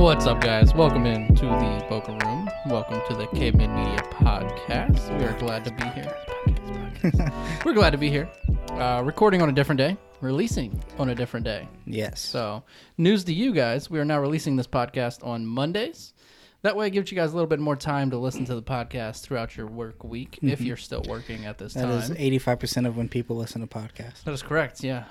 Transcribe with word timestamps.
What's 0.00 0.26
up, 0.26 0.40
guys? 0.40 0.74
Welcome 0.74 1.04
in 1.04 1.34
to 1.36 1.44
the 1.44 1.84
Poker 1.88 2.16
Room. 2.24 2.48
Welcome 2.66 3.00
to 3.08 3.14
the 3.14 3.26
Caveman 3.28 3.74
Media 3.74 3.98
Podcast. 4.10 5.16
We 5.18 5.24
are 5.26 5.38
glad 5.38 5.64
to 5.66 5.70
be 5.72 5.84
here. 5.90 6.16
Podcast, 6.46 7.12
podcast. 7.12 7.64
We're 7.66 7.74
glad 7.74 7.90
to 7.90 7.98
be 7.98 8.08
here. 8.08 8.28
Uh, 8.72 9.02
recording 9.04 9.42
on 9.42 9.50
a 9.50 9.52
different 9.52 9.76
day, 9.78 9.96
releasing 10.22 10.82
on 10.98 11.10
a 11.10 11.14
different 11.14 11.44
day. 11.44 11.68
Yes. 11.84 12.20
So, 12.20 12.64
news 12.96 13.24
to 13.24 13.34
you 13.34 13.52
guys: 13.52 13.90
we 13.90 13.98
are 13.98 14.04
now 14.04 14.20
releasing 14.20 14.56
this 14.56 14.66
podcast 14.66 15.24
on 15.26 15.44
Mondays. 15.46 16.14
That 16.62 16.76
way, 16.76 16.86
it 16.86 16.90
gives 16.90 17.12
you 17.12 17.16
guys 17.16 17.32
a 17.32 17.34
little 17.34 17.48
bit 17.48 17.60
more 17.60 17.76
time 17.76 18.10
to 18.10 18.16
listen 18.18 18.44
to 18.46 18.54
the 18.54 18.62
podcast 18.62 19.20
throughout 19.22 19.56
your 19.56 19.66
work 19.66 20.02
week, 20.02 20.38
if 20.42 20.60
you're 20.62 20.76
still 20.78 21.02
working 21.08 21.44
at 21.44 21.58
this 21.58 21.74
Mm-hmm. 21.74 21.88
That 21.88 22.00
time. 22.06 22.12
is 22.12 22.18
eighty-five 22.18 22.58
percent 22.58 22.86
of 22.86 22.96
when 22.96 23.08
people 23.08 23.36
listen 23.36 23.60
to 23.60 23.66
podcasts. 23.66 24.24
That 24.24 24.32
is 24.32 24.42
correct. 24.42 24.82
Yeah, 24.82 25.04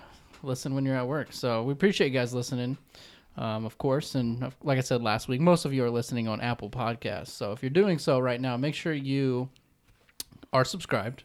listen 0.44 0.74
when 0.74 0.84
you're 0.84 0.98
at 0.98 1.08
work. 1.08 1.28
So 1.32 1.62
we 1.64 1.74
appreciate 1.74 2.08
you 2.12 2.14
guys 2.20 2.34
listening, 2.34 2.78
um, 3.38 3.66
of 3.66 3.78
course. 3.78 4.16
And 4.16 4.52
like 4.64 4.78
I 4.78 4.82
said 4.82 5.02
last 5.02 5.28
week, 5.28 5.42
most 5.42 5.66
of 5.66 5.74
you 5.74 5.84
are 5.84 5.90
listening 5.90 6.28
on 6.28 6.42
Apple 6.42 6.70
Podcasts. 6.70 7.30
So 7.30 7.52
if 7.52 7.64
you're 7.64 7.70
doing 7.70 7.98
so 7.98 8.20
right 8.20 8.40
now, 8.40 8.58
make 8.58 8.76
sure 8.76 8.94
you 8.94 9.50
are 10.52 10.66
subscribed 10.66 11.24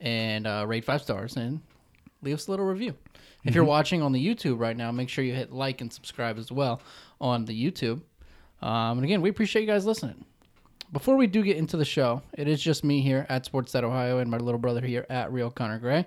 and 0.00 0.46
uh, 0.46 0.64
rate 0.66 0.84
five 0.84 1.02
stars 1.02 1.36
and 1.36 1.60
leave 2.22 2.34
us 2.34 2.48
a 2.48 2.50
little 2.50 2.66
review. 2.66 2.94
If 3.44 3.54
you're 3.54 3.64
watching 3.64 4.02
on 4.02 4.12
the 4.12 4.24
YouTube 4.24 4.60
right 4.60 4.76
now, 4.76 4.92
make 4.92 5.08
sure 5.08 5.24
you 5.24 5.34
hit 5.34 5.52
like 5.52 5.80
and 5.80 5.92
subscribe 5.92 6.38
as 6.38 6.52
well 6.52 6.80
on 7.20 7.44
the 7.44 7.52
YouTube. 7.52 8.00
Um, 8.60 8.98
and 8.98 9.04
again, 9.04 9.20
we 9.20 9.30
appreciate 9.30 9.62
you 9.62 9.68
guys 9.68 9.84
listening. 9.84 10.24
Before 10.92 11.16
we 11.16 11.26
do 11.26 11.42
get 11.42 11.56
into 11.56 11.76
the 11.76 11.84
show, 11.84 12.22
it 12.34 12.46
is 12.46 12.62
just 12.62 12.84
me 12.84 13.00
here 13.00 13.26
at 13.28 13.50
Sportsnet 13.50 13.82
Ohio 13.82 14.18
and 14.18 14.30
my 14.30 14.36
little 14.36 14.60
brother 14.60 14.80
here 14.80 15.06
at 15.10 15.32
Real 15.32 15.50
Connor 15.50 15.78
Gray. 15.78 16.06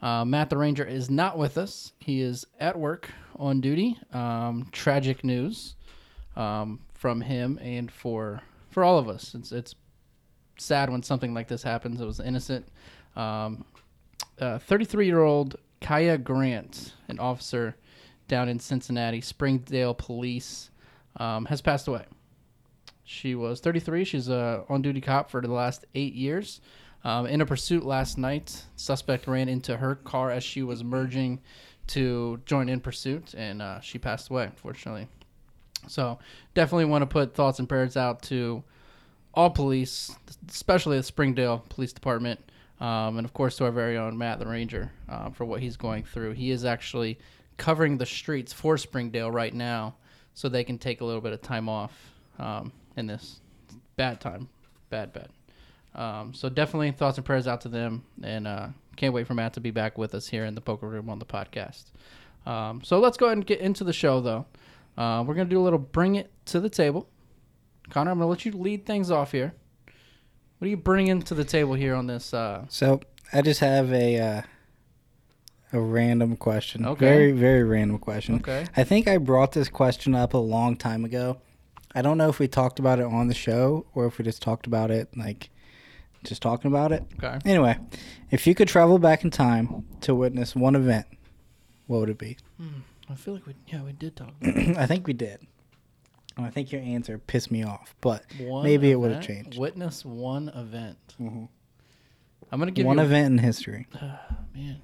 Uh, 0.00 0.24
Matt 0.24 0.50
the 0.50 0.56
Ranger 0.56 0.84
is 0.84 1.10
not 1.10 1.38
with 1.38 1.58
us. 1.58 1.92
He 1.98 2.20
is 2.20 2.46
at 2.60 2.78
work 2.78 3.10
on 3.36 3.60
duty. 3.60 3.98
Um, 4.12 4.68
tragic 4.72 5.24
news 5.24 5.74
um, 6.36 6.80
from 6.94 7.20
him 7.20 7.58
and 7.62 7.90
for 7.90 8.40
for 8.70 8.84
all 8.84 8.98
of 8.98 9.08
us. 9.08 9.34
It's 9.34 9.52
it's 9.52 9.74
sad 10.58 10.90
when 10.90 11.02
something 11.02 11.34
like 11.34 11.48
this 11.48 11.62
happens. 11.62 12.00
It 12.00 12.04
was 12.04 12.20
innocent. 12.20 12.66
Um, 13.16 13.64
33 14.38 15.06
year 15.06 15.22
old 15.22 15.56
Kaia 15.80 16.22
Grant, 16.22 16.94
an 17.08 17.18
officer 17.18 17.76
down 18.28 18.48
in 18.48 18.58
Cincinnati, 18.60 19.20
Springdale 19.20 19.94
Police, 19.94 20.70
um, 21.16 21.44
has 21.46 21.60
passed 21.60 21.88
away. 21.88 22.04
She 23.04 23.34
was 23.34 23.60
33. 23.60 24.04
She's 24.04 24.28
a 24.28 24.64
on-duty 24.68 25.00
cop 25.00 25.30
for 25.30 25.40
the 25.40 25.50
last 25.50 25.86
eight 25.94 26.14
years. 26.14 26.60
Um, 27.04 27.26
in 27.26 27.40
a 27.40 27.46
pursuit 27.46 27.84
last 27.84 28.18
night, 28.18 28.64
suspect 28.76 29.26
ran 29.26 29.48
into 29.48 29.76
her 29.76 29.94
car 29.94 30.30
as 30.30 30.42
she 30.42 30.62
was 30.62 30.82
merging 30.82 31.40
to 31.88 32.40
join 32.44 32.68
in 32.68 32.80
pursuit, 32.80 33.34
and 33.34 33.62
uh, 33.62 33.80
she 33.80 33.98
passed 33.98 34.30
away, 34.30 34.44
unfortunately. 34.44 35.08
So, 35.86 36.18
definitely 36.54 36.86
want 36.86 37.02
to 37.02 37.06
put 37.06 37.34
thoughts 37.34 37.60
and 37.60 37.68
prayers 37.68 37.96
out 37.96 38.22
to 38.22 38.62
all 39.32 39.50
police, 39.50 40.14
especially 40.48 40.96
the 40.96 41.02
Springdale 41.02 41.64
Police 41.68 41.92
Department, 41.92 42.40
um, 42.80 43.18
and 43.18 43.24
of 43.24 43.32
course 43.32 43.56
to 43.58 43.64
our 43.64 43.70
very 43.70 43.96
own 43.96 44.18
Matt 44.18 44.40
the 44.40 44.46
Ranger 44.46 44.90
uh, 45.08 45.30
for 45.30 45.44
what 45.44 45.60
he's 45.60 45.76
going 45.76 46.04
through. 46.04 46.32
He 46.32 46.50
is 46.50 46.64
actually 46.64 47.18
covering 47.56 47.98
the 47.98 48.06
streets 48.06 48.52
for 48.52 48.76
Springdale 48.76 49.30
right 49.30 49.54
now, 49.54 49.94
so 50.34 50.48
they 50.48 50.64
can 50.64 50.78
take 50.78 51.00
a 51.00 51.04
little 51.04 51.20
bit 51.20 51.32
of 51.32 51.40
time 51.40 51.68
off 51.68 51.92
um, 52.38 52.72
in 52.96 53.06
this 53.06 53.40
bad 53.96 54.20
time, 54.20 54.48
bad 54.90 55.12
bad. 55.12 55.28
Um, 55.94 56.32
so 56.34 56.48
definitely 56.48 56.90
thoughts 56.92 57.18
and 57.18 57.24
prayers 57.24 57.46
out 57.48 57.62
to 57.62 57.68
them, 57.68 58.04
and 58.22 58.46
uh, 58.46 58.68
can't 58.96 59.12
wait 59.14 59.26
for 59.26 59.34
Matt 59.34 59.54
to 59.54 59.60
be 59.60 59.70
back 59.70 59.98
with 59.98 60.14
us 60.14 60.28
here 60.28 60.44
in 60.44 60.54
the 60.54 60.60
poker 60.60 60.88
room 60.88 61.08
on 61.10 61.18
the 61.18 61.26
podcast. 61.26 61.84
Um, 62.46 62.82
so 62.84 62.98
let's 62.98 63.16
go 63.16 63.26
ahead 63.26 63.38
and 63.38 63.46
get 63.46 63.60
into 63.60 63.84
the 63.84 63.92
show, 63.92 64.20
though. 64.20 64.46
Uh, 64.96 65.22
we're 65.26 65.34
gonna 65.34 65.48
do 65.48 65.60
a 65.60 65.62
little 65.62 65.78
bring 65.78 66.14
it 66.16 66.30
to 66.46 66.60
the 66.60 66.68
table. 66.70 67.08
Connor, 67.90 68.10
I'm 68.10 68.18
gonna 68.18 68.30
let 68.30 68.44
you 68.44 68.52
lead 68.52 68.84
things 68.86 69.10
off 69.10 69.32
here. 69.32 69.54
What 70.58 70.66
are 70.66 70.70
you 70.70 70.76
bringing 70.76 71.22
to 71.22 71.34
the 71.34 71.44
table 71.44 71.74
here 71.74 71.94
on 71.94 72.06
this? 72.06 72.34
Uh, 72.34 72.66
So 72.68 73.00
I 73.32 73.42
just 73.42 73.60
have 73.60 73.92
a 73.92 74.18
uh, 74.18 74.42
a 75.72 75.80
random 75.80 76.36
question. 76.36 76.84
Okay. 76.86 77.06
Very 77.06 77.32
very 77.32 77.62
random 77.64 77.98
question. 77.98 78.36
okay. 78.36 78.66
I 78.76 78.84
think 78.84 79.06
I 79.08 79.18
brought 79.18 79.52
this 79.52 79.68
question 79.68 80.14
up 80.14 80.34
a 80.34 80.38
long 80.38 80.76
time 80.76 81.04
ago. 81.04 81.38
I 81.94 82.02
don't 82.02 82.18
know 82.18 82.28
if 82.28 82.38
we 82.38 82.48
talked 82.48 82.78
about 82.78 82.98
it 82.98 83.06
on 83.06 83.28
the 83.28 83.34
show 83.34 83.86
or 83.94 84.06
if 84.06 84.18
we 84.18 84.24
just 84.24 84.42
talked 84.42 84.66
about 84.66 84.90
it 84.90 85.16
like 85.16 85.50
just 86.24 86.42
talking 86.42 86.70
about 86.70 86.92
it. 86.92 87.04
Okay. 87.22 87.38
Anyway, 87.44 87.78
if 88.30 88.46
you 88.46 88.54
could 88.54 88.68
travel 88.68 88.98
back 88.98 89.24
in 89.24 89.30
time 89.30 89.84
to 90.02 90.14
witness 90.14 90.54
one 90.56 90.74
event, 90.74 91.06
what 91.86 92.00
would 92.00 92.10
it 92.10 92.18
be? 92.18 92.36
I 93.10 93.14
feel 93.14 93.34
like 93.34 93.46
we 93.46 93.54
yeah 93.68 93.82
we 93.82 93.92
did 93.92 94.16
talk 94.16 94.34
I 94.42 94.86
think 94.86 95.06
we 95.06 95.12
did. 95.14 95.40
And 96.36 96.46
I 96.46 96.50
think 96.50 96.70
your 96.70 96.82
answer 96.82 97.18
pissed 97.18 97.50
me 97.50 97.64
off, 97.64 97.94
but 98.00 98.24
one. 98.38 98.62
Maybe 98.64 98.90
it 98.90 98.96
would've 98.96 99.22
changed. 99.22 99.58
Witness 99.58 100.04
one 100.04 100.48
event. 100.50 100.98
Mhm. 101.20 101.48
I'm 102.52 102.58
gonna 102.58 102.70
give 102.70 102.86
one 102.86 102.98
event 102.98 103.32
in 103.32 103.38
history. 103.38 103.86
man. 104.54 104.80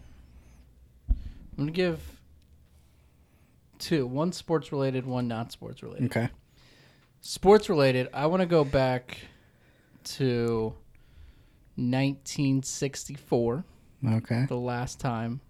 I'm 1.09 1.16
gonna 1.56 1.71
give 1.71 2.01
two. 3.78 4.06
One 4.06 4.33
sports 4.33 4.72
related, 4.72 5.06
one 5.06 5.28
not 5.28 5.53
sports 5.53 5.83
related. 5.83 6.06
Okay. 6.06 6.28
Sports 7.21 7.69
related, 7.69 8.09
I 8.12 8.27
want 8.27 8.41
to 8.43 8.47
go 8.47 8.65
back 8.65 9.19
to 10.05 10.75
1964, 11.77 13.65
Okay. 14.07 14.45
the 14.49 14.57
last 14.57 15.01
time 15.01 15.41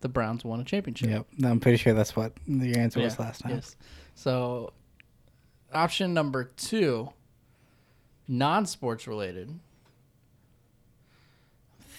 the 0.00 0.08
Browns 0.08 0.44
won 0.44 0.60
a 0.60 0.64
championship. 0.64 1.10
Yep. 1.10 1.26
I'm 1.44 1.60
pretty 1.60 1.76
sure 1.78 1.92
that's 1.94 2.16
what 2.16 2.32
your 2.46 2.78
answer 2.78 3.00
was 3.00 3.18
last 3.18 3.42
time. 3.42 3.52
Yes. 3.56 3.76
So, 4.14 4.72
option 5.72 6.14
number 6.14 6.44
two, 6.44 7.10
non 8.28 8.66
sports 8.66 9.06
related. 9.06 9.48
I'm 9.48 9.58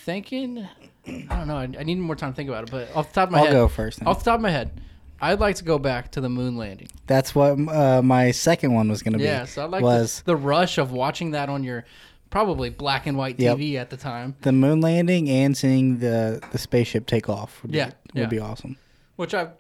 thinking, 0.06 0.68
I 1.08 1.12
don't 1.30 1.48
know. 1.48 1.58
I, 1.58 1.64
I 1.80 1.84
need 1.84 1.96
more 2.00 2.16
time 2.16 2.32
to 2.32 2.36
think 2.36 2.50
about 2.50 2.64
it, 2.66 2.72
but 2.72 2.96
off 2.96 3.10
the 3.10 3.14
top 3.14 3.30
of 3.30 3.32
my 3.34 3.40
head 3.40 3.48
I'll 3.48 3.54
head, 3.54 3.60
go 3.60 3.68
first. 3.68 4.00
then. 4.00 4.08
off 4.08 4.20
the 4.20 4.26
top 4.32 4.36
of 4.36 4.42
my 4.42 4.50
head, 4.52 4.72
I'd 5.20 5.40
like 5.40 5.58
to 5.58 5.64
go 5.64 5.78
back 5.78 6.12
to 6.14 6.22
the 6.22 6.30
moon 6.30 6.58
landing. 6.58 6.88
That's 7.06 7.36
what 7.36 7.52
uh, 7.70 8.02
my 8.02 8.32
second 8.32 8.74
one 8.74 8.90
was 8.90 9.04
going 9.04 9.14
to 9.14 9.20
be. 9.20 9.26
Yeah, 9.26 9.46
so 9.46 9.64
I'd 9.64 9.70
like 9.70 9.84
was 9.84 10.22
the, 10.22 10.32
the 10.34 10.36
rush 10.38 10.78
of 10.80 10.92
watching 10.92 11.32
that 11.32 11.50
on 11.50 11.64
your 11.64 11.86
probably 12.32 12.72
black 12.72 13.06
and 13.06 13.16
white 13.18 13.40
Yep. 13.40 13.58
TV 13.58 13.76
at 13.76 13.92
the 13.92 13.98
time, 13.98 14.36
the 14.42 14.52
moon 14.52 14.82
landing 14.82 15.30
and 15.30 15.56
seeing 15.56 16.00
the 16.00 16.42
the 16.52 16.58
spaceship 16.58 17.06
take 17.06 17.30
off. 17.30 17.62
Would 17.62 17.76
Yeah, 17.76 17.88
be, 17.90 17.94
would 18.16 18.22
yeah. 18.22 18.26
be 18.28 18.40
awesome. 18.40 18.78
which 19.18 19.34
I've 19.36 19.52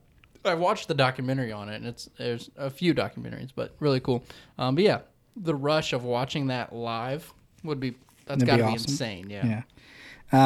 I 0.43 0.55
watched 0.55 0.87
the 0.87 0.95
documentary 0.95 1.51
on 1.51 1.69
it, 1.69 1.75
and 1.75 1.85
it's 1.85 2.09
there's 2.17 2.49
a 2.57 2.71
few 2.71 2.95
documentaries, 2.95 3.49
but 3.55 3.75
really 3.79 3.99
cool. 3.99 4.23
Um, 4.57 4.73
but 4.73 4.83
yeah, 4.83 5.01
the 5.35 5.53
rush 5.53 5.93
of 5.93 6.03
watching 6.03 6.47
that 6.47 6.73
live 6.73 7.31
would 7.63 7.79
be 7.79 7.91
that's 8.25 8.43
That'd 8.43 8.47
got 8.47 8.55
be 8.55 8.61
to 8.61 8.67
be 8.69 8.73
awesome. 8.73 8.91
insane. 8.91 9.29
Yeah. 9.29 9.45
Yeah. 9.45 9.61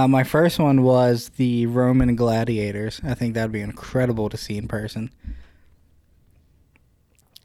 Uh, 0.04 0.08
my 0.08 0.24
first 0.24 0.58
one 0.60 0.82
was 0.82 1.30
the 1.38 1.68
Roman 1.68 2.16
gladiators. 2.16 3.00
I 3.04 3.14
think 3.14 3.36
that'd 3.36 3.52
be 3.52 3.62
incredible 3.62 4.30
to 4.30 4.36
see 4.38 4.58
in 4.58 4.68
person. 4.68 5.12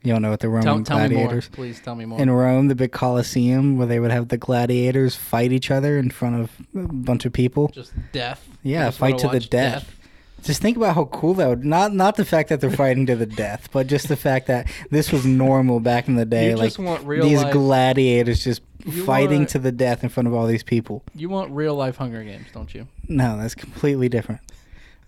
You 0.03 0.13
don't 0.15 0.23
know 0.23 0.31
what 0.31 0.41
the 0.41 0.49
Roman 0.49 0.65
Tell, 0.65 0.83
tell 0.83 0.97
me 1.09 1.15
more, 1.15 1.25
gladiators? 1.25 1.49
please. 1.49 1.81
Tell 1.81 1.95
me 1.95 2.07
more. 2.07 2.19
In 2.19 2.31
Rome, 2.31 2.69
the 2.69 2.75
big 2.75 2.91
Colosseum, 2.93 3.77
where 3.77 3.87
they 3.87 4.01
would 4.01 4.11
have 4.11 4.29
the 4.29 4.39
gladiators 4.39 5.15
fight 5.15 5.53
each 5.53 5.71
other 5.71 5.99
in 5.99 6.11
front 6.11 6.41
of 6.41 6.51
a 6.75 6.93
bunch 6.93 7.27
of 7.27 7.33
people. 7.33 7.69
Just 7.69 7.93
death. 8.13 8.47
Yeah, 8.63 8.87
just 8.87 8.99
fight 8.99 9.19
to 9.19 9.29
the 9.29 9.35
watch 9.35 9.51
death. 9.51 9.97
Just 10.43 10.63
think 10.63 10.79
about 10.79 10.95
how 10.95 11.05
cool 11.05 11.35
that 11.35 11.49
would 11.49 11.65
not 11.67 11.93
not 11.93 12.17
the 12.17 12.25
fact 12.25 12.49
that 12.49 12.63
they're 12.63 12.71
fighting 12.71 13.05
to 13.07 13.15
the 13.17 13.27
death, 13.27 13.69
but 13.73 13.89
just 13.89 14.09
the 14.09 14.17
fact 14.17 14.47
that 14.47 14.67
this 14.91 15.13
was 15.13 15.27
normal 15.27 15.81
back 15.81 16.09
in 16.09 16.15
the 16.15 16.25
day. 16.25 16.49
You 16.51 16.57
like 16.57 16.69
just 16.69 16.79
want 16.79 17.05
real 17.05 17.23
these 17.29 17.43
life- 17.43 17.53
gladiators 17.53 18.43
just 18.43 18.63
You 18.87 19.05
fighting 19.05 19.45
to 19.49 19.59
the 19.59 19.71
death 19.71 20.03
in 20.03 20.09
front 20.09 20.27
of 20.29 20.33
all 20.33 20.47
these 20.47 20.63
people. 20.63 21.03
You 21.15 21.29
want 21.29 21.51
real 21.51 21.75
life 21.75 21.97
Hunger 21.97 22.25
Games, 22.25 22.47
don't 22.55 22.73
you? 22.75 22.89
No, 23.07 23.37
that's 23.37 23.55
completely 23.55 24.09
different. 24.09 24.41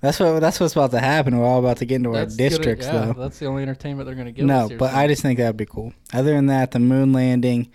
That's 0.03 0.19
what 0.21 0.41
that's 0.41 0.59
what's 0.61 0.75
about 0.75 0.91
to 0.91 0.99
happen. 1.01 1.39
We're 1.39 1.47
all 1.47 1.61
about 1.61 1.77
to 1.79 1.85
get 1.87 1.97
into 1.97 2.11
That's 2.11 2.35
our 2.35 2.37
gonna- 2.39 2.49
districts, 2.51 2.87
yeah, 2.87 2.93
though. 3.07 3.13
That's 3.15 3.39
the 3.39 3.47
only 3.47 3.63
entertainment 3.63 4.05
they're 4.07 4.17
going 4.17 4.27
to 4.27 4.33
give 4.33 4.45
No, 4.45 4.65
us. 4.65 4.69
here 4.71 4.79
but 4.79 4.91
soon. 4.91 4.99
I 4.99 5.07
just 5.07 5.23
think 5.23 5.39
that'd 5.39 5.57
be 5.57 5.65
cool. 5.65 5.93
Other 6.13 6.35
than 6.35 6.47
that, 6.47 6.73
the 6.73 6.81
moon 6.81 7.13
landing, 7.13 7.71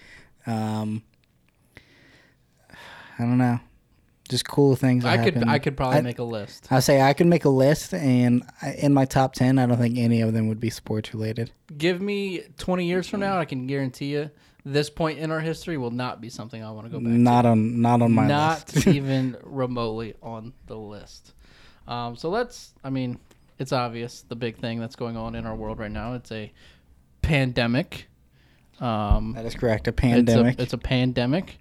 um, 0.46 1.04
I 3.20 3.24
don't 3.24 3.38
know, 3.38 3.60
just 4.30 4.48
cool 4.48 4.76
things. 4.76 5.04
That 5.04 5.20
I 5.20 5.24
could. 5.24 5.48
I 5.48 5.60
could 5.60 5.78
probably 5.78 6.00
I- 6.00 6.02
make 6.02 6.20
a 6.20 6.24
list. 6.24 6.68
I 6.70 6.80
say 6.82 7.02
I 7.02 7.14
could 7.14 7.28
make 7.28 7.46
a 7.46 7.50
list, 7.50 7.94
and 7.94 8.44
I- 8.62 8.74
in 8.74 8.94
my 8.94 9.06
top 9.06 9.34
ten, 9.34 9.58
I 9.58 9.66
don't 9.66 9.78
think 9.78 9.98
any 9.98 10.22
of 10.22 10.34
them 10.34 10.48
would 10.50 10.60
be 10.60 10.70
sports 10.70 11.14
related. 11.14 11.52
Give 11.78 12.02
me 12.02 12.42
20 12.58 12.86
years 12.86 13.08
from 13.08 13.22
now, 13.22 13.38
I 13.40 13.46
can 13.46 13.68
guarantee 13.68 14.12
you 14.14 14.30
this 14.66 14.90
point 14.90 15.18
in 15.20 15.32
our 15.32 15.40
history 15.40 15.78
will 15.78 15.92
not 15.92 16.20
be 16.20 16.28
something 16.28 16.62
I 16.62 16.72
want 16.72 16.88
to 16.88 16.92
go 16.92 17.00
back 17.00 17.08
Not 17.08 17.46
on 17.46 17.82
not 17.82 18.02
on 18.02 18.10
to. 18.10 18.16
my 18.16 18.28
not 18.28 18.74
list. 18.76 18.86
even 18.88 19.38
remotely 19.44 20.14
on 20.22 20.52
the 20.68 20.78
list. 20.78 21.34
Um, 21.88 22.16
so 22.16 22.30
let's, 22.30 22.74
I 22.84 22.90
mean, 22.90 23.20
it's 23.60 23.72
obvious 23.72 24.22
the 24.22 24.36
big 24.36 24.58
thing 24.58 24.80
that's 24.80 24.96
going 24.96 25.18
on 25.18 25.36
in 25.36 25.46
our 25.46 25.56
world 25.56 25.80
right 25.80 25.92
now. 25.92 26.14
It's 26.14 26.32
a 26.32 26.52
pandemic. 27.22 28.08
Um, 28.80 29.34
that 29.34 29.46
is 29.46 29.56
correct. 29.56 29.88
A 29.88 29.92
pandemic. 29.92 30.54
It's 30.54 30.60
a, 30.60 30.64
it's 30.64 30.74
a 30.74 30.78
pandemic, 30.78 31.58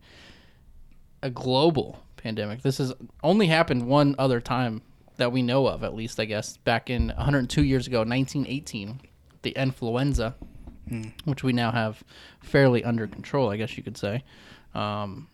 a 1.23 1.31
global 1.31 2.03
pandemic. 2.17 2.63
This 2.63 2.79
has 2.79 2.93
only 3.23 3.47
happened 3.47 3.87
one 3.87 4.15
other 4.19 4.41
time 4.41 4.83
that 5.17 5.33
we 5.33 5.43
know 5.43 5.67
of, 5.67 5.83
at 5.83 5.95
least, 5.95 6.21
I 6.21 6.27
guess, 6.27 6.59
back 6.59 6.91
in 6.91 7.09
102 7.09 7.65
years 7.65 7.87
ago, 7.87 7.99
1918, 7.99 9.01
the 9.43 9.51
influenza. 9.51 10.35
Mm. 10.89 11.15
which 11.25 11.43
we 11.43 11.53
now 11.53 11.73
have 11.73 12.05
fairly 12.39 12.85
under 12.85 13.09
control, 13.09 13.51
I 13.51 13.57
guess 13.57 13.77
you 13.77 13.83
could 13.83 13.97
say. 13.97 14.23
Um, 14.73 15.27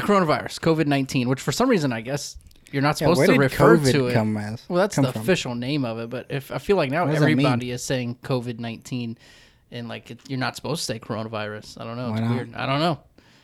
the 0.00 0.06
coronavirus, 0.06 0.60
COVID 0.60 0.86
nineteen, 0.86 1.28
which 1.28 1.40
for 1.40 1.52
some 1.52 1.68
reason 1.68 1.92
I 1.92 2.00
guess 2.00 2.36
you're 2.72 2.82
not 2.82 2.98
supposed 2.98 3.18
where 3.18 3.26
to 3.26 3.38
refer 3.38 3.76
COVID 3.78 3.92
to 3.92 4.06
it. 4.08 4.16
as? 4.16 4.64
Well, 4.68 4.78
that's 4.80 4.96
the 4.96 5.12
from? 5.12 5.22
official 5.22 5.54
name 5.54 5.84
of 5.84 5.98
it, 5.98 6.08
but 6.10 6.26
if 6.30 6.50
I 6.52 6.58
feel 6.58 6.76
like 6.76 6.90
now 6.90 7.04
What 7.04 7.12
does 7.12 7.20
that 7.20 7.26
mean? 7.26 7.40
everybody 7.40 7.70
is 7.72 7.82
saying 7.82 8.18
COVID 8.22 8.58
nineteen, 8.60 9.18
and 9.70 9.88
like 9.88 10.10
it, 10.10 10.20
you're 10.28 10.38
not 10.38 10.56
supposed 10.56 10.80
to 10.82 10.84
say 10.86 10.98
coronavirus. 11.00 11.80
I 11.80 11.84
don't 11.84 11.96
know. 11.96 12.10
Why 12.10 12.18
it's 12.18 12.20
not? 12.28 12.34
weird. 12.34 12.54
I 12.54 12.66
don't 12.66 12.80
know. 12.80 12.98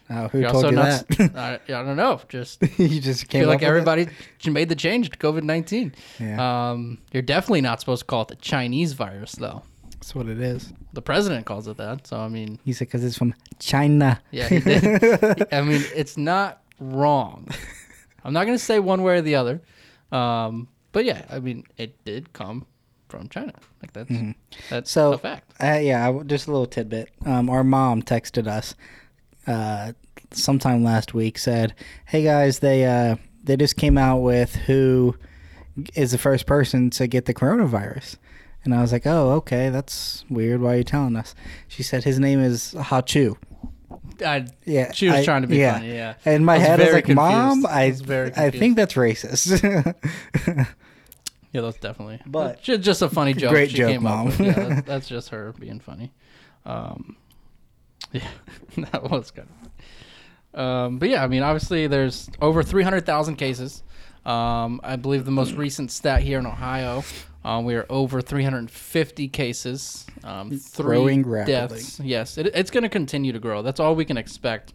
Oh, 0.09 0.29
who 0.29 0.39
You're 0.39 0.51
told 0.51 0.67
you 0.67 0.71
not- 0.71 1.09
that? 1.09 1.37
I, 1.69 1.75
I 1.75 1.83
don't 1.83 1.97
know. 1.97 2.21
Just 2.29 2.63
you 2.79 3.01
just 3.01 3.29
came 3.29 3.41
feel 3.41 3.49
like 3.49 3.65
everybody 3.65 4.07
made 4.47 4.69
the 4.69 4.77
change 4.77 5.11
to 5.11 5.19
COVID 5.19 5.43
nineteen. 5.43 5.95
Yeah, 6.21 6.71
Um, 6.71 6.99
you're 7.13 7.23
definitely 7.25 7.63
not 7.63 7.81
supposed 7.81 8.03
to 8.03 8.07
call 8.07 8.23
it 8.23 8.29
the 8.29 8.37
Chinese 8.37 8.93
virus, 8.93 9.33
though. 9.33 9.63
That's 10.07 10.15
what 10.15 10.29
it 10.29 10.41
is. 10.41 10.73
The 10.93 11.03
president 11.03 11.47
calls 11.47 11.67
it 11.67 11.77
that. 11.79 12.07
So 12.07 12.19
I 12.21 12.29
mean, 12.29 12.61
He 12.65 12.73
said 12.73 12.87
because 12.87 13.03
it's 13.03 13.19
from 13.19 13.35
China. 13.59 14.21
yeah, 14.31 14.49
he 14.49 14.61
did. 14.61 15.49
I 15.53 15.63
mean, 15.63 15.83
it's 15.97 16.17
not 16.17 16.63
wrong. 16.79 17.49
I'm 18.25 18.33
not 18.33 18.45
gonna 18.47 18.59
say 18.59 18.79
one 18.79 19.03
way 19.03 19.19
or 19.19 19.21
the 19.23 19.35
other, 19.35 19.63
um, 20.13 20.69
but 20.93 21.05
yeah, 21.05 21.25
I 21.29 21.41
mean, 21.41 21.65
it 21.77 22.05
did 22.05 22.33
come 22.33 22.67
from 23.09 23.29
China. 23.29 23.53
Like 23.83 23.93
that's 23.93 24.09
that's 24.09 24.21
Mm-hmm. 24.21 24.85
So- 24.85 25.13
a 25.15 25.19
fact. 25.19 25.53
Uh, 25.61 25.79
yeah, 25.83 26.23
just 26.27 26.47
a 26.47 26.51
little 26.53 26.67
tidbit. 26.67 27.11
Um, 27.25 27.51
our 27.51 27.65
mom 27.65 28.03
texted 28.03 28.47
us 28.47 28.75
uh, 29.49 29.93
sometime 30.33 30.85
last 30.85 31.15
week. 31.15 31.37
Said, 31.39 31.75
"Hey 32.07 32.23
guys, 32.23 32.61
they 32.61 32.85
uh, 32.85 33.17
they 33.43 33.57
just 33.57 33.77
came 33.77 33.99
out 33.99 34.19
with 34.19 34.55
who 34.55 35.17
is 35.97 36.13
the 36.13 36.19
first 36.19 36.47
person 36.47 36.91
to 36.91 37.09
get 37.09 37.25
the 37.25 37.35
coronavirus." 37.35 38.19
And 38.67 38.75
I 38.75 38.83
was 38.83 38.93
like, 38.93 39.07
"Oh, 39.07 39.31
okay, 39.35 39.71
that's 39.71 40.25
weird. 40.29 40.61
Why 40.61 40.75
are 40.75 40.77
you 40.79 40.85
telling 40.85 41.17
us?" 41.17 41.35
She 41.69 41.83
said 41.83 42.05
his 42.05 42.19
name 42.19 42.41
is 42.41 42.73
Ha 42.73 43.01
Chu. 43.01 43.39
I, 44.25 44.47
Yeah, 44.65 44.93
she 44.93 45.07
was 45.07 45.17
I- 45.17 45.25
trying 45.25 45.43
to 45.43 45.49
be 45.49 45.57
yeah. 45.59 45.75
funny. 45.75 45.95
Yeah. 45.95 46.15
In 46.25 46.45
my 46.45 46.57
I 46.57 46.59
head, 46.59 46.81
I 46.81 46.85
was 46.85 46.91
very 46.93 47.03
like, 47.03 47.09
"Mom. 47.15 47.65
I 47.67 47.85
I 47.85 47.89
was 47.91 48.01
very 48.03 48.33
I 48.37 48.51
think 48.51 48.77
that's 48.77 48.95
racist." 48.95 49.95
Yeah, 51.53 51.63
that's 51.63 51.79
definitely. 51.79 52.21
But- 52.27 52.61
just, 52.61 52.83
just 52.83 53.01
a 53.03 53.09
funny 53.09 53.33
joke. 53.43 53.51
Great 53.51 53.71
she 53.71 53.79
joke, 53.79 53.89
came 53.93 54.03
Mom. 54.03 54.27
with. 54.27 54.41
Yeah, 54.41 54.53
that's, 54.53 54.87
that's 54.87 55.09
just 55.09 55.29
her 55.31 55.55
being 55.59 55.81
funny. 55.81 56.13
Um, 56.67 57.17
yeah, 58.13 58.29
that 58.93 59.05
was 59.11 59.31
good. 59.31 59.47
Um, 60.53 60.99
but 60.99 61.09
yeah, 61.09 61.23
I 61.25 61.29
mean, 61.29 61.43
obviously, 61.43 61.87
there's 61.87 62.29
over 62.43 62.63
300,000 62.63 63.37
cases. 63.37 63.83
Um, 64.27 64.81
I 64.85 64.97
believe 64.97 65.25
the 65.25 65.31
most 65.31 65.53
recent 65.55 65.91
stat 65.91 66.21
here 66.23 66.39
in 66.39 66.47
Ohio, 66.47 67.05
um, 67.47 67.65
we 67.65 67.75
are 67.77 67.87
over 67.89 68.21
350 68.21 69.29
cases. 69.29 70.07
Um, 70.25 70.51
three 70.59 70.85
Growing 70.85 71.27
rapidly. 71.27 71.79
deaths. 71.79 72.01
Yes, 72.01 72.39
it, 72.39 72.47
it's 72.55 72.71
going 72.71 72.83
to 72.83 72.89
continue 72.89 73.33
to 73.33 73.39
grow. 73.39 73.63
That's 73.63 73.79
all 73.81 73.95
we 73.95 74.05
can 74.05 74.17
expect 74.17 74.75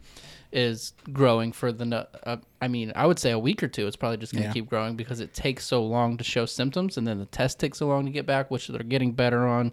is 0.53 0.93
growing 1.11 1.51
for 1.51 1.71
the. 1.71 2.07
Uh, 2.25 2.37
I 2.61 2.67
mean, 2.67 2.91
I 2.95 3.05
would 3.07 3.19
say 3.19 3.31
a 3.31 3.39
week 3.39 3.61
or 3.63 3.67
two. 3.67 3.87
It's 3.87 3.95
probably 3.95 4.17
just 4.17 4.33
going 4.33 4.43
to 4.43 4.49
Yeah. 4.49 4.53
keep 4.53 4.69
growing 4.69 4.95
because 4.95 5.19
it 5.19 5.33
takes 5.33 5.65
so 5.65 5.83
long 5.83 6.17
to 6.17 6.23
show 6.23 6.45
symptoms, 6.45 6.97
and 6.97 7.05
then 7.07 7.19
the 7.19 7.25
test 7.25 7.59
takes 7.59 7.77
so 7.79 7.87
long 7.87 8.05
to 8.05 8.11
get 8.11 8.25
back, 8.25 8.49
which 8.51 8.67
they're 8.67 8.83
getting 8.83 9.11
better 9.13 9.47
on. 9.47 9.71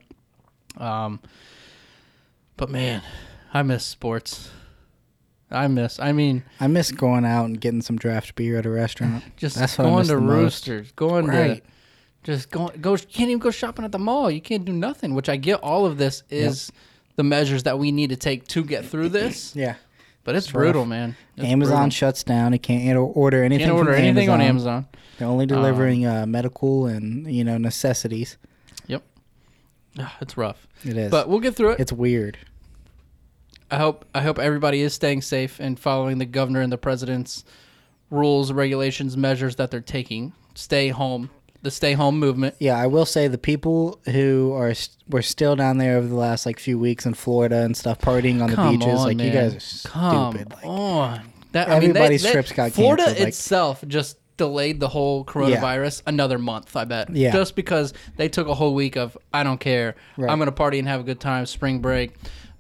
Um, 0.77 1.21
but 2.57 2.71
man, 2.71 3.03
I 3.55 3.63
miss 3.63 3.85
sports. 3.85 4.51
I 5.51 5.67
miss. 5.69 5.99
I 5.99 6.13
mean, 6.13 6.45
I 6.61 6.67
miss 6.67 6.91
going 6.93 7.25
out 7.25 7.47
and 7.47 7.61
getting 7.61 7.81
some 7.81 7.97
draft 7.97 8.35
beer 8.35 8.59
at 8.59 8.67
a 8.67 8.71
restaurant. 8.71 9.25
just 9.37 9.57
That's 9.57 9.77
going 9.77 10.07
to. 10.09 10.19
Roosters, 10.19 10.93
going 10.93 11.27
Right. 11.27 11.65
to 11.65 11.71
just 12.25 12.51
go. 12.51 12.71
You 12.77 12.97
can't 12.99 13.31
even 13.31 13.39
go 13.39 13.51
shopping 13.51 13.85
at 13.85 13.93
the 13.93 13.99
mall. 13.99 14.31
You 14.31 14.41
can't 14.41 14.65
do 14.65 14.73
nothing. 14.73 15.15
Which 15.15 15.29
I 15.29 15.37
get. 15.37 15.61
All 15.63 15.87
of 15.87 15.99
this 15.99 16.23
is 16.31 16.71
the 17.17 17.23
measures 17.23 17.63
that 17.65 17.79
we 17.79 17.91
need 17.93 18.11
to 18.11 18.17
take 18.17 18.47
to 18.49 18.65
get 18.65 18.85
through 18.85 19.09
this. 19.11 19.55
Yeah. 19.57 19.77
But 20.25 20.35
it's 20.37 20.47
It's 20.47 20.53
brutal, 20.53 20.83
rough. 20.83 20.89
man. 20.91 21.17
It's 21.39 21.47
Amazon 21.47 21.75
brutal. 21.85 21.91
shuts 21.91 22.23
down. 22.23 22.53
It 22.53 22.59
can't 22.59 22.99
order 22.99 23.43
anything. 23.43 23.67
can't 23.67 23.79
order 23.79 23.93
anything 23.95 24.29
Amazon. 24.29 24.41
on 24.41 24.47
Amazon. 24.47 24.87
They're 25.19 25.29
only 25.29 25.47
delivering 25.47 26.05
uh, 26.05 26.27
medical 26.27 26.85
and 26.87 27.27
you 27.33 27.45
know 27.45 27.57
necessities. 27.57 28.37
Ah, 30.01 30.17
It's 30.21 30.37
rough, 30.37 30.69
It 30.85 30.97
is, 30.97 31.11
but 31.11 31.29
we'll 31.29 31.41
get 31.41 31.57
through 31.57 31.71
it. 31.71 31.81
it's 31.81 31.93
weird. 31.93 32.39
I 33.71 33.79
hope 33.79 34.05
I 34.15 34.21
hope 34.23 34.39
everybody 34.39 34.81
is 34.81 34.95
staying 34.95 35.23
safe 35.23 35.59
and 35.59 35.79
following 35.81 36.19
the 36.19 36.25
governor 36.27 36.61
and 36.61 36.71
the 36.73 36.79
president's 36.79 37.45
rules, 38.11 38.53
regulations, 38.53 39.17
measures 39.17 39.57
that 39.57 39.71
they're 39.73 39.81
taking. 39.81 40.35
Stay 40.55 40.89
home. 40.91 41.31
The 41.63 41.71
stay 41.73 41.95
home 41.95 42.19
movement. 42.21 42.55
Yeah, 42.61 42.79
I 42.79 42.87
will 42.87 43.05
say 43.07 43.27
the 43.27 43.37
people 43.39 43.99
who 44.07 44.53
are 44.55 44.75
st- 44.75 44.97
were 45.09 45.23
still 45.23 45.57
down 45.57 45.79
there 45.79 45.97
over 45.97 46.07
the 46.07 46.15
last 46.15 46.47
like 46.47 46.61
few 46.61 46.79
weeks 46.79 47.05
in 47.05 47.15
Florida 47.15 47.63
and 47.63 47.77
stuff, 47.77 47.99
partying 47.99 48.41
on 48.43 48.51
the 48.51 48.57
Come 48.57 48.79
beaches, 48.79 48.95
on, 49.01 49.07
like 49.07 49.21
you 49.21 49.31
guys 49.31 49.57
are 49.57 49.61
stupid. 49.61 49.91
Come 49.91 50.35
Like, 50.35 50.65
on. 50.65 51.33
That 51.53 51.69
Everybody's 51.69 52.23
I 52.25 52.29
mean, 52.29 52.33
they, 52.33 52.33
trips 52.33 52.53
got 52.53 52.73
Florida 52.73 53.03
canceled, 53.05 53.19
like- 53.21 53.29
itself 53.29 53.85
just 53.89 54.19
delayed 54.37 54.79
the 54.79 54.87
whole 54.89 55.25
coronavirus 55.25 56.03
another 56.07 56.39
month. 56.39 56.77
I 56.77 56.85
bet. 56.85 57.11
Yeah. 57.11 57.33
Just 57.33 57.57
because 57.57 57.93
they 58.17 58.29
took 58.29 58.47
a 58.47 58.55
whole 58.55 58.73
week 58.75 58.97
of 58.97 59.19
I 59.35 59.43
don't 59.43 59.59
care. 59.59 59.97
Right. 60.17 60.31
I'm 60.31 60.39
gonna 60.39 60.53
party 60.53 60.79
and 60.79 60.87
have 60.87 61.01
a 61.01 61.05
good 61.05 61.19
time. 61.21 61.45
Spring 61.47 61.81
break. 61.81 62.15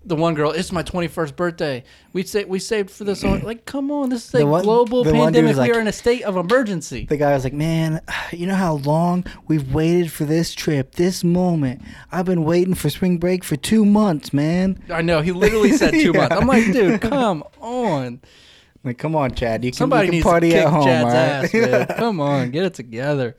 The 0.05 0.15
one 0.17 0.35
girl, 0.35 0.53
it's 0.53 0.73
my 0.73 0.83
21st 0.83 1.37
birthday. 1.37 1.85
We 2.15 2.23
say 2.23 2.45
we 2.45 2.61
saved 2.61 2.89
for 2.91 3.05
this. 3.05 3.23
on- 3.25 3.41
Like, 3.43 3.67
come 3.67 3.91
on, 3.91 4.09
this 4.09 4.27
is 4.29 4.35
a 4.41 4.47
one- 4.47 4.63
global 4.63 5.05
the 5.05 5.13
one 5.13 5.33
dude 5.33 5.45
pandemic. 5.45 5.57
we 5.57 5.61
like- 5.61 5.77
are 5.77 5.81
in 5.81 5.87
a 5.89 5.93
state 5.93 6.23
of 6.23 6.37
emergency. 6.37 7.05
the 7.07 7.17
guy 7.19 7.35
was 7.35 7.45
like, 7.45 7.53
"Man, 7.53 8.01
you 8.33 8.47
know 8.47 8.55
how 8.55 8.75
long 8.77 9.25
we've 9.49 9.75
waited 9.75 10.11
for 10.11 10.25
this 10.25 10.55
trip, 10.55 10.95
this 10.95 11.23
moment. 11.25 11.83
I've 12.11 12.25
been 12.25 12.45
waiting 12.45 12.75
for 12.75 12.89
spring 12.89 13.19
break 13.19 13.45
for 13.45 13.57
two 13.57 13.85
months, 13.85 14.33
man. 14.33 14.79
I 14.89 15.03
know. 15.03 15.21
He 15.21 15.33
literally 15.33 15.73
said 15.73 15.91
two 15.93 16.13
Yeah. 16.15 16.21
months. 16.29 16.37
I'm 16.37 16.47
like, 16.47 16.65
dude, 16.73 17.01
come 17.03 17.45
on. 17.61 18.21
Like, 18.85 18.97
come 18.97 19.15
on, 19.17 19.35
Chad, 19.35 19.65
you 19.65 19.73
can, 19.73 19.77
Somebody 19.77 20.07
you 20.07 20.11
can 20.11 20.15
needs 20.19 20.25
party 20.25 20.51
to 20.51 20.55
kick 20.57 20.65
at 20.67 20.73
home, 20.73 20.85
Chad's 20.85 21.05
all 21.05 21.11
ass, 21.11 21.55
right? 21.55 21.71
man. 21.71 21.87
Come 21.99 22.21
on, 22.21 22.51
get 22.53 22.65
it 22.65 22.75
together. 22.75 23.37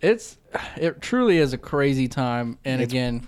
It's 0.00 0.38
it 0.76 1.02
truly 1.02 1.38
is 1.38 1.52
a 1.52 1.58
crazy 1.58 2.08
time. 2.08 2.56
And 2.64 2.80
It's- 2.80 2.90
again, 2.92 3.26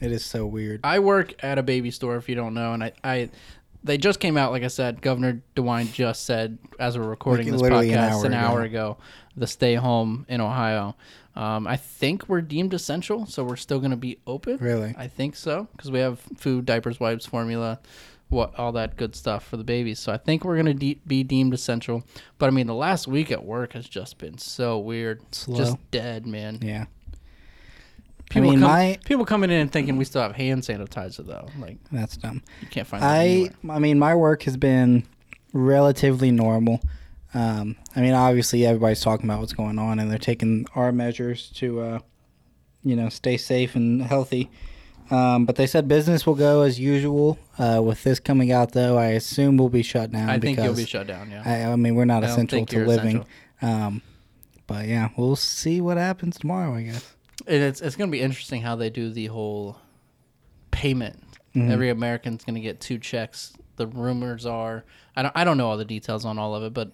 it 0.00 0.12
is 0.12 0.24
so 0.24 0.46
weird. 0.46 0.80
I 0.84 0.98
work 0.98 1.34
at 1.42 1.58
a 1.58 1.62
baby 1.62 1.90
store. 1.90 2.16
If 2.16 2.28
you 2.28 2.34
don't 2.34 2.54
know, 2.54 2.72
and 2.72 2.84
I, 2.84 2.92
I 3.02 3.30
they 3.82 3.98
just 3.98 4.20
came 4.20 4.36
out. 4.36 4.50
Like 4.50 4.62
I 4.62 4.68
said, 4.68 5.02
Governor 5.02 5.42
DeWine 5.56 5.92
just 5.92 6.24
said 6.24 6.58
as 6.78 6.98
we're 6.98 7.08
recording 7.08 7.46
Like, 7.46 7.52
this 7.52 7.62
literally 7.62 7.92
an 7.92 7.98
podcast 7.98 8.10
hour 8.12 8.26
an 8.26 8.34
hour 8.34 8.62
ago. 8.62 8.96
the 9.36 9.46
stay 9.46 9.74
home 9.74 10.24
in 10.28 10.40
Ohio. 10.40 10.96
Um, 11.36 11.66
I 11.66 11.76
think 11.76 12.28
we're 12.28 12.40
deemed 12.42 12.74
essential, 12.74 13.26
so 13.26 13.42
we're 13.42 13.56
still 13.56 13.80
going 13.80 13.90
to 13.90 13.96
be 13.96 14.18
open. 14.26 14.56
Really? 14.58 14.94
I 14.96 15.08
think 15.08 15.34
so 15.34 15.66
because 15.72 15.90
we 15.90 15.98
have 15.98 16.20
food, 16.36 16.64
diapers, 16.64 17.00
wipes, 17.00 17.26
formula, 17.26 17.80
what 18.28 18.56
all 18.58 18.72
that 18.72 18.96
good 18.96 19.14
stuff 19.16 19.44
for 19.44 19.56
the 19.56 19.64
babies. 19.64 19.98
So 19.98 20.12
I 20.12 20.16
think 20.16 20.44
we're 20.44 20.56
gonna 20.56 20.74
de- 20.74 21.00
be 21.06 21.22
deemed 21.22 21.52
essential. 21.52 22.04
But 22.38 22.46
I 22.46 22.50
mean, 22.50 22.66
the 22.66 22.74
last 22.74 23.06
week 23.06 23.30
at 23.30 23.44
work 23.44 23.74
has 23.74 23.88
just 23.88 24.18
been 24.18 24.38
so 24.38 24.78
weird, 24.78 25.22
Slow. 25.34 25.56
just 25.56 25.76
dead, 25.90 26.26
man. 26.26 26.58
Yeah. 26.62 26.86
People 28.34 28.50
mean, 28.50 28.60
come, 28.60 28.70
my- 28.70 28.98
people 29.04 29.24
coming 29.24 29.50
in 29.50 29.60
and 29.60 29.72
thinking 29.72 29.96
we 29.96 30.04
still 30.04 30.22
have 30.22 30.32
hand 30.36 30.62
sanitizer 30.62 31.26
though. 31.26 31.48
Like 31.58 31.78
That's 31.90 32.16
dumb. 32.16 32.42
you 32.60 32.68
can't 32.68 32.86
find 32.86 33.02
that 33.02 33.10
I 33.10 33.24
anywhere. 33.26 33.52
I 33.70 33.78
mean 33.78 33.98
my 33.98 34.14
work 34.14 34.42
has 34.42 34.56
been 34.56 35.04
relatively 35.52 36.30
normal. 36.30 36.80
Um, 37.32 37.76
I 37.96 38.00
mean 38.00 38.12
obviously 38.14 38.66
everybody's 38.66 39.00
talking 39.00 39.26
about 39.28 39.40
what's 39.40 39.52
going 39.52 39.78
on 39.78 39.98
and 39.98 40.10
they're 40.10 40.18
taking 40.18 40.66
our 40.74 40.92
measures 40.92 41.50
to 41.56 41.80
uh, 41.80 41.98
you 42.82 42.96
know 42.96 43.08
stay 43.08 43.36
safe 43.36 43.74
and 43.74 44.02
healthy. 44.02 44.50
Um, 45.10 45.44
but 45.44 45.56
they 45.56 45.66
said 45.66 45.86
business 45.86 46.26
will 46.26 46.34
go 46.34 46.62
as 46.62 46.80
usual. 46.80 47.38
Uh, 47.58 47.82
with 47.84 48.02
this 48.04 48.18
coming 48.20 48.50
out 48.52 48.72
though, 48.72 48.96
I 48.96 49.06
assume 49.08 49.56
we'll 49.58 49.68
be 49.68 49.82
shut 49.82 50.10
down. 50.12 50.28
I 50.30 50.38
think 50.38 50.58
you'll 50.58 50.74
be 50.74 50.86
shut 50.86 51.06
down. 51.06 51.30
Yeah. 51.30 51.42
I, 51.44 51.72
I 51.72 51.76
mean 51.76 51.94
we're 51.94 52.04
not 52.06 52.24
I 52.24 52.28
essential 52.28 52.64
to 52.66 52.86
living. 52.86 53.18
essential. 53.18 53.26
Um, 53.62 54.02
but 54.66 54.86
yeah, 54.88 55.10
we'll 55.16 55.36
see 55.36 55.80
what 55.80 55.98
happens 55.98 56.38
tomorrow. 56.38 56.74
I 56.74 56.82
guess. 56.84 57.14
And 57.46 57.62
it's 57.62 57.80
it's 57.80 57.96
gonna 57.96 58.10
be 58.10 58.20
interesting 58.20 58.62
how 58.62 58.76
they 58.76 58.90
do 58.90 59.10
the 59.10 59.26
whole 59.26 59.76
payment. 60.70 61.22
Mhm. 61.54 61.70
Every 61.70 61.90
American's 61.90 62.44
gonna 62.44 62.60
get 62.60 62.80
two 62.80 62.98
checks. 62.98 63.52
The 63.76 63.86
rumors 63.86 64.46
are 64.46 64.84
I 65.16 65.22
don't 65.22 65.32
I 65.36 65.44
don't 65.44 65.56
know 65.58 65.68
all 65.68 65.76
the 65.76 65.84
details 65.84 66.24
on 66.24 66.38
all 66.38 66.54
of 66.54 66.62
it, 66.62 66.72
but 66.72 66.92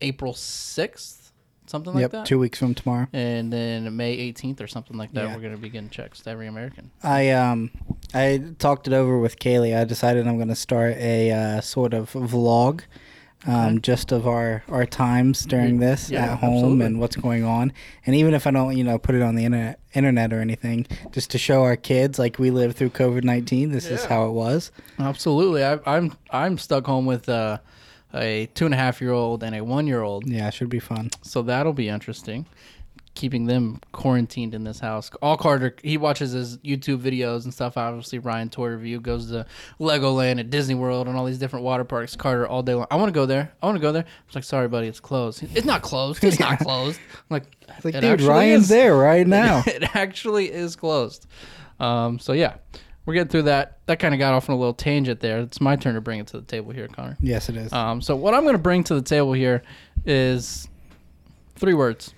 April 0.00 0.34
sixth, 0.34 1.32
something 1.66 1.94
like 1.94 2.00
yep, 2.02 2.10
that. 2.10 2.26
two 2.26 2.38
weeks 2.38 2.58
from 2.58 2.74
tomorrow. 2.74 3.06
and 3.12 3.52
then 3.52 3.94
May 3.96 4.12
eighteenth 4.12 4.60
or 4.60 4.66
something 4.66 4.96
like 4.96 5.12
that, 5.12 5.28
Yeah. 5.28 5.36
we're 5.36 5.42
gonna 5.42 5.56
be 5.56 5.68
getting 5.68 5.90
checks 5.90 6.20
to 6.22 6.30
every 6.30 6.48
American. 6.48 6.90
I 7.02 7.30
um 7.30 7.70
I 8.14 8.42
talked 8.58 8.86
it 8.88 8.92
over 8.92 9.18
with 9.18 9.38
Kaylee. 9.38 9.76
I 9.76 9.84
decided 9.84 10.26
I'm 10.26 10.36
going 10.36 10.48
to 10.48 10.54
start 10.54 10.96
a 10.98 11.30
uh, 11.30 11.60
sort 11.62 11.94
of 11.94 12.12
vlog, 12.12 12.82
um, 13.46 13.80
just 13.80 14.12
of 14.12 14.26
our 14.28 14.62
our 14.68 14.86
times 14.86 15.44
during 15.44 15.78
this 15.80 16.10
Yeah, 16.10 16.32
at 16.32 16.38
home 16.38 16.54
absolutely. 16.54 16.86
and 16.86 17.00
what's 17.00 17.16
going 17.16 17.44
on. 17.44 17.72
And 18.06 18.14
even 18.14 18.34
if 18.34 18.46
I 18.46 18.50
don't, 18.52 18.76
you 18.76 18.84
know, 18.84 18.98
put 18.98 19.14
it 19.14 19.22
on 19.22 19.34
the 19.34 19.44
internet 19.44 19.80
internet 19.94 20.32
or 20.32 20.40
anything, 20.40 20.86
just 21.10 21.30
to 21.32 21.38
show 21.38 21.62
our 21.62 21.76
kids 21.76 22.18
like 22.18 22.38
we 22.38 22.50
lived 22.50 22.76
through 22.76 22.90
COVID 22.90 23.24
nineteen. 23.24 23.72
This 23.72 23.86
is 23.86 24.04
how 24.04 24.26
it 24.26 24.32
was. 24.32 24.70
Absolutely, 24.98 25.64
I, 25.64 25.78
I'm 25.86 26.12
I'm 26.30 26.56
stuck 26.58 26.86
home 26.86 27.04
with 27.06 27.28
uh, 27.28 27.58
a 28.14 28.46
two 28.54 28.64
and 28.66 28.74
a 28.74 28.76
half 28.76 29.00
year 29.00 29.12
old 29.12 29.42
and 29.42 29.54
a 29.56 29.62
one 29.64 29.86
year 29.86 30.02
old, 30.02 30.26
Yeah, 30.26 30.48
it 30.48 30.54
should 30.54 30.68
be 30.68 30.78
fun. 30.80 31.10
so 31.22 31.42
that'll 31.42 31.72
be 31.72 31.88
interesting. 31.88 32.46
Keeping 33.14 33.44
them 33.44 33.78
quarantined 33.92 34.54
in 34.54 34.64
this 34.64 34.80
house. 34.80 35.10
All 35.20 35.36
Carter, 35.36 35.76
he 35.82 35.98
watches 35.98 36.32
his 36.32 36.56
YouTube 36.58 36.98
videos 37.00 37.44
and 37.44 37.52
stuff. 37.52 37.76
Obviously, 37.76 38.18
Ryan 38.18 38.48
Toy 38.48 38.68
Review 38.68 39.00
goes 39.00 39.28
to 39.30 39.44
Legoland 39.78 40.40
at 40.40 40.48
Disney 40.50 40.74
World 40.74 41.06
and 41.08 41.16
all 41.16 41.26
these 41.26 41.38
different 41.38 41.64
water 41.64 41.84
parks. 41.84 42.16
Carter 42.16 42.46
all 42.46 42.62
day 42.62 42.74
long. 42.74 42.86
I 42.90 42.96
want 42.96 43.08
to 43.08 43.12
go 43.14 43.26
there. 43.26 43.52
I 43.62 43.66
want 43.66 43.76
to 43.76 43.82
go 43.82 43.92
there. 43.92 44.04
It's 44.26 44.34
like, 44.34 44.44
sorry, 44.44 44.66
buddy, 44.68 44.86
it's 44.88 45.00
closed. 45.00 45.42
It's 45.54 45.66
not 45.66 45.82
closed. 45.82 46.24
It's 46.24 46.40
not 46.40 46.58
closed. 46.60 46.98
I'm 47.12 47.24
like, 47.28 47.44
Like, 47.84 47.94
"It 47.96 48.00
dude, 48.00 48.22
Ryan's 48.22 48.64
is." 48.64 48.68
there 48.70 48.96
right 48.96 49.26
now. 49.26 49.62
it 49.66 49.94
actually 49.94 50.50
is 50.50 50.74
closed. 50.74 51.26
Um, 51.80 52.18
so 52.18 52.32
yeah, 52.32 52.54
we're 53.04 53.14
getting 53.14 53.28
through 53.30 53.42
that. 53.42 53.78
That 53.86 53.98
kind 53.98 54.14
of 54.14 54.20
got 54.20 54.32
off 54.32 54.48
on 54.48 54.54
a 54.54 54.58
little 54.58 54.72
tangent 54.72 55.20
there. 55.20 55.40
It's 55.40 55.60
my 55.60 55.76
turn 55.76 55.96
to 55.96 56.00
bring 56.00 56.18
it 56.20 56.28
to 56.28 56.38
the 56.38 56.46
table 56.46 56.70
here, 56.72 56.88
Connor. 56.88 57.18
yes, 57.20 57.48
it 57.50 57.56
is. 57.56 57.72
Um, 57.74 58.00
so 58.00 58.16
what 58.16 58.32
I'm 58.32 58.42
going 58.44 58.54
to 58.54 58.58
bring 58.62 58.84
to 58.84 58.94
the 58.94 59.02
table 59.02 59.32
here 59.34 59.62
is 60.06 60.68
three 61.56 61.74
words: 61.74 62.14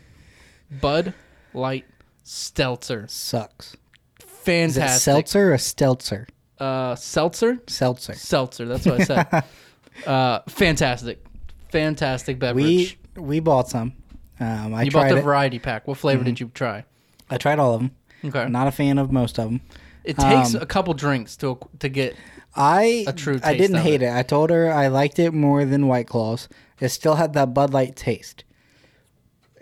Bud 0.71 1.15
Light 1.53 1.85
Stelzer. 2.25 3.09
Sucks. 3.11 3.77
Fantastic. 4.21 4.83
Is 4.85 4.97
it 4.97 5.01
seltzer 5.01 5.53
or 5.55 5.57
stelzer? 5.57 6.27
uh, 6.59 6.95
seltzer. 6.95 7.59
Seltzer. 7.67 8.15
Seltzer. 8.15 8.67
That's 8.67 8.87
what 8.87 9.01
I 9.01 9.05
said. 9.05 9.45
uh, 10.07 10.41
fantastic, 10.49 11.25
fantastic 11.71 12.39
beverage. 12.39 12.99
We 13.17 13.23
we 13.23 13.41
bought 13.41 13.69
some. 13.69 13.95
Um, 14.41 14.75
I 14.75 14.83
you 14.83 14.91
bought 14.91 15.09
the 15.11 15.19
it. 15.19 15.23
variety 15.23 15.59
pack. 15.59 15.87
What 15.87 15.99
flavor 15.99 16.21
Mm-hmm. 16.21 16.25
did 16.27 16.41
you 16.41 16.51
try? 16.55 16.85
I 17.31 17.39
tried 17.39 17.59
all 17.59 17.75
of 17.75 17.81
them. 17.81 17.91
Okay. 18.25 18.49
Not 18.49 18.67
a 18.67 18.73
fan 18.73 18.99
of 18.99 19.13
most 19.13 19.39
of 19.39 19.47
them. 19.47 19.61
it 20.03 20.19
takes 20.19 20.55
um, 20.55 20.63
a 20.63 20.67
couple 20.67 20.93
drinks 20.95 21.37
to 21.39 21.59
to 21.79 21.89
get. 21.89 22.17
I 22.57 23.05
A 23.09 23.13
true 23.13 23.41
I 23.43 23.57
didn't 23.57 23.79
hate 23.79 24.03
it. 24.03 24.07
it. 24.07 24.15
I 24.15 24.23
told 24.23 24.51
her 24.51 24.73
I 24.73 24.87
liked 24.89 25.19
it 25.19 25.33
more 25.33 25.65
than 25.65 25.89
White 25.89 26.07
Claws. 26.07 26.49
It 26.81 26.91
still 26.91 27.17
had 27.17 27.33
that 27.33 27.53
Bud 27.55 27.73
Light 27.73 27.97
taste, 27.97 28.45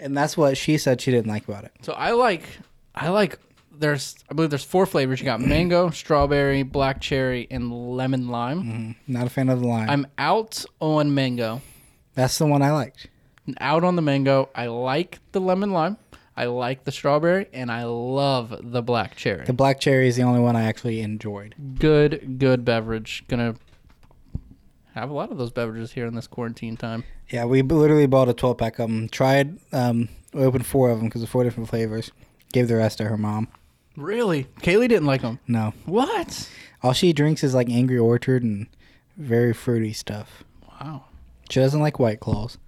and 0.02 0.16
that's 0.16 0.37
what 0.37 0.56
she 0.56 0.76
said 0.78 1.00
she 1.00 1.11
didn't 1.11 1.30
like 1.30 1.47
about 1.49 1.64
it. 1.64 1.73
So 1.82 1.92
I 1.92 2.11
like, 2.12 2.44
I 2.94 3.09
like. 3.09 3.38
There's, 3.75 4.16
I 4.30 4.35
believe 4.35 4.50
there's 4.50 4.62
four 4.64 4.85
flavors. 4.87 5.18
You 5.21 5.25
got 5.25 5.40
mango, 5.54 5.90
strawberry, 5.90 6.62
black 6.62 7.00
cherry, 7.00 7.49
and 7.50 7.73
lemon 7.97 8.28
lime. 8.28 8.62
Mm, 8.62 8.97
Not 9.09 9.26
a 9.26 9.30
fan 9.30 9.49
of 9.49 9.61
the 9.61 9.66
lime. 9.66 9.88
I'm 9.88 10.06
out 10.18 10.64
on 10.80 11.14
mango. 11.14 11.62
that's 12.14 12.37
the 12.38 12.47
one 12.47 12.61
I 12.62 12.71
liked. 12.73 13.09
Out 13.61 13.82
on 13.82 13.97
the 13.97 14.02
mango. 14.02 14.50
I 14.54 14.66
like 14.66 15.18
the 15.32 15.40
lemon 15.40 15.73
lime. 15.73 15.97
I 16.37 16.44
like 16.44 16.85
the 16.85 16.92
strawberry, 16.92 17.47
and 17.52 17.71
I 17.73 17.85
love 17.85 18.54
the 18.62 18.82
black 18.82 19.16
cherry. 19.16 19.44
The 19.44 19.52
black 19.52 19.80
cherry 19.80 20.06
is 20.09 20.16
the 20.16 20.23
only 20.23 20.40
one 20.40 20.54
I 20.56 20.62
actually 20.64 21.00
enjoyed. 21.00 21.54
Good, 21.78 22.38
good 22.38 22.64
beverage. 22.64 23.25
Gonna 23.28 23.54
have 24.94 25.11
a 25.11 25.12
lot 25.14 25.30
of 25.30 25.38
those 25.38 25.50
beverages 25.50 25.92
here 25.92 26.06
in 26.06 26.14
this 26.14 26.26
quarantine 26.26 26.76
time. 26.76 27.04
Yeah, 27.30 27.44
we 27.46 27.62
literally 27.62 28.06
bought 28.06 28.28
a 28.28 28.34
12 28.34 28.58
pack 28.58 28.78
of 28.78 28.88
them. 28.88 29.08
Tried, 29.08 29.58
um, 29.72 30.08
we 30.34 30.42
opened 30.44 30.66
four 30.66 30.90
of 30.90 30.99
them 30.99 31.08
because 31.08 31.22
of 31.22 31.28
four 31.28 31.44
different 31.44 31.68
flavors. 31.68 32.11
Gave 32.52 32.68
the 32.68 32.76
rest 32.76 32.99
to 32.99 33.04
her 33.04 33.16
mom. 33.16 33.49
Really, 33.96 34.44
Kaylee 34.61 34.88
didn't 34.88 35.06
like 35.06 35.22
them. 35.22 35.38
No, 35.46 35.72
What? 35.87 36.49
all 36.82 36.92
she 36.92 37.12
drinks 37.12 37.42
is 37.44 37.54
like 37.54 37.68
Angry 37.70 37.99
Orchard 37.99 38.42
and 38.42 38.66
very 39.16 39.52
fruity 39.52 39.92
stuff. 39.92 40.44
Wow, 40.80 41.04
She 41.50 41.61
doesn't 41.61 41.80
like 41.80 41.99
White 41.99 42.20
Claws. 42.20 42.58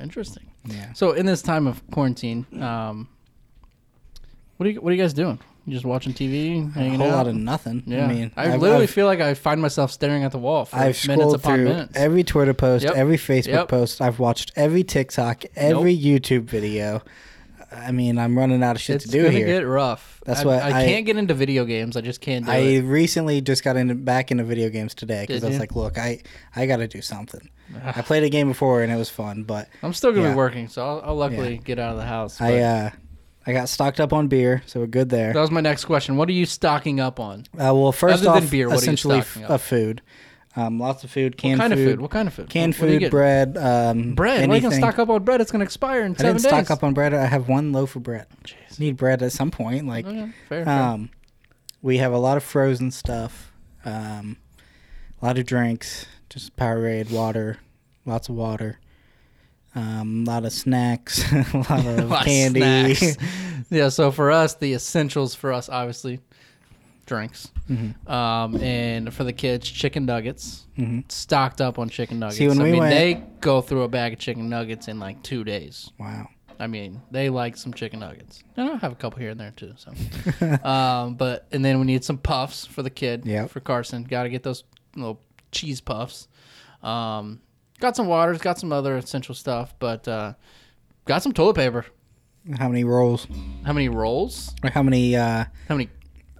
interesting. 0.00 0.50
Yeah. 0.64 0.92
So 0.92 1.12
in 1.12 1.24
this 1.26 1.40
time 1.42 1.66
of 1.66 1.82
quarantine, 1.90 2.46
um, 2.62 3.08
what 4.56 4.66
are 4.66 4.70
you 4.70 4.80
what 4.80 4.92
are 4.92 4.96
you 4.96 5.00
guys 5.02 5.14
doing? 5.14 5.38
You 5.66 5.74
just 5.74 5.84
watching 5.84 6.12
TV, 6.14 6.66
A 6.68 6.70
hanging 6.78 7.00
whole 7.00 7.10
out? 7.10 7.16
lot 7.16 7.26
of 7.28 7.34
nothing. 7.34 7.82
yeah. 7.86 8.04
I 8.04 8.12
mean, 8.12 8.32
I 8.36 8.44
I've- 8.48 8.56
literally 8.58 8.84
I've- 8.84 8.92
feel 8.92 9.06
like 9.06 9.20
I 9.20 9.34
find 9.34 9.60
myself 9.60 9.92
staring 9.92 10.24
at 10.24 10.32
the 10.32 10.38
wall 10.38 10.64
for 10.64 10.74
I've 10.76 10.82
minutes 10.82 11.02
scrolled 11.02 11.34
upon 11.34 11.54
through 11.56 11.64
minutes. 11.64 11.92
every 11.96 12.24
Twitter 12.24 12.54
post, 12.54 12.84
Yep. 12.84 12.94
every 12.96 13.16
Facebook 13.18 13.46
Yep. 13.48 13.68
post. 13.68 14.00
I've 14.00 14.18
watched 14.18 14.52
every 14.56 14.82
TikTok, 14.82 15.44
every 15.56 15.96
YouTube 15.96 16.44
video. 16.44 17.02
I 17.72 17.92
mean, 17.92 18.18
I'm 18.18 18.36
running 18.36 18.64
out 18.64 18.74
of 18.74 18.82
shit 18.82 18.96
it's 18.96 19.04
to 19.04 19.10
do 19.12 19.18
gonna 19.24 19.30
here. 19.36 19.46
get 19.46 19.60
rough. 19.60 20.20
That's 20.26 20.40
I, 20.40 20.44
what 20.44 20.60
I, 20.62 20.80
I- 20.82 20.86
can't 20.86 21.06
get 21.06 21.16
into 21.16 21.34
video 21.34 21.64
games. 21.64 21.96
I 21.96 22.00
just 22.00 22.20
can't 22.20 22.44
do 22.46 22.50
I 22.50 22.56
it. 22.56 22.80
recently 22.80 23.40
just 23.40 23.62
got 23.62 23.76
into 23.76 23.94
back 23.94 24.32
into 24.32 24.42
video 24.42 24.70
games 24.70 24.92
today 24.92 25.20
because 25.22 25.40
Did 25.42 25.46
I 25.46 25.48
was 25.50 25.54
you? 25.56 25.60
like, 25.60 25.76
look, 25.76 25.96
I 25.98 26.20
I 26.56 26.66
got 26.66 26.78
to 26.78 26.88
do 26.88 27.00
something. 27.00 27.48
I 27.84 28.02
played 28.02 28.24
a 28.24 28.28
game 28.28 28.48
before 28.48 28.82
and 28.82 28.90
it 28.92 28.96
was 28.96 29.08
fun, 29.08 29.44
but 29.44 29.68
I'm 29.84 29.92
still 29.92 30.10
gonna 30.10 30.24
Yeah. 30.24 30.30
be 30.32 30.36
working, 30.36 30.66
so 30.66 30.84
I'll, 30.84 31.02
I'll 31.10 31.16
luckily 31.16 31.60
get 31.64 31.78
out 31.78 31.92
of 31.92 31.98
the 31.98 32.06
house. 32.06 32.40
I 32.40 32.50
but- 32.50 32.62
uh 32.62 32.90
I 33.46 33.52
got 33.52 33.68
stocked 33.68 34.00
up 34.00 34.12
on 34.12 34.28
beer, 34.28 34.62
so 34.66 34.80
we're 34.80 34.86
good 34.86 35.08
there. 35.08 35.32
that 35.32 35.40
was 35.40 35.50
my 35.50 35.60
next 35.62 35.86
question. 35.86 36.16
What 36.16 36.28
are 36.28 36.32
you 36.32 36.46
stocking 36.46 37.00
up 37.00 37.18
on? 37.18 37.40
Uh, 37.54 37.74
well, 37.74 37.90
first 37.92 38.24
Other 38.26 38.44
off, 38.44 38.50
beer, 38.50 38.68
what 38.68 38.74
are 38.74 38.76
essentially 38.78 39.20
stocking 39.22 39.44
f- 39.44 39.50
up? 39.50 39.56
a 39.56 39.58
food, 39.58 40.02
um, 40.56 40.78
lots 40.78 41.04
of 41.04 41.10
food, 41.10 41.32
What 41.34 41.36
canned 41.38 41.60
kind 41.60 41.72
food, 41.72 41.80
of 41.80 41.90
food? 41.92 42.00
What 42.02 42.10
kind 42.10 42.28
of 42.28 42.34
food? 42.34 42.50
canned 42.50 42.74
What- 42.74 42.90
what 42.90 43.00
food, 43.00 43.10
bread, 43.10 43.56
um, 43.56 44.14
Bread. 44.14 44.46
Why 44.48 44.54
are 44.54 44.56
you 44.56 44.62
gonna 44.62 44.76
stock 44.76 44.98
up 44.98 45.08
on 45.08 45.22
bread? 45.24 45.40
It's 45.40 45.50
gonna 45.50 45.64
expire 45.64 46.02
in 46.02 46.12
I 46.12 46.16
seven 46.16 46.36
didn't 46.36 46.42
days. 46.42 46.66
stock 46.66 46.70
up 46.70 46.84
on 46.84 46.92
bread. 46.92 47.14
I 47.14 47.24
have 47.26 47.48
one 47.48 47.72
loaf 47.72 47.96
of 47.96 48.02
bread. 48.02 48.26
Jeez. 48.44 48.78
Need 48.78 48.96
bread 48.98 49.22
at 49.22 49.32
some 49.32 49.50
point. 49.50 49.86
Like, 49.86 50.06
Okay, 50.06 50.28
fair, 50.48 50.64
fair. 50.66 50.68
um, 50.74 51.10
we 51.82 51.96
have 51.98 52.12
a 52.12 52.18
lot 52.18 52.36
of 52.36 52.42
frozen 52.44 52.90
stuff, 52.90 53.52
um, 53.86 54.36
a 55.22 55.24
lot 55.26 55.38
of 55.38 55.46
drinks, 55.46 56.04
just 56.28 56.54
Powerade, 56.56 57.10
water, 57.10 57.56
lots 58.04 58.28
of 58.28 58.34
water, 58.34 58.78
um, 59.74 60.24
a 60.26 60.30
lot 60.30 60.44
of 60.44 60.52
snacks, 60.52 61.22
a 61.32 61.56
lot 61.56 61.70
of 61.86 61.98
A 61.98 62.04
lot 62.06 62.24
candy. 62.24 62.94
snacks. 62.94 63.16
yeah, 63.70 63.88
so 63.88 64.10
for 64.10 64.30
us, 64.30 64.54
the 64.54 64.74
essentials 64.74 65.34
for 65.34 65.52
us, 65.52 65.68
obviously, 65.68 66.20
drinks. 67.06 67.50
Mhm. 67.68 68.08
Um, 68.10 68.56
and 68.60 69.12
for 69.14 69.24
the 69.24 69.32
kids, 69.32 69.68
chicken 69.68 70.06
nuggets. 70.06 70.66
Mhm. 70.76 71.10
Stocked 71.10 71.60
up 71.60 71.78
on 71.78 71.88
chicken 71.88 72.18
nuggets. 72.18 72.38
See, 72.38 72.48
when 72.48 72.60
I 72.60 72.64
we 72.64 72.70
mean, 72.72 72.80
went- 72.80 72.94
they 72.94 73.22
go 73.40 73.60
through 73.60 73.82
a 73.82 73.88
bag 73.88 74.12
of 74.12 74.18
chicken 74.18 74.48
nuggets 74.48 74.88
in 74.88 74.98
like 74.98 75.22
two 75.22 75.44
days. 75.44 75.90
Wow. 75.98 76.28
I 76.58 76.66
mean, 76.66 77.00
they 77.10 77.30
like 77.30 77.56
some 77.56 77.72
chicken 77.72 78.00
nuggets. 78.00 78.42
And 78.56 78.68
I 78.70 78.76
have 78.76 78.92
a 78.92 78.94
couple 78.96 79.18
here 79.18 79.30
and 79.30 79.40
there 79.40 79.52
too. 79.56 79.72
So, 79.76 79.92
um, 80.68 81.14
but 81.14 81.46
and 81.52 81.64
then 81.64 81.78
we 81.80 81.86
need 81.86 82.04
some 82.04 82.18
puffs 82.18 82.66
for 82.66 82.82
the 82.82 82.90
kid. 82.90 83.22
Yeah. 83.24 83.46
For 83.46 83.60
Carson, 83.60 84.04
got 84.04 84.24
to 84.24 84.28
get 84.28 84.42
those 84.42 84.64
little 84.94 85.20
cheese 85.52 85.80
puffs. 85.80 86.28
Um, 86.82 87.40
got 87.80 87.96
some 87.96 88.06
waters, 88.06 88.38
got 88.38 88.58
some 88.58 88.72
other 88.72 88.96
essential 88.96 89.34
stuff, 89.34 89.74
but 89.78 90.06
uh, 90.06 90.34
got 91.06 91.22
some 91.22 91.32
toilet 91.32 91.54
paper. 91.56 91.86
How 92.58 92.68
many 92.68 92.84
rolls? 92.84 93.26
How 93.64 93.72
many 93.72 93.88
rolls? 93.88 94.54
Or 94.64 94.70
how 94.70 94.82
many 94.82 95.16
uh, 95.16 95.44
How 95.68 95.74
many? 95.74 95.90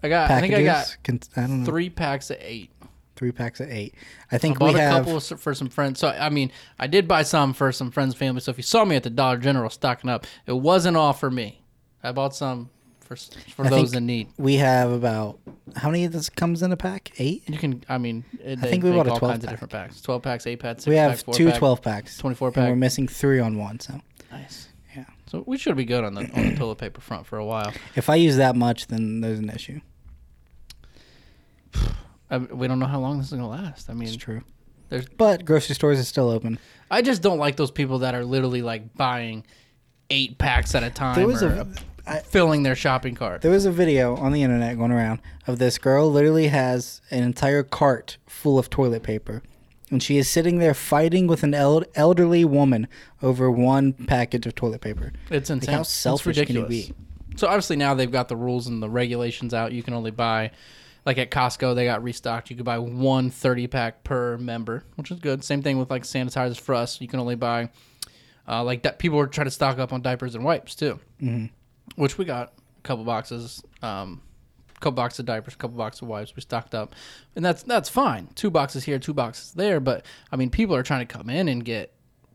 I 0.02 0.08
got. 0.08 0.30
I 0.30 0.40
think 0.40 0.54
I 0.54 0.62
got 0.62 0.96
Con- 1.04 1.20
I 1.36 1.42
don't 1.42 1.60
know. 1.60 1.66
three 1.66 1.90
packs 1.90 2.30
of 2.30 2.38
eight. 2.40 2.70
Three 3.16 3.32
packs 3.32 3.60
of 3.60 3.70
eight. 3.70 3.94
I 4.32 4.38
think 4.38 4.56
I 4.56 4.58
bought 4.60 4.74
we 4.74 4.80
a 4.80 4.82
have. 4.82 5.04
couple 5.04 5.20
for 5.20 5.54
some 5.54 5.68
friends. 5.68 6.00
So 6.00 6.08
I 6.08 6.30
mean, 6.30 6.50
I 6.78 6.86
did 6.86 7.06
buy 7.06 7.22
some 7.22 7.52
for 7.52 7.70
some 7.70 7.90
friends, 7.90 8.14
and 8.14 8.18
family. 8.18 8.40
So 8.40 8.50
if 8.50 8.56
you 8.56 8.62
saw 8.62 8.84
me 8.86 8.96
at 8.96 9.02
the 9.02 9.10
Dollar 9.10 9.36
General 9.36 9.68
stocking 9.68 10.08
up, 10.08 10.26
it 10.46 10.54
wasn't 10.54 10.96
all 10.96 11.12
for 11.12 11.30
me. 11.30 11.62
I 12.02 12.12
bought 12.12 12.34
some 12.34 12.70
for 13.16 13.52
for 13.52 13.66
I 13.66 13.70
those 13.70 13.92
in 13.94 14.06
need. 14.06 14.28
We 14.38 14.54
have 14.56 14.90
about 14.92 15.38
how 15.76 15.90
many 15.90 16.04
of 16.04 16.12
this 16.12 16.30
comes 16.30 16.62
in 16.62 16.70
a 16.70 16.76
pack? 16.76 17.10
Eight. 17.18 17.42
You 17.48 17.58
can. 17.58 17.82
I 17.88 17.98
mean, 17.98 18.24
it, 18.42 18.58
I 18.58 18.62
they 18.62 18.70
think 18.70 18.84
we 18.84 18.90
bought 18.92 19.06
a 19.08 19.12
all 19.12 19.18
12 19.18 19.32
kinds 19.32 19.44
of 19.44 19.50
different 19.50 19.72
packs. 19.72 20.00
Twelve 20.00 20.22
packs, 20.22 20.46
eight 20.46 20.60
packs, 20.60 20.86
we 20.86 20.94
have 20.96 21.24
pack, 21.24 21.34
two 21.34 21.46
pack, 21.50 21.58
12 21.58 21.82
packs. 21.82 22.18
24 22.18 22.52
And 22.56 22.68
we're 22.68 22.76
missing 22.76 23.08
three 23.08 23.40
on 23.40 23.58
one. 23.58 23.80
So 23.80 24.00
Nice. 24.30 24.68
Yeah. 24.96 25.04
So 25.26 25.42
we 25.46 25.58
should 25.58 25.76
be 25.76 25.84
good 25.84 26.04
on 26.04 26.14
the 26.14 26.22
on 26.34 26.50
the 26.50 26.56
toilet 26.56 26.78
paper 26.78 27.00
front 27.00 27.26
for 27.26 27.38
a 27.38 27.44
while. 27.44 27.72
if 27.96 28.08
I 28.08 28.14
use 28.14 28.36
that 28.36 28.54
much, 28.54 28.86
then 28.86 29.20
there's 29.20 29.40
an 29.40 29.50
issue. 29.50 29.80
I, 31.74 31.90
um, 32.36 32.48
we 32.52 32.68
don't 32.68 32.78
know 32.78 32.86
how 32.86 33.00
long 33.00 33.18
this 33.18 33.26
is 33.26 33.32
gonna 33.32 33.48
last. 33.48 33.90
I 33.90 33.94
mean, 33.94 34.08
It's 34.08 34.16
true. 34.16 34.42
there's- 34.88 35.06
But 35.16 35.44
grocery 35.44 35.74
stores 35.74 35.98
is 35.98 36.06
still 36.08 36.28
open. 36.30 36.58
I 36.90 37.02
just 37.02 37.22
don't 37.22 37.38
like 37.38 37.56
those 37.56 37.70
people 37.70 38.00
that 38.00 38.14
are 38.14 38.24
literally 38.24 38.62
like 38.62 38.94
buying 38.96 39.44
eight 40.10 40.38
packs 40.38 40.74
at 40.74 40.82
a 40.82 40.90
time. 40.90 41.14
There 41.14 41.26
was 41.26 41.42
a 41.42 41.68
I, 42.10 42.18
filling 42.20 42.62
their 42.64 42.74
shopping 42.74 43.14
cart. 43.14 43.42
there 43.42 43.50
was 43.50 43.64
a 43.64 43.72
video 43.72 44.16
on 44.16 44.32
the 44.32 44.42
internet 44.42 44.76
going 44.76 44.90
around 44.90 45.20
of 45.46 45.58
this 45.58 45.78
girl 45.78 46.10
literally 46.10 46.48
has 46.48 47.00
an 47.10 47.22
entire 47.22 47.62
cart 47.62 48.18
full 48.26 48.58
of 48.58 48.68
toilet 48.68 49.02
paper. 49.02 49.42
And 49.90 50.02
she 50.02 50.18
is 50.18 50.28
sitting 50.28 50.58
there 50.58 50.74
fighting 50.74 51.26
with 51.26 51.42
an 51.42 51.52
el- 51.52 51.84
elderly 51.94 52.44
woman 52.44 52.86
over 53.22 53.50
one 53.50 53.92
package 53.92 54.46
of 54.46 54.54
toilet 54.54 54.80
paper. 54.80 55.12
It's 55.30 55.50
insane. 55.50 55.74
how 55.74 55.80
It's 55.80 55.90
selfish 55.90 56.36
can 56.36 56.54
you 56.54 56.66
be? 56.66 56.92
So 57.36 57.48
obviously 57.48 57.76
now 57.76 57.94
they've 57.94 58.10
got 58.10 58.28
the 58.28 58.36
rules 58.36 58.66
and 58.66 58.82
the 58.82 58.90
regulations 58.90 59.54
out. 59.54 59.72
You 59.72 59.82
can 59.82 59.94
only 59.94 60.10
buy, 60.10 60.52
like 61.04 61.18
at 61.18 61.30
Costco, 61.30 61.74
they 61.74 61.86
got 61.86 62.02
restocked. 62.02 62.50
You 62.50 62.56
could 62.56 62.64
buy 62.64 62.78
one 62.78 63.30
30 63.30 63.66
pack 63.66 64.04
per 64.04 64.36
member, 64.38 64.84
which 64.96 65.10
is 65.10 65.18
good. 65.18 65.42
Same 65.42 65.62
thing 65.62 65.78
with 65.78 65.90
like 65.90 66.04
sanitizers 66.04 66.60
for 66.60 66.74
us. 66.74 67.00
You 67.00 67.08
can 67.08 67.18
only 67.18 67.34
buy, 67.36 67.70
uh, 68.46 68.62
like 68.62 68.82
that. 68.82 68.98
People 68.98 69.18
were 69.18 69.26
trying 69.26 69.46
to 69.46 69.50
stock 69.52 69.78
up 69.78 69.92
on 69.92 70.02
diapers 70.02 70.34
and 70.34 70.44
wipes 70.44 70.74
too, 70.74 71.00
mm-hmm. 71.20 71.46
Which 71.96 72.18
we 72.18 72.24
got 72.24 72.52
a 72.78 72.82
couple 72.82 73.04
boxes. 73.04 73.62
Um, 73.82 74.22
couple 74.80 74.96
boxes 74.96 75.20
of 75.20 75.26
diapers, 75.26 75.54
couple 75.54 75.76
boxes 75.76 76.02
of 76.02 76.08
wipes. 76.08 76.34
We 76.34 76.42
stocked 76.42 76.74
up, 76.74 76.94
and 77.36 77.44
that's 77.44 77.62
that's 77.62 77.88
fine. 77.88 78.28
Two 78.34 78.50
boxes 78.50 78.84
here, 78.84 78.98
two 78.98 79.14
boxes 79.14 79.52
there. 79.52 79.78
But 79.78 80.04
I 80.32 80.36
mean, 80.36 80.50
people 80.50 80.74
are 80.74 80.82
trying 80.82 81.06
to 81.06 81.12
come 81.12 81.30
in 81.30 81.48
and 81.48 81.64
get 81.64 81.92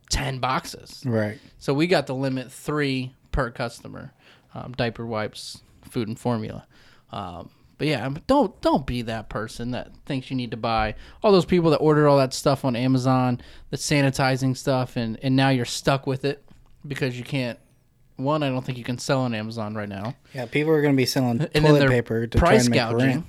ten 0.09 0.39
boxes. 0.39 1.03
Right. 1.05 1.39
So 1.57 1.73
we 1.73 1.87
got 1.87 2.07
the 2.07 2.15
limit 2.15 2.51
three 2.51 3.13
per 3.31 3.49
customer, 3.51 4.13
um, 4.53 4.73
diaper 4.73 5.05
wipes, 5.05 5.61
food 5.81 6.07
and 6.07 6.19
formula. 6.19 6.67
Um, 7.11 7.49
but 7.77 7.87
yeah, 7.87 8.09
don't 8.27 8.59
don't 8.61 8.85
be 8.85 9.01
that 9.03 9.29
person 9.29 9.71
that 9.71 9.91
thinks 10.05 10.29
you 10.29 10.37
need 10.37 10.51
to 10.51 10.57
buy 10.57 10.95
all 11.21 11.31
those 11.31 11.45
people 11.45 11.71
that 11.71 11.77
order 11.77 12.07
all 12.07 12.17
that 12.17 12.33
stuff 12.33 12.63
on 12.63 12.75
Amazon, 12.75 13.41
the 13.69 13.77
sanitizing 13.77 14.55
stuff, 14.55 14.95
and 14.95 15.19
and 15.21 15.35
now 15.35 15.49
you're 15.49 15.65
stuck 15.65 16.07
with 16.07 16.23
it 16.23 16.43
because 16.87 17.17
you 17.17 17.23
can't 17.23 17.59
one, 18.17 18.43
I 18.43 18.49
don't 18.49 18.63
think 18.65 18.77
you 18.77 18.83
can 18.83 18.97
sell 18.97 19.21
on 19.21 19.33
Amazon 19.35 19.75
right 19.75 19.89
now. 19.89 20.15
Yeah, 20.33 20.45
people 20.45 20.71
are 20.73 20.81
going 20.81 20.93
to 20.93 20.97
be 20.97 21.05
selling 21.05 21.41
And 21.53 21.65
toilet 21.65 21.89
paper 21.89 22.27
to 22.27 22.37
price 22.37 22.49
try 22.49 22.55
and 22.61 22.69
make 22.69 22.79
gouging. 22.79 23.09
rent. 23.09 23.25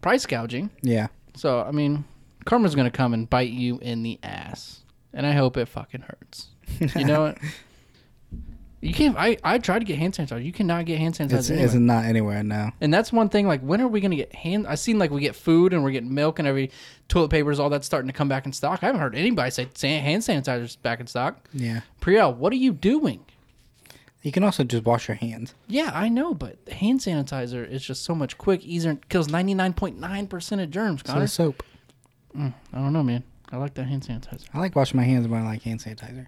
Price 0.00 0.26
gouging. 0.26 0.70
Yeah. 0.82 1.08
So 1.34 1.60
I 1.60 1.70
mean, 1.70 2.04
karma's 2.44 2.74
gonna 2.74 2.90
come 2.90 3.12
and 3.12 3.28
bite 3.28 3.50
you 3.50 3.78
in 3.80 4.02
the 4.02 4.18
ass, 4.22 4.80
and 5.12 5.26
I 5.26 5.32
hope 5.32 5.56
it 5.56 5.66
fucking 5.66 6.02
hurts. 6.02 6.48
You 6.96 7.04
know 7.04 7.22
what? 7.22 7.38
You 8.82 8.92
can't. 8.92 9.16
I 9.18 9.36
I 9.42 9.58
tried 9.58 9.80
to 9.80 9.84
get 9.84 9.98
hand 9.98 10.12
sanitizer. 10.14 10.44
You 10.44 10.52
cannot 10.52 10.84
get 10.84 10.98
hand 10.98 11.14
sanitizer. 11.14 11.38
It's, 11.38 11.50
anywhere. 11.50 11.66
it's 11.66 11.74
not 11.74 12.04
anywhere 12.04 12.42
now. 12.44 12.72
And 12.80 12.92
that's 12.92 13.12
one 13.12 13.30
thing. 13.30 13.48
Like, 13.48 13.60
when 13.62 13.80
are 13.80 13.88
we 13.88 14.00
gonna 14.00 14.16
get 14.16 14.34
hand? 14.34 14.66
I 14.66 14.74
seen 14.76 14.98
like 14.98 15.10
we 15.10 15.22
get 15.22 15.34
food 15.34 15.72
and 15.72 15.82
we're 15.82 15.90
getting 15.90 16.14
milk 16.14 16.38
and 16.38 16.46
every 16.46 16.70
toilet 17.08 17.30
papers, 17.30 17.58
all 17.58 17.70
that's 17.70 17.86
starting 17.86 18.06
to 18.08 18.12
come 18.12 18.28
back 18.28 18.46
in 18.46 18.52
stock. 18.52 18.80
I 18.82 18.86
haven't 18.86 19.00
heard 19.00 19.16
anybody 19.16 19.50
say 19.50 19.66
hand 19.98 20.22
sanitizers 20.22 20.80
back 20.82 21.00
in 21.00 21.06
stock. 21.06 21.48
Yeah. 21.52 21.80
Purell, 22.00 22.36
what 22.36 22.52
are 22.52 22.56
you 22.56 22.72
doing? 22.72 23.24
You 24.26 24.32
can 24.32 24.42
also 24.42 24.64
just 24.64 24.84
wash 24.84 25.06
your 25.06 25.14
hands. 25.14 25.54
Yeah, 25.68 25.92
I 25.94 26.08
know, 26.08 26.34
but 26.34 26.58
hand 26.68 26.98
sanitizer 26.98 27.64
is 27.64 27.80
just 27.80 28.02
so 28.02 28.12
much 28.12 28.36
quick, 28.36 28.64
easier, 28.64 28.98
kills 29.08 29.28
ninety 29.28 29.54
nine 29.54 29.72
point 29.72 30.00
nine 30.00 30.26
percent 30.26 30.60
of 30.60 30.68
germs. 30.68 31.02
So 31.02 31.12
Connor, 31.12 31.20
does 31.20 31.32
soap. 31.32 31.62
I 32.36 32.52
don't 32.72 32.92
know, 32.92 33.04
man. 33.04 33.22
I 33.52 33.56
like 33.56 33.74
that 33.74 33.84
hand 33.84 34.02
sanitizer. 34.02 34.46
I 34.52 34.58
like 34.58 34.74
washing 34.74 34.96
my 34.96 35.04
hands 35.04 35.28
when 35.28 35.42
I 35.42 35.44
like 35.44 35.62
hand 35.62 35.78
sanitizer. 35.78 36.26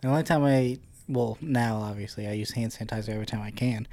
The 0.00 0.08
only 0.08 0.22
time 0.22 0.42
I, 0.44 0.78
well, 1.10 1.36
now 1.42 1.82
obviously 1.82 2.26
I 2.26 2.32
use 2.32 2.52
hand 2.52 2.72
sanitizer 2.72 3.10
every 3.10 3.26
time 3.26 3.42
I 3.42 3.50
can, 3.50 3.86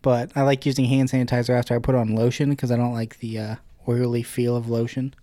but 0.00 0.30
I 0.36 0.42
like 0.42 0.64
using 0.64 0.84
hand 0.84 1.10
sanitizer 1.10 1.58
after 1.58 1.74
I 1.74 1.80
put 1.80 1.96
on 1.96 2.14
lotion 2.14 2.48
because 2.48 2.70
I 2.70 2.76
don't 2.76 2.94
like 2.94 3.18
the 3.18 3.40
uh, 3.40 3.56
oily 3.88 4.22
feel 4.22 4.54
of 4.54 4.70
lotion. 4.70 5.14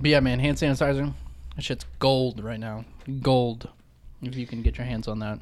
But 0.00 0.10
yeah, 0.10 0.18
man, 0.18 0.40
hand 0.40 0.56
sanitizer. 0.56 1.14
That 1.54 1.62
shit's 1.62 1.86
gold 2.00 2.42
right 2.42 2.58
now. 2.58 2.86
Gold. 3.22 3.68
If 4.20 4.34
you 4.34 4.48
can 4.48 4.62
get 4.62 4.78
your 4.78 4.86
hands 4.88 5.06
on 5.06 5.20
that. 5.20 5.38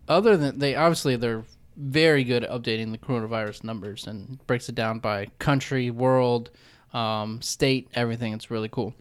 Other 0.09 0.37
than 0.37 0.59
they 0.59 0.75
obviously 0.75 1.17
they're 1.17 1.45
very 1.77 2.25
good 2.25 2.45
at 2.45 2.51
updating 2.51 2.93
the 2.93 2.99
coronavirus 2.99 3.65
numbers 3.65 4.07
and 4.07 4.45
breaks 4.47 4.69
it 4.69 4.75
down 4.75 4.99
by 4.99 5.29
country, 5.39 5.91
world, 5.91 6.51
um, 6.93 7.41
state, 7.41 7.89
everything. 7.95 8.35
It's 8.35 8.51
really 8.51 8.69
cool. 8.69 8.95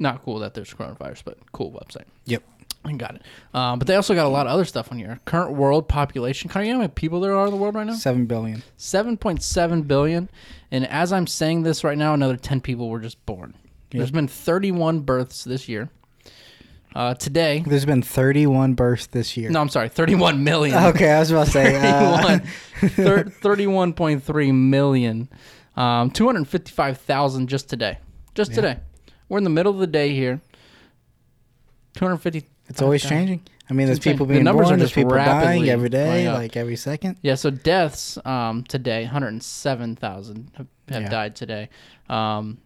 Not 0.00 0.22
cool 0.24 0.40
that 0.40 0.54
there's 0.54 0.74
coronavirus, 0.74 1.22
but 1.24 1.38
cool 1.52 1.70
website. 1.70 2.06
Yep. 2.24 2.42
I 2.84 2.92
got 2.94 3.14
it. 3.16 3.22
Um, 3.52 3.78
but 3.78 3.86
they 3.86 3.94
also 3.94 4.14
got 4.14 4.24
a 4.24 4.30
lot 4.30 4.46
of 4.46 4.52
other 4.52 4.64
stuff 4.64 4.90
on 4.90 4.96
here. 4.98 5.20
Current 5.26 5.52
world 5.52 5.86
population. 5.86 6.48
Can 6.48 6.62
you 6.64 6.68
know 6.68 6.76
how 6.76 6.80
many 6.80 6.92
people 6.92 7.20
there 7.20 7.36
are 7.36 7.44
in 7.44 7.50
the 7.52 7.58
world 7.58 7.74
right 7.74 7.86
now? 7.86 7.92
Seven 7.92 8.24
billion. 8.24 8.62
7.7 8.78 9.86
billion. 9.86 10.30
And 10.70 10.86
as 10.88 11.12
I'm 11.12 11.26
saying 11.26 11.62
this 11.62 11.84
right 11.84 11.98
now, 11.98 12.14
another 12.14 12.36
10 12.38 12.62
people 12.62 12.88
were 12.88 13.00
just 13.00 13.24
born. 13.26 13.54
There's 13.90 14.10
been 14.12 14.28
thirty 14.28 14.70
one 14.72 15.00
births 15.00 15.42
this 15.44 15.68
year. 15.68 15.90
Uh, 16.94 17.14
today, 17.14 17.62
There's 17.66 17.84
been 17.84 18.02
31 18.02 18.74
births 18.74 19.06
this 19.06 19.36
year. 19.36 19.48
no, 19.50 19.60
I'm 19.60 19.68
sorry, 19.68 19.88
31 19.88 20.42
million. 20.42 20.76
Okay, 20.86 21.10
I 21.10 21.18
was 21.20 21.30
about 21.30 21.46
to 21.46 21.50
say. 21.52 21.76
Uh, 21.76 22.38
31, 22.80 23.30
31.3 24.20 24.54
million. 24.54 25.28
Um, 25.76 26.10
255,000 26.10 27.48
just 27.48 27.68
today. 27.68 27.98
Just 28.34 28.50
Yeah. 28.50 28.54
today. 28.56 28.76
We're 29.30 29.38
in 29.38 29.44
the 29.44 29.50
middle 29.50 29.72
of 29.72 29.78
the 29.78 29.86
day 29.86 30.12
here. 30.14 30.40
250. 31.94 32.46
it's 32.68 32.82
always 32.82 33.02
changing. 33.02 33.42
I 33.68 33.72
mean, 33.72 33.86
there's 33.86 33.98
insane. 33.98 34.14
people 34.14 34.26
The 34.26 34.34
being 34.34 34.44
numbers 34.44 34.64
born. 34.64 34.74
are 34.74 34.78
There's 34.78 34.90
just 34.90 34.94
people 34.96 35.12
rapidly 35.14 35.58
dying 35.66 35.68
every 35.70 35.88
day, 35.88 36.30
like 36.30 36.56
every 36.56 36.74
second. 36.76 37.16
Yeah, 37.22 37.36
so 37.36 37.50
deaths 37.50 38.18
um, 38.24 38.64
today, 38.64 39.04
107,000 39.04 40.50
have, 40.56 40.66
have 40.88 41.02
Yeah. 41.02 41.08
died 41.08 41.36
today. 41.36 41.68
Um, 42.08 42.58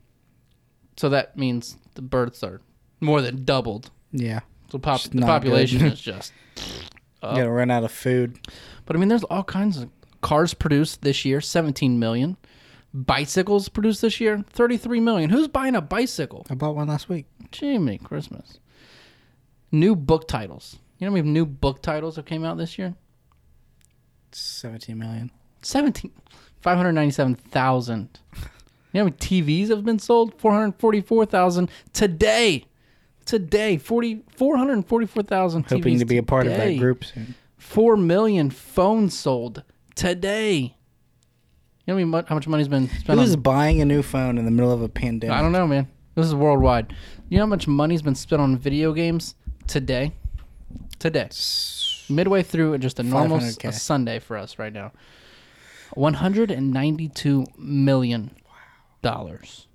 so 0.96 1.10
that 1.10 1.36
means 1.36 1.76
the 1.94 2.02
births 2.02 2.42
are 2.42 2.60
more 3.00 3.20
than 3.20 3.44
doubled. 3.44 3.90
Yeah, 4.12 4.40
So 4.70 4.78
pop- 4.78 5.02
the 5.02 5.20
population 5.22 5.84
is 5.84 6.00
just. 6.10 6.32
You 7.22 7.30
gotta 7.30 7.50
run 7.50 7.70
out 7.70 7.84
of 7.84 7.90
food. 7.92 8.38
But 8.86 8.96
I 8.96 8.98
mean, 8.98 9.08
there's 9.08 9.24
all 9.24 9.44
kinds 9.44 9.76
of 9.78 9.88
cars 10.22 10.54
produced 10.54 11.02
this 11.02 11.24
year, 11.24 11.40
17 11.40 11.98
million. 11.98 12.36
Bicycles 12.94 13.68
produced 13.68 14.02
this 14.02 14.20
year, 14.20 14.44
33 14.50 15.00
million. 15.00 15.30
Who's 15.30 15.48
buying 15.48 15.74
a 15.74 15.80
bicycle? 15.80 16.46
I 16.48 16.54
bought 16.54 16.76
one 16.76 16.86
last 16.86 17.08
week. 17.08 17.26
Jimmy 17.50 17.98
Christmas. 17.98 18.60
New 19.72 19.96
book 19.96 20.28
titles. 20.28 20.78
You 20.98 21.06
know 21.06 21.12
we 21.12 21.18
have 21.18 21.26
new 21.26 21.44
book 21.44 21.82
titles 21.82 22.14
that 22.14 22.26
came 22.26 22.44
out 22.44 22.56
this 22.56 22.78
year? 22.78 22.94
17 24.30 24.96
million. 24.96 25.32
17 25.62 26.12
597,000. 26.60 28.20
You 28.32 28.40
know 28.94 29.00
how 29.00 29.04
many 29.04 29.16
TVs 29.16 29.68
have 29.70 29.84
been 29.84 29.98
sold? 29.98 30.38
444,000 30.38 31.68
today. 31.92 32.64
Today, 33.26 33.76
40 33.76 34.22
444,000 34.36 35.64
TVs. 35.64 35.70
Hoping 35.70 35.98
to 35.98 36.04
be 36.04 36.18
a 36.18 36.22
part 36.22 36.46
of 36.46 36.52
that 36.52 36.78
group 36.78 37.04
soon. 37.04 37.34
4 37.56 37.96
million 37.96 38.50
phones 38.50 39.18
sold 39.18 39.64
today. 39.96 40.76
You 41.86 41.94
know 41.94 42.22
how, 42.26 42.34
much 42.34 42.48
money's 42.48 42.68
been 42.68 42.88
spent 42.88 43.18
Who's 43.18 43.34
on 43.34 43.42
buying 43.42 43.82
a 43.82 43.84
new 43.84 44.02
phone 44.02 44.38
in 44.38 44.46
the 44.46 44.50
middle 44.50 44.72
of 44.72 44.80
a 44.80 44.88
pandemic? 44.88 45.36
I 45.36 45.42
don't 45.42 45.52
know, 45.52 45.66
man. 45.66 45.86
This 46.14 46.24
is 46.26 46.34
worldwide. 46.34 46.94
You 47.28 47.36
know 47.36 47.42
how 47.42 47.48
much 47.48 47.68
money's 47.68 48.00
been 48.00 48.14
spent 48.14 48.40
on 48.40 48.56
video 48.56 48.94
games 48.94 49.34
today? 49.66 50.12
Today. 50.98 51.28
Midway 52.08 52.42
through 52.42 52.78
just 52.78 53.00
a 53.00 53.02
normal 53.02 53.36
s- 53.38 53.58
500K. 53.58 53.68
a 53.68 53.72
Sunday 53.72 54.18
for 54.18 54.38
us 54.38 54.58
right 54.58 54.72
now. 54.72 54.92
192 55.92 57.44
million 57.58 58.30
dollars. 59.02 59.66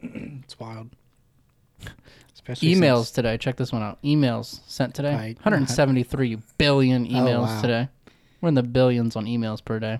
It's 0.00 0.58
wild. 0.60 0.90
Especially 2.32 2.74
Emails 2.74 2.96
since- 2.96 3.10
today. 3.10 3.38
Check 3.38 3.56
this 3.56 3.72
one 3.72 3.82
out. 3.82 4.00
Emails 4.02 4.60
sent 4.68 4.94
today. 4.94 5.34
173 5.42 6.38
billion 6.58 7.06
oh, 7.06 7.10
emails 7.10 7.46
wow. 7.46 7.60
today. 7.60 7.88
We're 8.40 8.50
in 8.50 8.54
the 8.54 8.62
billions 8.62 9.16
on 9.16 9.24
emails 9.24 9.64
per 9.64 9.80
day. 9.80 9.98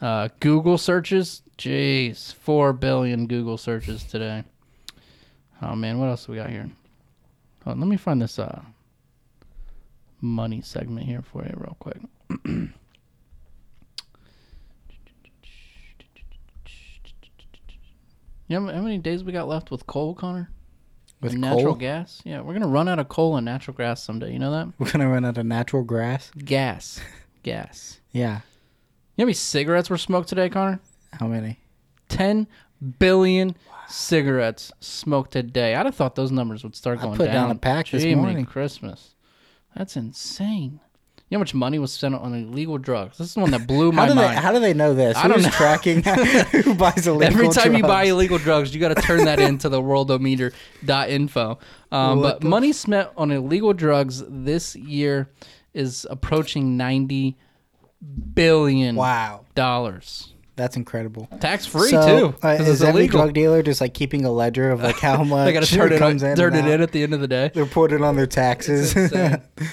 Uh, 0.00 0.28
Google 0.40 0.78
searches. 0.78 1.42
Jeez, 1.58 2.34
4 2.34 2.72
billion 2.74 3.26
Google 3.26 3.56
searches 3.56 4.04
today. 4.04 4.44
Oh 5.62 5.74
man, 5.74 5.98
what 5.98 6.06
else 6.08 6.28
we 6.28 6.36
got 6.36 6.50
here? 6.50 6.68
Oh, 7.66 7.70
let 7.70 7.78
me 7.88 7.96
find 7.96 8.20
this 8.20 8.38
uh 8.38 8.60
money 10.20 10.60
segment 10.60 11.06
here 11.06 11.22
for 11.22 11.44
you 11.44 11.54
real 11.56 11.76
quick. 11.80 11.98
You 18.48 18.60
know 18.60 18.72
how 18.72 18.80
many 18.80 18.98
days 18.98 19.24
we 19.24 19.32
got 19.32 19.48
left 19.48 19.70
with 19.70 19.86
coal, 19.86 20.14
Connor? 20.14 20.50
with 21.20 21.32
And 21.32 21.42
coal. 21.42 21.56
natural 21.56 21.74
gas. 21.74 22.22
Yeah, 22.24 22.42
we're 22.42 22.52
gonna 22.52 22.68
run 22.68 22.88
out 22.88 22.98
of 22.98 23.08
coal 23.08 23.36
and 23.36 23.44
natural 23.44 23.76
gas 23.76 24.02
someday. 24.02 24.32
You 24.32 24.38
know 24.38 24.50
that? 24.52 24.72
We're 24.78 24.90
gonna 24.92 25.08
run 25.08 25.24
out 25.24 25.38
of 25.38 25.46
natural 25.46 25.82
grass. 25.82 26.30
Gas, 26.44 27.00
gas. 27.42 28.00
Yeah. 28.12 28.40
You 29.16 29.22
know 29.22 29.24
how 29.24 29.26
many 29.26 29.34
cigarettes 29.34 29.88
were 29.88 29.96
smoked 29.98 30.28
today, 30.28 30.48
Connor? 30.50 30.78
How 31.14 31.26
many? 31.26 31.58
Ten 32.08 32.46
billion 32.98 33.56
cigarettes 33.88 34.72
smoked 34.80 35.30
today. 35.32 35.74
I'd 35.74 35.86
have 35.86 35.94
thought 35.94 36.14
those 36.16 36.30
numbers 36.30 36.62
would 36.62 36.76
start 36.76 36.98
I 36.98 37.02
going 37.02 37.16
put 37.16 37.26
down. 37.26 37.34
down 37.34 37.50
a 37.50 37.54
pack 37.54 37.88
this 37.88 38.02
Jiminy 38.02 38.20
morning. 38.22 38.44
Christmas. 38.44 39.14
That's 39.74 39.96
insane. 39.96 40.80
You 41.28 41.34
know 41.34 41.38
how 41.38 41.40
much 41.40 41.54
money 41.54 41.78
was 41.78 41.92
spent 41.92 42.14
on 42.14 42.34
illegal 42.34 42.78
drugs? 42.78 43.18
This 43.18 43.28
is 43.28 43.34
the 43.34 43.40
one 43.40 43.50
that 43.52 43.66
blew 43.66 43.90
my 43.92 44.02
How 44.02 44.08
do 44.08 44.14
mind. 44.14 44.36
they? 44.36 44.40
How 44.40 44.52
do 44.52 44.60
they 44.60 44.74
know 44.74 44.92
this? 44.94 45.16
I 45.16 45.26
don't 45.28 45.36
Who's 45.38 45.44
know. 45.46 45.50
tracking 45.50 46.02
who 46.62 46.74
buys 46.74 47.06
illegal 47.06 47.30
drugs? 47.30 47.34
Every 47.34 47.48
time 47.48 47.72
you 47.72 47.78
drugs? 47.80 47.88
buy 47.92 48.04
illegal 48.04 48.38
drugs, 48.38 48.74
you 48.74 48.80
got 48.80 48.94
to 48.94 49.02
turn 49.02 49.24
that 49.24 49.40
into 49.40 49.68
the 49.70 49.80
worldometer.info. 49.80 51.58
Um, 51.90 52.20
What 52.20 52.22
but 52.22 52.40
the 52.42 52.48
money 52.48 52.72
spent 52.72 53.08
on 53.16 53.30
illegal 53.30 53.72
drugs 53.72 54.22
this 54.28 54.76
year 54.76 55.28
is 55.74 56.06
approaching 56.10 56.76
ninety 56.76 57.36
billion 58.34 58.96
Wow, 58.96 59.44
dollars, 59.54 60.32
that's 60.56 60.76
incredible. 60.76 61.28
tax 61.40 61.66
free 61.66 61.90
so, 61.90 62.06
too. 62.32 62.36
Uh, 62.42 62.56
'cause 62.56 62.68
is 62.68 62.82
every 62.82 63.02
illegal. 63.02 63.20
drug 63.22 63.34
dealer 63.34 63.62
just 63.62 63.80
like 63.80 63.94
keeping 63.94 64.24
a 64.24 64.30
ledger 64.30 64.70
of 64.70 64.82
like 64.82 64.98
how 64.98 65.22
much 65.24 65.46
they 65.46 65.52
got 65.52 65.62
to 65.64 65.74
turn 65.74 65.92
it, 65.92 65.98
comes 65.98 66.22
in? 66.22 66.36
turn 66.36 66.54
and 66.54 66.66
it 66.66 66.70
in 66.70 66.80
out? 66.80 66.82
at 66.82 66.92
the 66.92 67.02
end 67.02 67.14
of 67.14 67.20
the 67.20 67.28
day. 67.28 67.50
They're 67.54 67.66
putting 67.66 68.02
on 68.02 68.16
their 68.16 68.26
taxes. 68.26 68.94
Insane. 68.96 69.40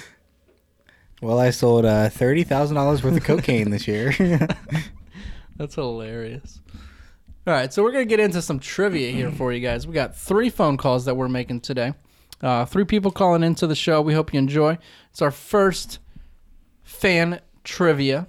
well, 1.22 1.38
I 1.38 1.50
sold 1.50 1.84
uh, 1.84 2.08
thirty 2.10 2.44
thousand 2.44 2.76
dollars 2.76 3.02
worth 3.02 3.16
of 3.16 3.24
cocaine 3.24 3.70
this 3.70 3.86
year. 3.88 4.12
That's 5.56 5.74
hilarious. 5.76 6.60
All 7.46 7.52
right, 7.52 7.72
so 7.72 7.82
we're 7.82 7.92
gonna 7.92 8.06
get 8.06 8.20
into 8.20 8.40
some 8.40 8.58
trivia 8.58 9.10
here 9.12 9.30
for 9.30 9.52
you 9.52 9.60
guys. 9.60 9.86
We 9.86 9.92
got 9.92 10.16
three 10.16 10.48
phone 10.50 10.76
calls 10.78 11.04
that 11.04 11.14
we're 11.16 11.28
making 11.28 11.60
today. 11.60 11.92
Uh, 12.42 12.64
three 12.64 12.84
people 12.84 13.10
calling 13.10 13.42
into 13.42 13.66
the 13.66 13.74
show. 13.74 14.00
We 14.02 14.14
hope 14.14 14.32
you 14.32 14.38
enjoy. 14.38 14.78
It's 15.10 15.22
our 15.22 15.30
first 15.30 15.98
fan 16.82 17.40
trivia. 17.64 18.26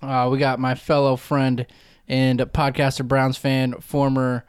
Uh, 0.00 0.28
we 0.30 0.38
got 0.38 0.58
my 0.60 0.74
fellow 0.74 1.16
friend 1.16 1.66
and 2.08 2.40
podcaster 2.40 3.06
Browns 3.06 3.36
fan, 3.36 3.74
former 3.80 4.44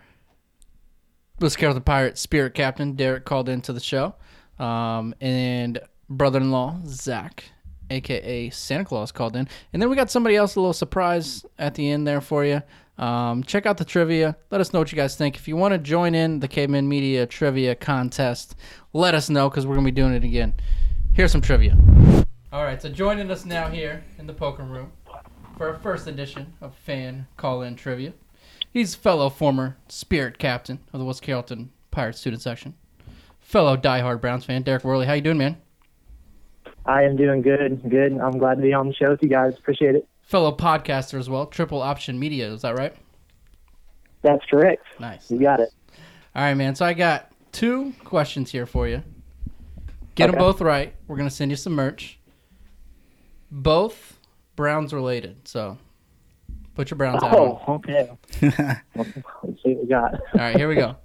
West 1.39 1.57
Carrollton 1.57 1.83
Pirate 1.83 2.17
Spirit 2.17 2.53
Captain 2.53 2.95
Derek 2.95 3.25
called 3.25 3.49
into 3.49 3.73
the 3.73 3.79
show. 3.79 4.15
um, 4.59 5.15
and 5.19 5.79
brother-in-law 6.09 6.81
Zach, 6.85 7.43
aka 7.89 8.49
Santa 8.51 8.85
Claus, 8.85 9.11
called 9.11 9.35
in, 9.35 9.47
and 9.73 9.81
then 9.81 9.89
we 9.89 9.95
got 9.95 10.11
somebody 10.11 10.35
else 10.35 10.55
a 10.55 10.59
little 10.59 10.73
surprise 10.73 11.45
at 11.57 11.73
the 11.75 11.89
end 11.89 12.07
there 12.07 12.21
for 12.21 12.45
you. 12.45 12.61
Um, 12.97 13.43
check 13.43 13.65
out 13.65 13.77
the 13.77 13.85
trivia. 13.85 14.37
Let 14.51 14.61
us 14.61 14.71
know 14.71 14.79
what 14.79 14.91
you 14.91 14.95
guys 14.95 15.15
think. 15.15 15.35
If 15.35 15.47
you 15.47 15.55
want 15.55 15.71
to 15.73 15.79
join 15.79 16.13
in 16.13 16.39
the 16.39 16.47
Caveman 16.47 16.87
Media 16.87 17.25
trivia 17.25 17.73
contest, 17.73 18.55
let 18.93 19.15
us 19.15 19.29
know 19.29 19.49
because 19.49 19.65
we're 19.65 19.75
gonna 19.75 19.85
be 19.85 19.91
doing 19.91 20.13
it 20.13 20.23
again. 20.23 20.53
Here's 21.13 21.31
some 21.31 21.41
trivia. 21.41 21.75
All 22.53 22.65
right, 22.65 22.81
so 22.81 22.89
joining 22.89 23.31
us 23.31 23.45
now 23.45 23.69
here 23.69 24.03
in 24.19 24.27
the 24.27 24.33
poker 24.33 24.63
room 24.63 24.91
for 25.57 25.69
our 25.69 25.75
first 25.75 26.05
edition 26.05 26.51
of 26.59 26.75
fan 26.75 27.25
call-in 27.37 27.77
trivia. 27.77 28.11
He's 28.73 28.93
fellow 28.93 29.29
former 29.29 29.77
Spirit 29.87 30.37
captain 30.37 30.79
of 30.91 30.99
the 30.99 31.05
West 31.05 31.21
Carrollton 31.21 31.71
Pirates 31.91 32.19
student 32.19 32.41
section, 32.41 32.73
fellow 33.39 33.77
diehard 33.77 34.19
Browns 34.19 34.43
fan 34.43 34.63
Derek 34.63 34.83
Worley. 34.83 35.05
How 35.05 35.13
you 35.13 35.21
doing, 35.21 35.37
man? 35.37 35.61
I 36.85 37.03
am 37.03 37.15
doing 37.15 37.41
good. 37.41 37.89
Good. 37.89 38.17
I'm 38.17 38.37
glad 38.37 38.55
to 38.55 38.61
be 38.61 38.73
on 38.73 38.89
the 38.89 38.93
show 38.95 39.11
with 39.11 39.23
you 39.23 39.29
guys. 39.29 39.57
Appreciate 39.57 39.95
it. 39.95 40.05
Fellow 40.21 40.53
podcaster 40.53 41.17
as 41.17 41.29
well, 41.29 41.45
Triple 41.45 41.81
Option 41.81 42.19
Media. 42.19 42.51
Is 42.51 42.63
that 42.63 42.77
right? 42.77 42.93
That's 44.23 44.43
correct. 44.47 44.83
Nice. 44.99 45.31
You 45.31 45.39
got 45.39 45.61
it. 45.61 45.69
All 46.35 46.43
right, 46.43 46.55
man. 46.55 46.75
So 46.75 46.85
I 46.85 46.95
got 46.95 47.31
two 47.53 47.93
questions 48.03 48.51
here 48.51 48.65
for 48.65 48.89
you. 48.89 49.03
Get 50.15 50.27
them 50.27 50.37
both 50.37 50.59
right. 50.59 50.93
We're 51.07 51.15
gonna 51.15 51.29
send 51.29 51.49
you 51.49 51.55
some 51.55 51.71
merch. 51.71 52.17
Both 53.51 54.19
Browns 54.55 54.93
related. 54.93 55.47
So 55.47 55.77
put 56.75 56.89
your 56.89 56.97
Browns 56.97 57.21
hat 57.21 57.33
on. 57.33 57.59
Oh, 57.67 57.73
okay. 57.75 58.09
Let's 58.41 58.57
see 59.63 59.73
what 59.73 59.81
we 59.81 59.87
got. 59.87 60.13
All 60.13 60.19
right, 60.39 60.55
here 60.55 60.67
we 60.69 60.75
go. 60.75 60.95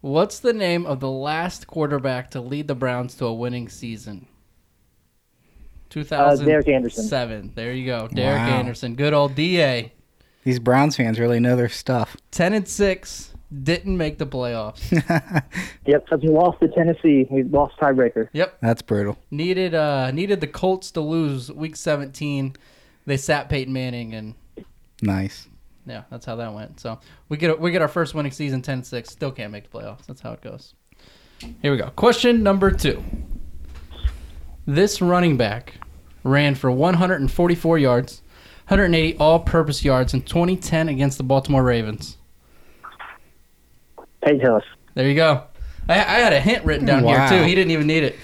What's 0.00 0.38
the 0.40 0.52
name 0.52 0.86
of 0.86 1.00
the 1.00 1.10
last 1.10 1.66
quarterback 1.66 2.30
to 2.32 2.40
lead 2.40 2.68
the 2.68 2.74
Browns 2.74 3.14
to 3.16 3.26
a 3.26 3.34
winning 3.34 3.68
season? 3.68 4.26
Uh, 5.90 5.90
2007. 5.90 6.46
Derek 6.46 6.68
Anderson. 6.68 7.52
There 7.54 7.72
you 7.72 7.84
go. 7.86 8.08
Derek 8.08 8.38
Wow. 8.38 8.58
Anderson. 8.58 8.94
Good 8.94 9.12
old 9.12 9.34
DA. 9.34 9.92
These 10.44 10.58
Browns 10.58 10.96
fans 10.96 11.18
really 11.20 11.38
know 11.40 11.54
their 11.56 11.68
stuff. 11.68 12.16
10 12.30 12.54
and 12.54 12.66
6. 12.66 13.34
Didn't 13.52 13.96
make 13.96 14.18
the 14.18 14.26
playoffs. 14.26 14.80
Yep. 15.86 16.04
Because 16.04 16.22
we 16.22 16.28
lost 16.28 16.60
to 16.60 16.68
Tennessee. 16.68 17.26
We 17.30 17.42
lost 17.42 17.76
tiebreaker. 17.78 18.28
Yep. 18.32 18.58
That's 18.60 18.82
brutal. 18.82 19.18
Needed 19.30 19.74
uh 19.74 20.10
needed 20.12 20.40
the 20.40 20.46
Colts 20.46 20.90
to 20.92 21.00
lose 21.00 21.50
week 21.50 21.74
17. 21.74 22.54
They 23.06 23.16
sat 23.16 23.48
Peyton 23.48 23.72
Manning 23.72 24.14
and 24.14 24.34
Nice. 25.02 25.48
yeah, 25.86 26.02
that's 26.10 26.26
how 26.26 26.36
that 26.36 26.52
went. 26.54 26.78
So, 26.78 27.00
we 27.28 27.38
get 27.38 27.58
we 27.58 27.72
get 27.72 27.82
our 27.82 27.88
first 27.88 28.14
winning 28.14 28.30
season 28.30 28.62
10-6. 28.62 29.06
Still 29.08 29.32
can't 29.32 29.50
make 29.50 29.68
the 29.68 29.76
playoffs. 29.78 30.06
That's 30.06 30.20
how 30.20 30.32
it 30.32 30.42
goes. 30.42 30.74
Here 31.62 31.72
we 31.72 31.78
go. 31.78 31.88
Question 31.96 32.42
number 32.44 32.70
2. 32.70 33.02
This 34.66 35.00
running 35.00 35.36
back 35.36 35.74
ran 36.22 36.54
for 36.54 36.70
144 36.70 37.78
yards, 37.78 38.22
180 38.68 39.16
all-purpose 39.18 39.84
yards 39.84 40.12
in 40.14 40.20
2010 40.22 40.88
against 40.90 41.16
the 41.18 41.24
Baltimore 41.24 41.64
Ravens. 41.64 42.18
Peyton 44.22 44.40
Hillis. 44.40 44.64
There 44.94 45.08
you 45.08 45.14
go. 45.14 45.44
I, 45.88 45.94
I 45.94 45.98
had 46.20 46.32
a 46.32 46.40
hint 46.40 46.64
written 46.64 46.86
down 46.86 47.02
Wow. 47.02 47.28
here 47.28 47.38
too. 47.40 47.44
He 47.48 47.54
didn't 47.54 47.70
even 47.72 47.86
need 47.86 48.02
it. 48.04 48.16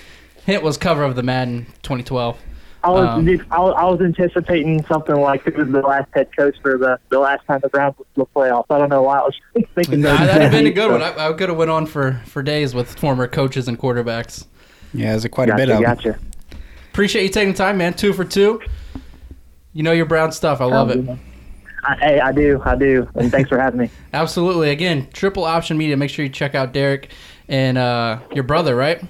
Hint 0.45 0.63
was 0.63 0.77
cover 0.77 1.03
of 1.03 1.17
the 1.17 1.23
Madden 1.23 1.67
2012. 1.83 2.39
I 2.85 2.91
was, 2.91 3.09
Um, 3.09 3.29
I, 3.51 3.59
was, 3.59 3.75
I 3.77 3.85
was 3.87 4.01
anticipating 4.01 4.85
something 4.87 5.17
like 5.17 5.45
it 5.47 5.57
was 5.57 5.69
the 5.69 5.81
last 5.81 6.09
head 6.15 6.29
coach 6.37 6.55
for 6.63 6.79
the, 6.79 7.01
the 7.09 7.19
last 7.19 7.45
time 7.47 7.59
the 7.61 7.69
Browns 7.69 7.97
went 7.99 8.07
to 8.15 8.21
the 8.21 8.27
playoffs. 8.27 8.67
I 8.71 8.79
don't 8.79 8.91
know 8.91 9.03
why 9.03 9.19
I 9.19 9.23
was 9.23 9.35
thinking 9.75 10.03
Nah, 10.03 10.17
that. 10.17 10.27
that'd 10.27 10.43
have 10.43 10.53
been 10.53 10.67
a 10.67 10.71
good 10.71 10.93
one. 10.93 11.03
I, 11.03 11.31
I 11.31 11.33
could 11.33 11.49
have 11.49 11.59
went 11.59 11.71
on 11.73 11.87
for, 11.87 12.21
for 12.27 12.45
days 12.45 12.75
with 12.75 12.97
former 12.99 13.27
coaches 13.27 13.67
and 13.67 13.77
quarterbacks. 13.79 14.47
Yeah, 14.95 15.11
there's 15.11 15.25
a 15.25 15.29
quite 15.29 15.49
a 15.49 15.53
Gotcha, 15.53 15.67
bit 15.67 15.69
of 15.71 15.77
'em. 15.79 15.83
gotcha. 15.83 16.19
Appreciate 16.93 17.25
you 17.25 17.29
taking 17.31 17.53
the 17.53 17.59
time, 17.59 17.77
man. 17.79 17.93
Two 17.95 18.13
for 18.13 18.25
two. 18.25 18.61
You 19.73 19.83
know 19.83 19.93
your 19.93 20.07
Brown 20.07 20.31
stuff. 20.31 20.61
I 20.61 20.65
love 20.67 20.91
it. 20.91 21.05
I, 21.87 21.97
hey, 21.97 22.21
I 22.21 22.33
do, 22.33 22.61
I 22.65 22.75
do, 22.75 23.09
and 23.15 23.31
thanks 23.31 23.49
for 23.49 23.59
having 23.59 23.79
me. 23.81 23.91
Absolutely. 24.13 24.71
Again, 24.71 25.09
Triple 25.13 25.45
Option 25.45 25.79
Media. 25.79 25.97
Make 25.97 26.11
sure 26.11 26.25
you 26.25 26.31
check 26.31 26.55
out 26.55 26.73
Derek 26.73 27.11
and 27.49 27.79
uh, 27.79 28.19
your 28.35 28.45
brother, 28.45 28.75
right? 28.75 29.03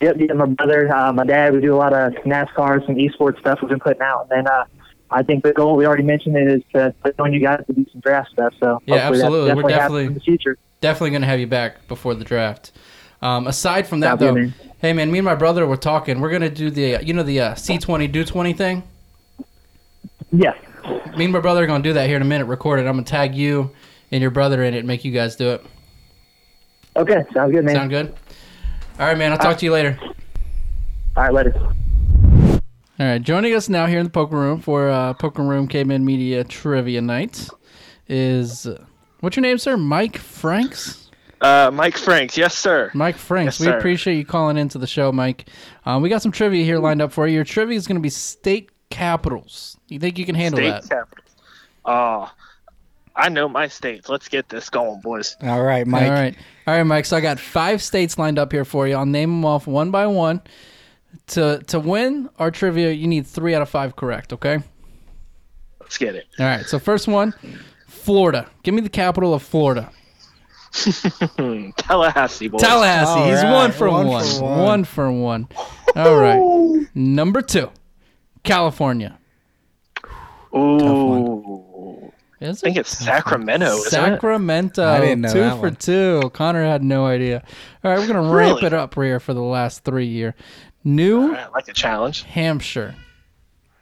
Yep, 0.00 0.16
yeah, 0.18 0.32
my 0.32 0.46
brother, 0.46 0.90
uh, 0.94 1.12
my 1.12 1.24
dad, 1.24 1.52
we 1.52 1.60
do 1.60 1.74
a 1.74 1.76
lot 1.76 1.92
of 1.92 2.14
NASCAR, 2.24 2.84
some 2.86 2.94
esports 2.94 3.38
stuff 3.40 3.58
we've 3.60 3.68
been 3.68 3.80
putting 3.80 4.00
out. 4.00 4.28
And 4.30 4.46
then 4.46 4.52
uh, 4.52 4.64
I 5.10 5.22
think 5.22 5.44
the 5.44 5.52
goal 5.52 5.76
we 5.76 5.86
already 5.86 6.04
mentioned 6.04 6.36
is 6.38 6.62
to 6.72 6.94
join 7.18 7.34
you 7.34 7.40
guys 7.40 7.62
to 7.66 7.74
do 7.74 7.84
some 7.92 8.00
draft 8.00 8.30
stuff. 8.30 8.54
So 8.58 8.80
Yeah, 8.86 8.96
absolutely. 8.96 9.52
We're 9.52 9.68
definitely 9.68 9.72
definitely- 9.72 10.04
in 10.06 10.14
the 10.14 10.20
future. 10.20 10.56
Definitely 10.80 11.10
going 11.10 11.22
to 11.22 11.28
have 11.28 11.38
you 11.40 11.46
back 11.46 11.86
before 11.88 12.14
the 12.14 12.24
draft. 12.24 12.72
Um, 13.20 13.46
aside 13.46 13.86
from 13.86 14.00
that, 14.00 14.18
though, 14.18 14.32
man. 14.32 14.54
hey, 14.78 14.94
man, 14.94 15.12
me 15.12 15.18
and 15.18 15.26
my 15.26 15.34
brother 15.34 15.66
were 15.66 15.76
talking. 15.76 16.20
We're 16.20 16.30
going 16.30 16.40
to 16.40 16.48
do 16.48 16.70
the, 16.70 17.04
you 17.04 17.12
know, 17.12 17.22
the 17.22 17.38
uh, 17.38 17.54
C20 17.54 18.10
do 18.10 18.24
20 18.24 18.54
thing? 18.54 18.82
Yeah, 20.32 20.54
Me 21.16 21.24
and 21.24 21.32
my 21.32 21.40
brother 21.40 21.62
are 21.62 21.66
going 21.66 21.82
to 21.82 21.88
do 21.88 21.92
that 21.94 22.06
here 22.06 22.16
in 22.16 22.22
a 22.22 22.26
minute, 22.26 22.46
record 22.46 22.78
it. 22.80 22.86
I'm 22.86 22.92
going 22.94 23.04
to 23.04 23.10
tag 23.10 23.34
you 23.34 23.70
and 24.10 24.22
your 24.22 24.30
brother 24.30 24.62
in 24.64 24.74
it 24.74 24.78
and 24.78 24.86
make 24.88 25.04
you 25.04 25.12
guys 25.12 25.36
do 25.36 25.50
it. 25.50 25.64
okay, 26.96 27.24
sounds 27.34 27.52
good, 27.52 27.64
man. 27.64 27.74
Sound 27.74 27.90
good? 27.90 28.14
All 28.98 29.06
right, 29.06 29.16
man. 29.16 29.32
I'll 29.32 29.38
talk 29.38 29.58
to 29.58 29.64
you 29.64 29.72
later. 29.72 29.98
All 31.16 31.24
right, 31.24 31.32
later. 31.32 31.54
All 31.58 33.06
right, 33.06 33.22
joining 33.22 33.54
us 33.54 33.68
now 33.68 33.86
here 33.86 33.98
in 33.98 34.04
the 34.04 34.10
poker 34.10 34.36
room 34.36 34.60
for 34.60 34.90
uh, 34.90 35.14
Poker 35.14 35.42
Room 35.42 35.66
Caveman 35.66 36.04
Media 36.04 36.44
Trivia 36.44 37.00
Night 37.00 37.48
is 38.08 38.66
uh, 38.66 38.84
what's 39.20 39.36
your 39.36 39.42
name, 39.42 39.56
sir? 39.56 39.78
Mike 39.78 40.18
Franks. 40.18 41.10
Uh, 41.40 41.70
Mike 41.72 41.96
Franks, 41.96 42.36
yes, 42.36 42.54
sir. 42.54 42.90
Mike 42.92 43.16
Franks. 43.16 43.58
Yes, 43.58 43.60
we 43.60 43.66
sir. 43.72 43.78
appreciate 43.78 44.16
you 44.16 44.26
calling 44.26 44.58
into 44.58 44.76
the 44.76 44.86
show, 44.86 45.10
Mike. 45.12 45.48
Um, 45.86 46.02
we 46.02 46.10
got 46.10 46.20
some 46.20 46.30
trivia 46.32 46.62
here 46.62 46.78
lined 46.78 47.00
up 47.00 47.10
for 47.10 47.26
you. 47.26 47.36
Your 47.36 47.44
trivia 47.44 47.78
is 47.78 47.86
going 47.86 47.96
to 47.96 48.02
be 48.02 48.10
state 48.10 48.70
capitals. 48.90 49.76
You 49.88 49.98
think 49.98 50.18
you 50.18 50.26
can 50.26 50.34
handle 50.34 50.58
State 50.58 50.70
that? 50.70 50.88
capital. 50.88 51.24
Oh, 51.84 51.92
ah, 51.92 52.34
I 53.16 53.28
know 53.28 53.48
my 53.48 53.68
states. 53.68 54.08
Let's 54.08 54.28
get 54.28 54.48
this 54.48 54.68
going, 54.70 55.00
boys. 55.00 55.36
All 55.42 55.62
right, 55.62 55.86
Mike. 55.86 56.04
All 56.04 56.10
right, 56.10 56.36
all 56.66 56.74
right, 56.76 56.82
Mike. 56.84 57.06
So 57.06 57.16
I 57.16 57.20
got 57.20 57.40
five 57.40 57.82
states 57.82 58.18
lined 58.18 58.38
up 58.38 58.52
here 58.52 58.64
for 58.64 58.86
you. 58.86 58.94
I'll 58.94 59.06
name 59.06 59.30
them 59.30 59.44
off 59.44 59.66
one 59.66 59.90
by 59.90 60.06
one. 60.06 60.42
To 61.28 61.58
to 61.66 61.80
win 61.80 62.28
our 62.38 62.50
trivia, 62.50 62.92
you 62.92 63.06
need 63.08 63.26
three 63.26 63.54
out 63.54 63.62
of 63.62 63.68
five 63.68 63.96
correct. 63.96 64.32
Okay. 64.32 64.58
Let's 65.80 65.98
get 65.98 66.14
it. 66.14 66.26
All 66.38 66.46
right. 66.46 66.64
So 66.64 66.78
first 66.78 67.08
one, 67.08 67.34
Florida. 67.88 68.48
Give 68.62 68.74
me 68.74 68.80
the 68.80 68.88
capital 68.88 69.34
of 69.34 69.42
Florida. 69.42 69.90
Tallahassee, 71.76 72.46
boys. 72.46 72.60
Tallahassee. 72.60 73.10
All 73.10 73.28
He's 73.28 73.42
right, 73.42 73.52
one 73.52 73.72
for 73.72 73.90
one 73.90 74.06
one. 74.06 74.24
for 74.24 74.42
one. 74.42 74.58
one. 74.62 74.84
for 74.84 75.12
one. 75.12 75.48
All 75.96 76.16
right. 76.16 76.86
Number 76.94 77.42
two, 77.42 77.70
California. 78.44 79.18
Ooh. 80.54 82.12
Is 82.40 82.62
I 82.62 82.66
think 82.66 82.76
it's 82.78 82.96
Sacramento, 82.96 83.66
isn't 83.66 83.86
it? 83.86 83.90
Sacramento. 83.90 84.84
I 84.86 85.00
didn't 85.00 85.20
know 85.20 85.32
two 85.32 85.40
that 85.40 85.56
for 85.56 85.60
one. 85.62 85.76
two. 85.76 86.30
Connor 86.32 86.64
had 86.64 86.82
no 86.82 87.04
idea. 87.06 87.42
All 87.84 87.90
right, 87.90 87.98
we're 88.00 88.06
gonna 88.06 88.32
ramp 88.34 88.62
it 88.62 88.72
up 88.72 88.94
here 88.94 89.20
for 89.20 89.34
the 89.34 89.42
last 89.42 89.84
three 89.84 90.06
year. 90.06 90.34
New 90.82 91.20
All 91.22 91.28
right, 91.28 91.40
I 91.40 91.48
like 91.50 91.68
a 91.68 91.74
challenge. 91.74 92.22
Hampshire. 92.22 92.94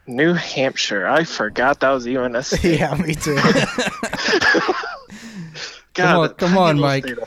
New 0.07 0.33
Hampshire. 0.33 1.07
I 1.07 1.23
forgot 1.23 1.79
that 1.79 1.91
was 1.91 2.07
even 2.07 2.35
a 2.35 2.43
state. 2.43 2.79
yeah, 2.79 2.93
me 2.95 3.15
too. 3.15 3.35
God, 5.93 6.29
on- 6.31 6.33
come 6.35 6.57
on, 6.57 6.79
Mike. 6.79 7.05
state. 7.05 7.17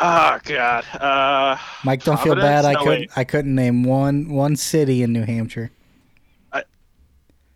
Oh 0.00 0.38
God. 0.44 0.84
Uh, 0.94 1.56
Mike, 1.84 2.02
don't 2.04 2.20
feel 2.20 2.34
bad. 2.34 2.64
Providence? 2.64 2.66
I 2.66 2.72
No, 2.72 2.78
couldn't. 2.84 3.00
wait. 3.00 3.10
I 3.16 3.24
couldn't 3.24 3.54
name 3.54 3.84
one 3.84 4.28
one 4.28 4.56
city 4.56 5.02
in 5.02 5.12
New 5.14 5.24
Hampshire. 5.24 5.70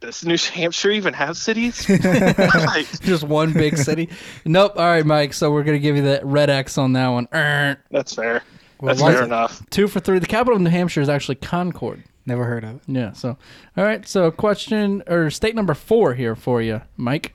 Does 0.01 0.25
New 0.25 0.37
Hampshire 0.37 0.91
even 0.91 1.15
have 1.15 1.37
cities? 1.37 1.89
Like, 1.89 2.87
Just 3.01 3.25
one 3.25 3.53
big 3.53 3.77
city. 3.77 4.09
nope. 4.45 4.75
All 4.77 4.85
right, 4.85 5.05
Mike. 5.05 5.33
So 5.33 5.51
we're 5.51 5.65
gonna 5.65 5.79
give 5.79 5.97
you 5.97 6.03
that 6.03 6.25
red 6.25 6.51
X 6.51 6.79
on 6.79 6.93
that 6.95 7.09
one. 7.09 7.29
Er, 7.35 7.79
that's 7.91 8.15
fair. 8.15 8.43
Well, 8.81 8.95
That's 8.95 9.03
fair 9.03 9.25
enough. 9.25 9.69
Two 9.71 9.89
for 9.89 9.99
three. 9.99 10.21
The 10.21 10.27
capital 10.27 10.55
of 10.55 10.63
New 10.63 10.71
Hampshire 10.71 11.01
is 11.01 11.09
actually 11.09 11.35
Concord. 11.37 12.05
Never 12.27 12.45
heard 12.45 12.63
of 12.63 12.77
it. 12.77 12.83
Yeah. 12.87 13.13
So, 13.13 13.37
all 13.77 13.85
right. 13.85 14.07
So, 14.07 14.31
question 14.31 15.03
or 15.09 15.31
state 15.31 15.57
number 15.57 15.75
four 15.75 16.15
here 16.15 16.37
for 16.37 16.63
you, 16.63 16.83
Mike. 16.97 17.35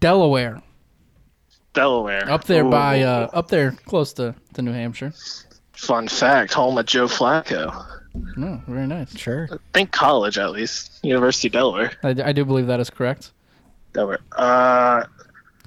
Delaware, 0.00 0.62
Delaware. 1.74 2.30
up 2.30 2.44
there 2.44 2.64
by 2.64 3.02
uh, 3.02 3.28
up 3.32 3.48
there 3.48 3.72
close 3.72 4.12
to, 4.14 4.34
to 4.54 4.62
New 4.62 4.72
Hampshire. 4.72 5.12
Fun 5.72 6.08
fact: 6.08 6.54
home 6.54 6.78
of 6.78 6.86
Joe 6.86 7.06
Flacco. 7.06 7.97
No, 8.36 8.60
very 8.66 8.86
nice. 8.86 9.16
Sure. 9.16 9.48
think 9.72 9.92
college 9.92 10.38
at 10.38 10.50
least. 10.50 10.98
University 11.02 11.48
of 11.48 11.52
Delaware. 11.52 11.92
I, 12.02 12.08
I 12.24 12.32
do 12.32 12.44
believe 12.44 12.66
that 12.66 12.80
is 12.80 12.90
correct. 12.90 13.32
Delaware. 13.92 14.18
Uh, 14.32 15.04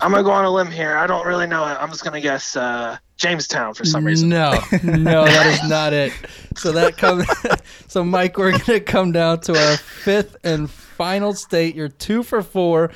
I'm 0.01 0.11
gonna 0.11 0.23
go 0.23 0.31
on 0.31 0.45
a 0.45 0.49
limb 0.51 0.71
here. 0.71 0.97
I 0.97 1.07
don't 1.07 1.25
really 1.25 1.47
know. 1.47 1.63
I'm 1.63 1.89
just 1.89 2.03
gonna 2.03 2.21
guess 2.21 2.55
uh, 2.55 2.97
Jamestown 3.17 3.73
for 3.75 3.85
some 3.85 4.03
reason. 4.03 4.29
No, 4.29 4.51
no, 4.83 5.25
that 5.25 5.45
is 5.63 5.69
not 5.69 5.93
it. 5.93 6.11
So 6.55 6.71
that 6.71 6.97
comes. 6.97 7.25
so 7.87 8.03
Mike, 8.03 8.37
we're 8.37 8.57
gonna 8.57 8.79
come 8.79 9.11
down 9.11 9.41
to 9.41 9.55
our 9.57 9.77
fifth 9.77 10.37
and 10.43 10.69
final 10.69 11.33
state. 11.33 11.75
You're 11.75 11.87
two 11.89 12.23
for 12.23 12.41
four 12.41 12.91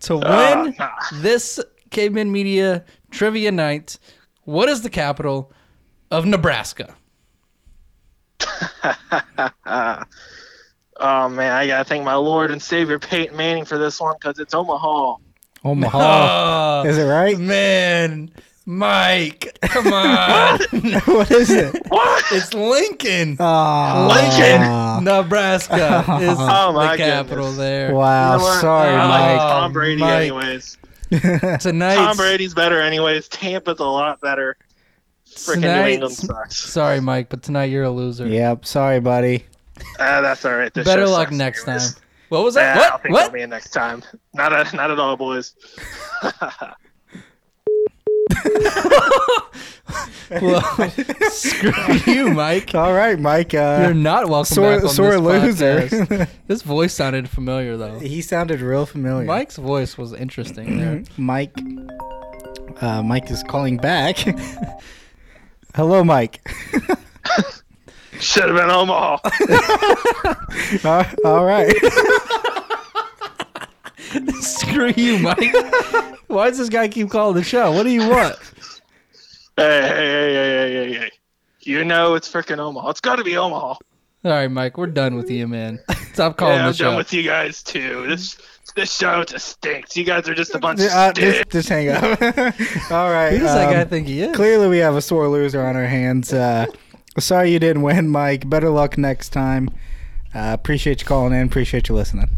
to 0.00 0.16
win 0.16 0.24
Ah, 0.26 0.72
nah. 0.78 0.90
this 1.20 1.60
Caveman 1.90 2.32
Media 2.32 2.84
Trivia 3.10 3.52
Night. 3.52 3.98
What 4.44 4.68
is 4.68 4.82
the 4.82 4.90
capital 4.90 5.52
of 6.10 6.24
Nebraska? 6.26 6.94
oh 10.96 11.28
man, 11.28 11.52
I 11.52 11.66
gotta 11.66 11.84
thank 11.84 12.04
my 12.04 12.14
Lord 12.14 12.50
and 12.50 12.62
Savior 12.62 12.98
Peyton 12.98 13.36
Manning 13.36 13.64
for 13.64 13.78
this 13.78 14.00
one 14.00 14.14
because 14.20 14.38
it's 14.38 14.54
Omaha. 14.54 15.16
Omaha. 15.64 16.82
Oh, 16.84 16.88
is 16.88 16.98
it 16.98 17.04
right? 17.04 17.38
man, 17.38 18.30
Mike, 18.66 19.56
come 19.62 19.86
on. 19.92 20.58
what 21.06 21.30
is 21.30 21.50
it? 21.50 21.74
What? 21.88 22.24
it's 22.32 22.52
Lincoln. 22.54 23.36
Oh, 23.38 24.08
Lincoln. 24.12 25.04
Nebraska 25.04 26.04
is 26.20 26.36
Oh, 26.38 26.72
my 26.72 26.92
the 26.96 27.02
capital 27.02 27.44
goodness. 27.46 27.58
there. 27.58 27.94
Wow, 27.94 28.32
You 28.34 28.38
know 28.42 28.60
sorry, 28.60 28.94
I 28.94 29.08
like 29.08 29.40
Oh, 29.40 29.48
Tom 29.48 29.72
Brady, 29.72 30.00
Mike. 30.00 30.12
anyways. 30.20 30.78
Tonight, 31.60 31.96
Tom 31.96 32.16
Brady's 32.16 32.54
better, 32.54 32.80
anyways. 32.80 33.28
Tampa's 33.28 33.78
a 33.80 33.84
lot 33.84 34.20
better. 34.20 34.56
Freaking 35.34 35.60
New 35.62 35.90
England 35.92 36.14
sucks. 36.14 36.58
Sorry, 36.58 37.00
Mike, 37.00 37.28
but 37.28 37.42
tonight 37.42 37.66
you're 37.66 37.84
a 37.84 37.90
loser. 37.90 38.26
Yep, 38.26 38.64
sorry, 38.66 39.00
buddy. 39.00 39.44
Ah, 39.98 40.20
that's 40.20 40.44
all 40.44 40.54
right. 40.54 40.72
This 40.72 40.84
Better 40.86 41.06
luck 41.06 41.28
sucks 41.28 41.36
next 41.38 41.64
time. 41.64 41.80
What 42.28 42.44
was 42.44 42.56
Yeah, 42.56 42.74
that? 42.74 42.84
I'll 42.84 42.92
what? 42.92 43.02
think 43.02 43.12
What? 43.14 43.24
I'll 43.24 43.30
be 43.30 43.42
in 43.42 43.50
next 43.50 43.70
time. 43.70 44.02
Not 44.34 44.52
a, 44.52 44.76
not 44.76 44.90
at 44.90 44.98
all, 44.98 45.16
boys. 45.16 45.54
Well, 50.30 50.62
screw 51.30 51.72
you, 52.12 52.30
Mike. 52.30 52.74
All 52.74 52.94
right, 52.94 53.18
Mike. 53.20 53.52
You're 53.52 53.62
Uh, 53.62 53.92
not 53.92 54.28
welcome 54.30 54.54
sore, 54.54 54.74
back 54.76 54.84
on 54.84 54.88
sore 54.90 55.10
this 55.12 55.20
loser. 55.60 55.80
podcast. 55.82 56.28
This 56.46 56.62
voice 56.62 56.94
sounded 56.94 57.28
familiar 57.28 57.76
though. 57.76 57.98
he 57.98 58.22
sounded 58.22 58.60
real 58.62 58.86
familiar. 58.86 59.26
Mike's 59.26 59.56
voice 59.56 59.98
was 59.98 60.12
interesting 60.14 60.78
there. 60.78 61.02
Mike. 61.18 61.52
Uh, 62.80 63.02
Mike 63.02 63.30
is 63.30 63.42
calling 63.42 63.76
back. 63.76 64.16
Hello, 65.74 66.04
Mike. 66.04 66.46
Should 68.20 68.48
have 68.48 68.56
been 68.56 68.70
Omaha. 68.70 69.18
Uh, 70.84 71.04
all 71.24 71.44
right. 71.44 71.70
Screw 74.40 74.92
you, 74.96 75.18
Mike. 75.18 75.52
Why 76.28 76.48
does 76.48 76.58
this 76.58 76.68
guy 76.68 76.88
keep 76.88 77.10
calling 77.10 77.34
the 77.36 77.42
show? 77.42 77.72
What 77.72 77.82
do 77.82 77.90
you 77.90 78.08
want? 78.08 78.36
hey, 79.56 79.82
hey, 79.82 79.88
hey, 79.88 80.32
hey, 80.32 80.32
hey, 80.32 80.72
hey, 80.72 80.92
hey. 80.94 81.10
You 81.60 81.84
know 81.84 82.14
it's 82.14 82.30
freaking 82.30 82.58
Omaha. 82.58 82.90
It's 82.90 83.00
got 83.00 83.16
to 83.16 83.24
be 83.24 83.36
Omaha. 83.36 83.74
All 84.24 84.30
right, 84.30 84.48
Mike, 84.50 84.78
we're 84.78 84.86
done 84.86 85.16
with 85.16 85.30
you, 85.30 85.48
man. 85.48 85.80
Stop 86.12 86.36
calling 86.36 86.54
yeah, 86.56 86.62
the 86.62 86.68
I'm 86.68 86.74
show. 86.74 86.84
done 86.84 86.96
with 86.96 87.12
you 87.12 87.22
guys 87.24 87.62
too. 87.62 88.06
This 88.06 88.36
this 88.76 88.94
show 88.96 89.24
just 89.24 89.48
stinks. 89.48 89.96
You 89.96 90.04
guys 90.04 90.28
are 90.28 90.34
just 90.34 90.54
a 90.54 90.58
bunch 90.58 90.80
of 90.80 90.86
Uh, 90.90 91.12
just, 91.12 91.50
just 91.50 91.68
hang 91.68 91.88
up. 91.88 92.02
all 92.90 93.10
right. 93.10 93.32
Who 93.32 93.38
does 93.40 93.54
that 93.54 93.66
um, 93.68 93.72
guy 93.74 93.84
think 93.84 94.06
he 94.06 94.20
is? 94.22 94.34
Clearly, 94.36 94.68
we 94.68 94.78
have 94.78 94.94
a 94.94 95.02
sore 95.02 95.28
loser 95.28 95.60
on 95.66 95.76
our 95.76 95.86
hands. 95.86 96.32
Uh, 96.32 96.66
sorry 97.18 97.50
you 97.50 97.58
didn't 97.58 97.82
win, 97.82 98.08
Mike. 98.08 98.48
Better 98.48 98.70
luck 98.70 98.96
next 98.96 99.30
time. 99.30 99.68
Uh, 100.34 100.50
appreciate 100.54 101.00
you 101.00 101.06
calling 101.06 101.32
in. 101.34 101.46
Appreciate 101.46 101.88
you 101.88 101.94
listening. 101.94 102.28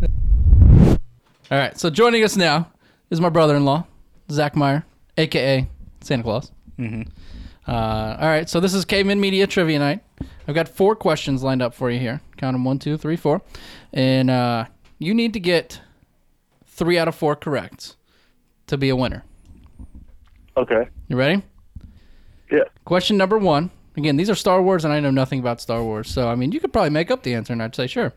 All 1.50 1.58
right, 1.58 1.78
so 1.78 1.90
joining 1.90 2.24
us 2.24 2.36
now 2.36 2.72
is 3.10 3.20
my 3.20 3.28
brother-in-law, 3.28 3.86
Zach 4.30 4.56
Meyer, 4.56 4.84
aka 5.18 5.68
Santa 6.00 6.22
Claus. 6.22 6.50
Mhm. 6.78 7.08
Uh, 7.68 8.16
all 8.18 8.28
right, 8.28 8.48
so 8.48 8.58
this 8.60 8.72
is 8.74 8.84
Caveman 8.86 9.20
Media 9.20 9.46
Trivia 9.46 9.78
Night. 9.78 10.00
I've 10.46 10.54
got 10.54 10.68
four 10.68 10.94
questions 10.94 11.42
lined 11.42 11.62
up 11.62 11.74
for 11.74 11.90
you 11.90 11.98
here. 11.98 12.20
Count 12.36 12.54
them 12.54 12.64
one, 12.64 12.78
two, 12.78 12.96
three, 12.96 13.16
four, 13.16 13.42
and 13.92 14.30
uh, 14.30 14.66
you 14.98 15.14
need 15.14 15.32
to 15.32 15.40
get 15.40 15.80
three 16.66 16.98
out 16.98 17.08
of 17.08 17.14
four 17.14 17.36
correct 17.36 17.96
to 18.66 18.76
be 18.76 18.88
a 18.88 18.96
winner. 18.96 19.24
Okay. 20.56 20.88
You 21.08 21.16
ready? 21.16 21.42
Yeah. 22.50 22.64
Question 22.84 23.16
number 23.16 23.38
one. 23.38 23.70
Again, 23.96 24.16
these 24.16 24.28
are 24.28 24.34
Star 24.34 24.60
Wars, 24.60 24.84
and 24.84 24.92
I 24.92 24.98
know 24.98 25.12
nothing 25.12 25.38
about 25.38 25.60
Star 25.60 25.82
Wars, 25.82 26.10
so 26.10 26.28
I 26.28 26.34
mean, 26.34 26.50
you 26.50 26.58
could 26.58 26.72
probably 26.72 26.90
make 26.90 27.10
up 27.12 27.22
the 27.22 27.34
answer, 27.34 27.52
and 27.52 27.62
I'd 27.62 27.76
say 27.76 27.86
sure. 27.86 28.12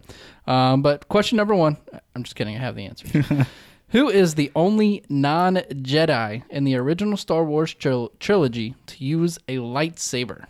Um, 0.48 0.82
but 0.82 1.08
question 1.08 1.38
number 1.38 1.54
one. 1.54 1.78
I'm 2.16 2.24
just 2.24 2.36
kidding. 2.36 2.56
I 2.56 2.60
have 2.60 2.76
the 2.76 2.86
answer. 2.86 3.46
Who 3.90 4.10
is 4.10 4.36
the 4.36 4.52
only 4.56 5.04
non-Jedi 5.08 6.44
in 6.50 6.64
the 6.66 6.76
original 6.76 7.16
Star 7.16 7.44
Wars 7.46 7.74
tril- 7.74 8.10
trilogy 8.20 8.76
to 8.88 9.06
use 9.06 9.38
a 9.48 9.58
lightsaber? 9.58 10.46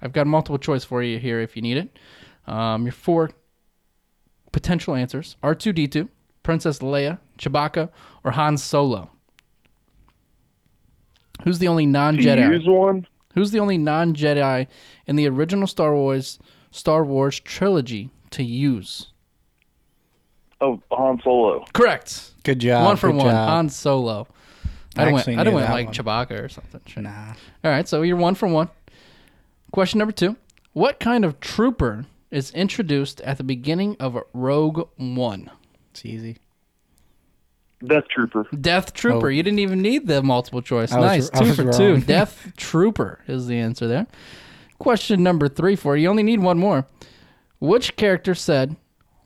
I've 0.00 0.12
got 0.12 0.22
a 0.22 0.30
multiple 0.30 0.58
choice 0.58 0.84
for 0.84 1.02
you 1.02 1.18
here 1.18 1.40
if 1.40 1.56
you 1.56 1.62
need 1.62 1.76
it. 1.76 1.98
Um, 2.46 2.84
your 2.84 2.92
four 2.92 3.30
potential 4.52 4.94
answers: 4.94 5.36
R2D2, 5.42 6.08
Princess 6.42 6.78
Leia, 6.78 7.18
Chewbacca, 7.38 7.90
or 8.24 8.32
Han 8.32 8.56
Solo. 8.56 9.10
Who's 11.44 11.58
the 11.58 11.68
only 11.68 11.86
non-Jedi? 11.86 12.50
use 12.52 12.66
one? 12.66 13.06
Who's 13.34 13.50
the 13.50 13.60
only 13.60 13.78
non-Jedi 13.78 14.66
in 15.06 15.16
the 15.16 15.28
original 15.28 15.66
Star 15.66 15.94
Wars 15.94 16.38
Star 16.70 17.04
Wars 17.04 17.40
trilogy 17.40 18.10
to 18.30 18.42
use? 18.42 19.12
Oh, 20.60 20.82
Han 20.90 21.20
Solo. 21.22 21.64
Correct. 21.72 22.32
Good 22.42 22.58
job. 22.58 22.84
one 22.84 22.96
for 22.96 23.08
good 23.08 23.16
one. 23.18 23.26
job. 23.26 23.48
Han 23.48 23.68
Solo. 23.68 24.26
I 24.96 25.02
I 25.02 25.04
don't 25.04 25.18
actually 25.18 25.36
went. 25.36 25.48
I 25.48 25.52
went 25.52 25.70
like 25.70 25.86
one. 25.86 25.94
Chewbacca 25.94 26.44
or 26.44 26.48
something. 26.48 26.80
Sure. 26.86 27.02
Nah. 27.02 27.34
All 27.62 27.70
right, 27.70 27.86
so 27.86 28.02
you're 28.02 28.16
one 28.16 28.34
for 28.34 28.48
one. 28.48 28.68
Question 29.72 29.98
number 29.98 30.12
two: 30.12 30.36
What 30.72 31.00
kind 31.00 31.24
of 31.24 31.40
trooper 31.40 32.06
is 32.30 32.50
introduced 32.52 33.20
at 33.22 33.38
the 33.38 33.44
beginning 33.44 33.96
of 34.00 34.18
Rogue 34.32 34.88
One? 34.96 35.50
It's 35.90 36.04
easy. 36.04 36.38
Death 37.86 38.08
Trooper. 38.08 38.46
Death 38.60 38.92
Trooper. 38.92 39.28
Oh. 39.28 39.30
You 39.30 39.42
didn't 39.42 39.60
even 39.60 39.80
need 39.80 40.06
the 40.06 40.22
multiple 40.22 40.62
choice. 40.62 40.92
I 40.92 41.00
nice. 41.00 41.30
I 41.32 41.38
two 41.38 41.44
was 41.44 41.56
for 41.56 41.72
two. 41.72 42.00
Death 42.00 42.52
Trooper 42.56 43.20
is 43.28 43.46
the 43.46 43.58
answer 43.58 43.86
there. 43.86 44.06
Question 44.78 45.22
number 45.22 45.48
three 45.48 45.76
for 45.76 45.96
you. 45.96 46.04
You 46.04 46.10
only 46.10 46.22
need 46.22 46.40
one 46.40 46.58
more. 46.58 46.86
Which 47.60 47.96
character 47.96 48.34
said, 48.34 48.76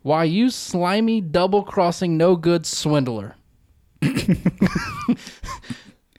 Why 0.03 0.25
you 0.25 0.51
slimy, 0.51 1.21
double 1.21 1.63
crossing, 1.63 2.17
no 2.17 2.37
good 2.37 2.67
swindler? 2.67 3.37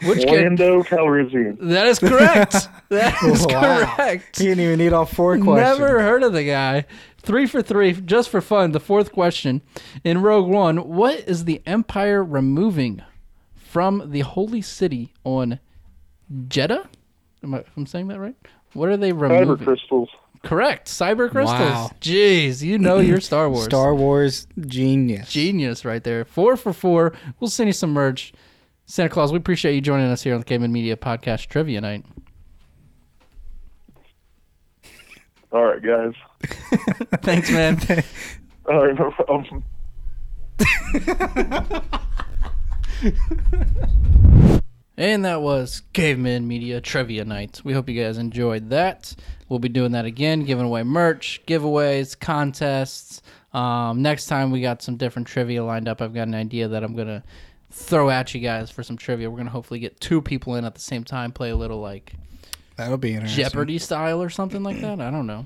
Which? 0.06 0.26
Lando 0.26 0.84
Calrissian. 0.84 1.58
That 1.62 1.88
is 1.88 2.00
correct. 2.00 2.56
That 2.90 3.24
is 3.24 3.46
Wow. 3.48 3.86
correct. 3.96 4.38
He 4.38 4.46
didn't 4.46 4.64
even 4.64 4.78
need 4.78 4.94
all 4.94 5.06
four 5.06 5.38
questions. 5.40 5.80
Never 5.80 6.02
heard 6.02 6.22
of 6.24 6.34
the 6.34 6.44
guy. 6.46 6.86
Three 7.18 7.48
for 7.48 7.62
three, 7.64 7.94
just 7.94 8.30
for 8.30 8.40
fun. 8.42 8.72
The 8.72 8.80
fourth 8.80 9.12
question 9.12 9.62
in 10.04 10.22
Rogue 10.22 10.48
One: 10.48 10.78
What 10.90 11.22
is 11.28 11.46
the 11.46 11.62
Empire 11.66 12.24
removing 12.24 13.02
from 13.56 14.12
the 14.12 14.20
holy 14.20 14.62
city 14.62 15.14
on 15.24 15.60
Jedha? 16.32 16.86
Am 17.44 17.54
I 17.56 17.64
I'm 17.76 17.86
saying 17.88 18.10
that 18.10 18.20
right? 18.20 18.36
What 18.74 18.90
are 18.90 18.98
they 18.98 19.12
removing? 19.14 19.58
crystals. 19.66 20.10
Correct. 20.44 20.88
Kyber 20.90 21.32
crystals. 21.32 21.60
Wow. 21.60 21.92
Jeez, 22.02 22.62
you 22.62 22.78
know 22.78 23.00
your 23.00 23.22
Star 23.22 23.50
Wars. 23.50 23.64
Star 23.66 23.96
Wars 23.96 24.46
genius. 24.68 25.30
Genius 25.32 25.86
right 25.86 26.04
there. 26.04 26.26
Four 26.26 26.58
for 26.58 26.74
four. 26.74 27.14
We'll 27.40 27.50
send 27.50 27.70
you 27.70 27.74
some 27.74 27.92
merch. 27.94 28.34
Santa 28.94 29.10
Claus, 29.10 29.32
we 29.32 29.40
appreciate 29.40 29.74
you 29.74 29.82
joining 29.82 30.06
us 30.12 30.22
here 30.22 30.36
on 30.36 30.40
the 30.42 30.46
Caveman 30.46 30.72
Media 30.72 30.96
Podcast 30.96 31.48
Trivia 31.48 31.82
Night. 31.82 32.06
All 35.52 35.64
right, 35.66 35.82
guys. 35.82 36.14
Thanks, 37.24 37.50
man. 37.50 37.80
All 38.70 38.86
right, 38.86 38.94
no 38.94 39.10
problem. 39.10 39.64
And 44.96 45.26
that 45.26 45.42
was 45.42 45.82
Caveman 45.94 46.48
Media 46.48 46.80
Trivia 46.80 47.26
Night. 47.26 47.62
We 47.64 47.74
hope 47.74 47.90
you 47.90 48.00
guys 48.00 48.20
enjoyed 48.20 48.70
that. 48.70 49.16
We'll 49.50 49.58
be 49.58 49.70
doing 49.70 49.94
that 49.94 50.06
again, 50.06 50.44
giving 50.44 50.66
away 50.66 50.84
merch, 50.84 51.42
giveaways, 51.48 52.20
contests. 52.20 53.24
Um, 53.54 54.04
next 54.04 54.28
time 54.28 54.52
we 54.52 54.62
got 54.62 54.84
some 54.84 54.98
different 54.98 55.28
trivia 55.28 55.64
lined 55.64 55.88
up. 55.88 56.00
I've 56.00 56.14
got 56.14 56.28
an 56.28 56.36
idea 56.36 56.68
that 56.68 56.84
I'm 56.84 56.96
gonna 56.96 57.24
throw 57.74 58.10
at 58.10 58.34
you 58.34 58.40
guys 58.40 58.70
for 58.72 58.84
some 58.84 58.98
trivia. 58.98 59.30
We're 59.30 59.38
gonna 59.38 59.50
hopefully 59.50 59.80
get 59.80 60.00
two 60.00 60.22
people 60.22 60.56
in 60.56 60.66
at 60.66 60.76
the 60.76 60.82
same 60.82 61.04
time, 61.04 61.32
play 61.32 61.50
a 61.50 61.56
little 61.56 61.80
like 61.80 62.14
That'll 62.76 62.98
be 62.98 63.14
interesting. 63.14 63.44
Jeopardy 63.44 63.78
style 63.78 64.22
or 64.22 64.30
something 64.32 64.64
like 64.64 64.82
that. 64.82 65.00
I 65.00 65.12
don't 65.12 65.28
know. 65.28 65.46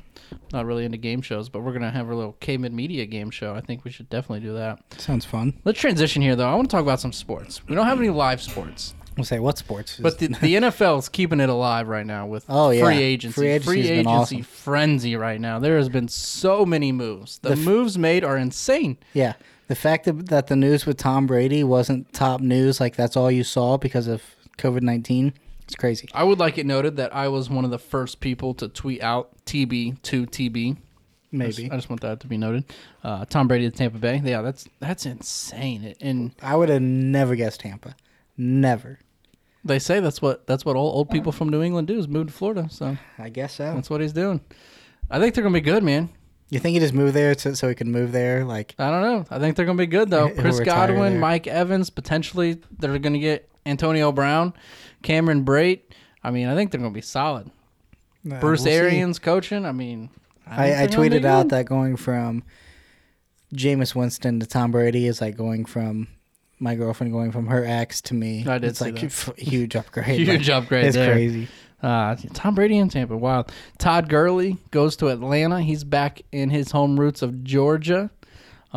Not 0.54 0.66
really 0.66 0.86
into 0.86 0.98
game 0.98 1.22
shows, 1.22 1.50
but 1.50 1.62
we're 1.62 1.74
gonna 1.74 1.92
have 1.92 2.10
a 2.10 2.16
little 2.16 2.34
Caveman 2.40 2.76
Media 2.76 3.06
game 3.06 3.30
show. 3.32 3.54
I 3.54 3.62
think 3.62 3.84
we 3.84 3.92
should 3.92 4.10
definitely 4.10 4.48
do 4.48 4.54
that. 4.54 4.80
Sounds 5.00 5.26
fun. 5.26 5.54
Let's 5.66 5.80
transition 5.80 6.22
here 6.22 6.36
though. 6.36 6.48
I 6.50 6.56
want 6.56 6.70
to 6.70 6.74
talk 6.76 6.84
about 6.84 7.00
some 7.00 7.12
sports. 7.14 7.62
We 7.68 7.76
don't 7.76 7.86
have 7.86 8.00
any 8.00 8.10
live 8.10 8.42
sports. 8.42 8.94
We'll 9.18 9.26
say 9.26 9.40
what 9.40 9.58
sports? 9.58 10.00
But 10.00 10.20
the, 10.20 10.28
the 10.28 10.56
NFL 10.56 11.00
is 11.00 11.10
keeping 11.10 11.40
it 11.40 11.50
alive 11.50 11.88
right 11.88 12.06
now 12.06 12.28
with 12.28 12.46
Oh, 12.48 12.70
yeah. 12.70 12.84
free 12.84 12.98
agency. 13.02 13.34
Free 13.42 13.50
agency's 13.50 13.90
agency 13.90 14.08
awesome. 14.10 14.42
frenzy 14.44 15.16
right 15.16 15.42
now. 15.42 15.58
There 15.58 15.76
has 15.78 15.90
been 15.90 16.08
so 16.08 16.68
many 16.68 16.92
moves. 16.92 17.40
The, 17.40 17.50
The 17.50 17.56
f- 17.56 17.66
moves 17.66 17.98
made 17.98 18.24
are 18.24 18.38
insane. 18.38 18.98
yeah, 19.14 19.34
the 19.68 19.76
fact 19.76 20.06
that, 20.06 20.28
that 20.28 20.48
the 20.48 20.56
news 20.56 20.86
with 20.86 20.98
Tom 20.98 21.28
Brady 21.28 21.64
wasn't 21.64 22.12
top 22.14 22.42
news, 22.42 22.80
like 22.80 22.96
that's 22.96 23.16
all 23.18 23.30
you 23.32 23.44
saw 23.44 23.78
because 23.78 24.08
of 24.08 24.24
COVID 24.58 24.82
nineteen, 24.82 25.34
it's 25.64 25.76
crazy. 25.76 26.08
I 26.14 26.24
would 26.24 26.40
like 26.40 26.58
it 26.58 26.66
noted 26.66 26.98
that 26.98 27.14
I 27.16 27.28
was 27.28 27.50
one 27.50 27.66
of 27.66 27.72
the 27.72 27.80
first 27.80 28.20
people 28.20 28.54
to 28.56 28.68
tweet 28.68 29.02
out 29.04 29.30
TB 29.46 30.02
to 30.04 30.26
TB. 30.26 30.78
Maybe 31.30 31.70
I 31.70 31.76
just 31.76 31.90
want 31.90 32.02
that 32.02 32.22
to 32.22 32.28
be 32.28 32.38
noted. 32.38 32.64
Uh, 33.04 33.26
Tom 33.26 33.50
Brady 33.50 33.70
to 33.70 33.76
Tampa 33.76 33.98
Bay. 33.98 34.22
Yeah, 34.24 34.42
that's 34.42 34.66
that's 34.80 35.06
insane. 35.06 35.94
And 36.00 36.34
I 36.42 36.56
would 36.56 36.70
have 36.70 36.82
never 36.82 37.36
guessed 37.36 37.60
Tampa. 37.60 37.96
Never. 38.38 39.00
they 39.66 39.80
say 39.80 40.00
that's 40.00 40.22
what 40.22 40.48
that's 40.48 40.64
what 40.64 40.78
all 40.78 40.88
old 40.88 41.10
people 41.10 41.34
from 41.34 41.50
New 41.50 41.62
England 41.62 41.88
do 41.88 42.00
is 42.00 42.08
move 42.08 42.28
to 42.28 42.34
Florida. 42.34 42.68
So 42.72 42.98
I 43.18 43.28
guess 43.28 43.56
so. 43.56 43.74
That's 43.76 43.90
what 43.90 44.00
he's 44.00 44.14
doing. 44.14 44.40
I 45.12 45.20
think 45.20 45.36
they're 45.36 45.44
gonna 45.44 45.54
be 45.54 45.60
good, 45.62 45.84
man. 45.84 46.10
You 46.50 46.60
think 46.60 46.76
he 46.76 46.80
just 46.80 46.94
moved 46.94 47.14
there 47.14 47.38
so, 47.38 47.54
so 47.54 47.68
he 47.68 47.76
can 47.76 47.92
move 47.92 48.12
there? 48.14 48.46
Like, 48.46 48.74
I 48.80 48.90
don't 48.90 49.02
know. 49.02 49.26
I 49.30 49.38
think 49.40 49.56
they're 49.58 49.66
gonna 49.66 49.78
be 49.78 49.86
good 49.86 50.10
though. 50.10 50.28
He'll 50.34 50.42
Chris 50.42 50.60
retire 50.60 50.88
Godwin, 50.88 51.14
there. 51.14 51.20
Mike 51.22 51.46
Evans, 51.48 51.90
potentially 51.90 52.60
they're 52.80 52.98
gonna 53.00 53.20
get 53.20 53.50
Antonio 53.66 54.12
Brown, 54.14 54.54
Cameron 55.04 55.44
Brate. 55.44 55.82
I 56.24 56.32
mean, 56.32 56.48
I 56.48 56.56
think 56.56 56.72
they're 56.72 56.80
gonna 56.80 56.92
be 56.94 57.02
solid. 57.02 57.52
uh, 58.32 58.40
Bruce 58.40 58.62
we'll 58.62 58.68
see. 58.68 58.72
Arians 58.72 59.20
coaching. 59.20 59.66
I 59.66 59.72
mean, 59.74 60.10
think 60.46 60.58
I, 60.58 60.64
I 60.64 60.68
they're 60.70 60.88
gonna 60.88 61.10
be 61.10 61.18
tweeted 61.20 61.26
out 61.26 61.42
good. 61.44 61.50
that 61.52 61.66
going 61.66 61.98
from 61.98 62.44
Jameis 63.54 63.96
Winston 63.96 64.40
to 64.40 64.46
Tom 64.46 64.72
Brady 64.72 65.08
is 65.08 65.22
like 65.22 65.36
going 65.38 65.66
from 65.66 66.08
my 66.60 66.76
girlfriend 66.76 67.14
going 67.14 67.32
from 67.32 67.48
her 67.48 67.64
ex 67.66 68.02
to 68.04 68.14
me. 68.14 68.46
I 68.48 68.58
did 68.58 68.70
It's 68.70 68.80
see 68.80 68.86
like 68.86 68.96
that. 68.96 69.04
f- 69.06 69.34
huge 69.38 69.76
upgrade. 69.76 70.20
Huge 70.28 70.50
Like, 70.50 70.64
upgrade 70.64 70.86
It's 70.86 70.96
there. 70.96 71.14
crazy. 71.14 71.48
Uh, 71.82 72.16
Tom 72.34 72.56
Brady 72.56 72.78
in 72.78 72.90
Tampa. 72.90 73.16
wild. 73.16 73.52
Todd 73.78 74.10
Gurley 74.10 74.58
goes 74.72 74.96
to 74.98 75.10
Atlanta. 75.10 75.62
He's 75.62 75.84
back 75.84 76.22
in 76.32 76.50
his 76.50 76.72
home 76.72 77.00
roots 77.00 77.22
of 77.22 77.44
Georgia. 77.44 78.10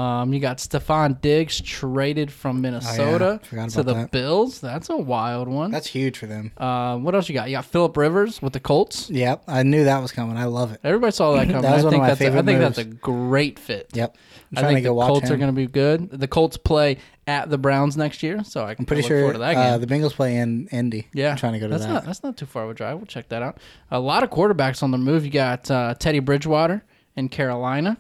Um, 0.00 0.32
you 0.32 0.40
got 0.40 0.58
Stefon 0.58 1.20
Diggs 1.20 1.60
traded 1.60 2.32
from 2.32 2.60
Minnesota 2.60 3.40
Oh, 3.42 3.46
Forgot 3.46 3.70
to 3.70 3.80
about 3.80 3.86
the 3.86 3.94
that. 4.02 4.10
Bills. 4.10 4.60
That's 4.60 4.88
a 4.88 4.96
wild 4.96 5.48
one. 5.48 5.70
That's 5.70 5.86
huge 5.88 6.16
for 6.18 6.26
them. 6.26 6.52
Uh, 6.56 6.96
what 6.98 7.14
else 7.14 7.28
you 7.28 7.34
got? 7.34 7.48
You 7.50 7.56
got 7.56 7.64
Philip 7.66 7.96
Rivers 7.96 8.40
with 8.40 8.52
the 8.52 8.60
Colts. 8.60 9.10
Yep, 9.10 9.44
I 9.46 9.62
knew 9.62 9.84
that 9.84 10.00
was 10.00 10.12
coming. 10.12 10.36
I 10.36 10.44
love 10.44 10.72
it. 10.72 10.80
Everybody 10.84 11.12
saw 11.12 11.32
that 11.36 11.46
coming. 11.48 11.62
That 11.62 11.74
was 11.76 11.84
I 11.84 11.84
one 11.84 11.86
of 11.86 11.90
think 11.90 12.02
my 12.02 12.08
that's 12.08 12.20
a, 12.20 12.24
I 12.24 12.26
favorite 12.28 12.46
think 12.46 12.60
that's 12.60 12.78
a 12.78 12.84
great 12.84 13.58
fit. 13.58 13.88
Yep. 13.92 14.16
I'm 14.52 14.58
I 14.58 14.60
trying 14.62 14.74
think 14.74 14.78
to 14.78 14.88
the 14.88 14.88
go 14.90 14.94
watch 14.94 15.08
Colts 15.08 15.30
are 15.30 15.34
him. 15.34 15.40
going 15.40 15.54
to 15.54 15.56
be 15.60 15.66
good. 15.66 16.10
The 16.10 16.28
Colts 16.28 16.56
play 16.56 16.98
at 17.26 17.50
the 17.50 17.58
Browns 17.58 17.96
next 17.96 18.22
year, 18.22 18.42
so 18.42 18.64
I 18.64 18.74
can 18.74 18.82
I'm 18.82 18.86
pretty 18.86 19.02
look 19.02 19.08
sure 19.08 19.18
forward 19.20 19.32
to 19.34 19.38
that 19.40 19.56
uh, 19.56 19.78
game. 19.78 19.86
the 19.86 19.94
Bengals 19.94 20.12
play 20.12 20.36
in 20.36 20.66
Indy. 20.68 21.08
Yeah, 21.12 21.32
I'm 21.32 21.36
trying 21.36 21.52
to 21.52 21.58
go 21.60 21.66
to 21.66 21.70
that's 21.72 21.84
that. 21.84 21.92
Not, 21.92 22.04
that's 22.04 22.22
not 22.22 22.36
too 22.36 22.46
far 22.46 22.64
of 22.64 22.70
a 22.70 22.74
drive. 22.74 22.96
We'll 22.96 23.06
check 23.06 23.28
that 23.28 23.42
out. 23.42 23.58
A 23.90 24.00
lot 24.00 24.22
of 24.22 24.30
quarterbacks 24.30 24.82
on 24.82 24.90
the 24.92 24.98
move. 24.98 25.24
You 25.24 25.30
got 25.30 25.70
uh, 25.70 25.94
Teddy 25.98 26.20
Bridgewater 26.20 26.82
in 27.16 27.28
Carolina. 27.28 27.96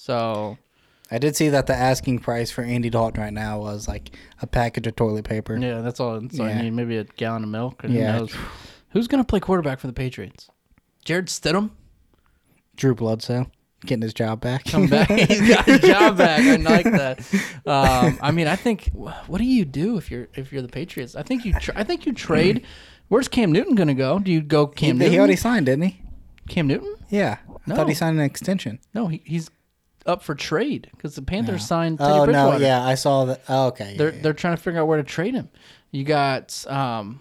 So 0.00 0.56
I 1.10 1.18
did 1.18 1.36
see 1.36 1.50
that 1.50 1.66
the 1.66 1.74
asking 1.74 2.20
price 2.20 2.50
for 2.50 2.62
Andy 2.62 2.88
Dalton 2.88 3.20
right 3.22 3.32
now 3.32 3.60
was 3.60 3.86
like 3.86 4.16
a 4.40 4.46
package 4.46 4.86
of 4.86 4.96
toilet 4.96 5.24
paper. 5.26 5.56
yeah, 5.58 5.82
that's 5.82 6.00
all. 6.00 6.14
All 6.16 6.22
Yeah. 6.32 6.44
I 6.44 6.62
need. 6.62 6.72
Maybe 6.72 6.96
a 6.96 7.04
gallon 7.04 7.44
of 7.44 7.50
milk. 7.50 7.82
Yeah. 7.86 8.16
knows? 8.18 8.34
Who's 8.90 9.08
going 9.08 9.22
to 9.22 9.26
play 9.26 9.40
quarterback 9.40 9.78
for 9.78 9.88
the 9.88 9.92
Patriots? 9.92 10.48
Jarrett 11.04 11.26
Stidham 11.26 11.70
Drew 12.76 12.94
Bledsoe 12.94 13.50
getting 13.84 14.02
his 14.02 14.14
job 14.14 14.40
back. 14.40 14.64
come 14.64 14.86
back. 14.86 15.08
He's 15.10 15.46
got 15.48 15.64
his 15.66 15.80
job 15.80 16.16
back. 16.16 16.40
I 16.40 16.56
like 16.56 16.84
that. 16.84 17.20
Um, 17.66 18.18
I 18.22 18.30
mean, 18.30 18.46
I 18.46 18.56
think. 18.56 18.88
What 18.94 19.36
do 19.38 19.44
you 19.44 19.64
do 19.66 19.98
if 19.98 20.10
you're 20.10 20.28
if 20.34 20.50
you're 20.50 20.62
the 20.62 20.68
Patriots? 20.68 21.14
I 21.14 21.22
think 21.22 21.44
you. 21.44 21.52
Tra- 21.54 21.74
I 21.76 21.84
think 21.84 22.06
you 22.06 22.12
trade. 22.14 22.64
Where's 23.08 23.28
Cam 23.28 23.52
Newton 23.52 23.74
going 23.74 23.88
to 23.88 23.94
go? 23.94 24.18
Do 24.18 24.32
you 24.32 24.40
go 24.40 24.68
he, 24.68 24.74
Cam 24.74 24.96
Newton? 24.98 25.12
he 25.12 25.18
already 25.18 25.36
signed, 25.36 25.66
didn't 25.66 25.82
he? 25.84 26.02
Cam 26.48 26.66
Newton? 26.68 26.94
Yeah. 27.10 27.38
I 27.48 27.52
No. 27.66 27.74
thought 27.76 27.88
he 27.88 27.94
signed 27.94 28.18
an 28.18 28.24
extension. 28.24 28.78
No, 28.94 29.08
he, 29.08 29.20
he's 29.24 29.50
up 30.06 30.22
for 30.22 30.34
trade 30.34 30.88
because 30.96 31.14
the 31.14 31.22
Panthers 31.22 31.66
signed 31.66 31.98
Teddy 31.98 32.10
Oh 32.12 32.24
Bridgewater. 32.24 32.58
no, 32.58 32.64
yeah, 32.66 32.84
I 32.84 32.94
saw 32.94 33.24
that. 33.26 33.42
Oh, 33.48 33.66
okay. 33.68 33.92
yeah, 33.92 33.98
They're 33.98 34.14
yeah. 34.14 34.22
they're 34.22 34.32
trying 34.32 34.56
to 34.56 34.62
figure 34.62 34.80
out 34.80 34.86
where 34.86 34.96
to 34.96 35.02
trade 35.04 35.34
him. 35.34 35.48
You 35.90 36.04
got 36.04 36.64
um, 36.68 37.20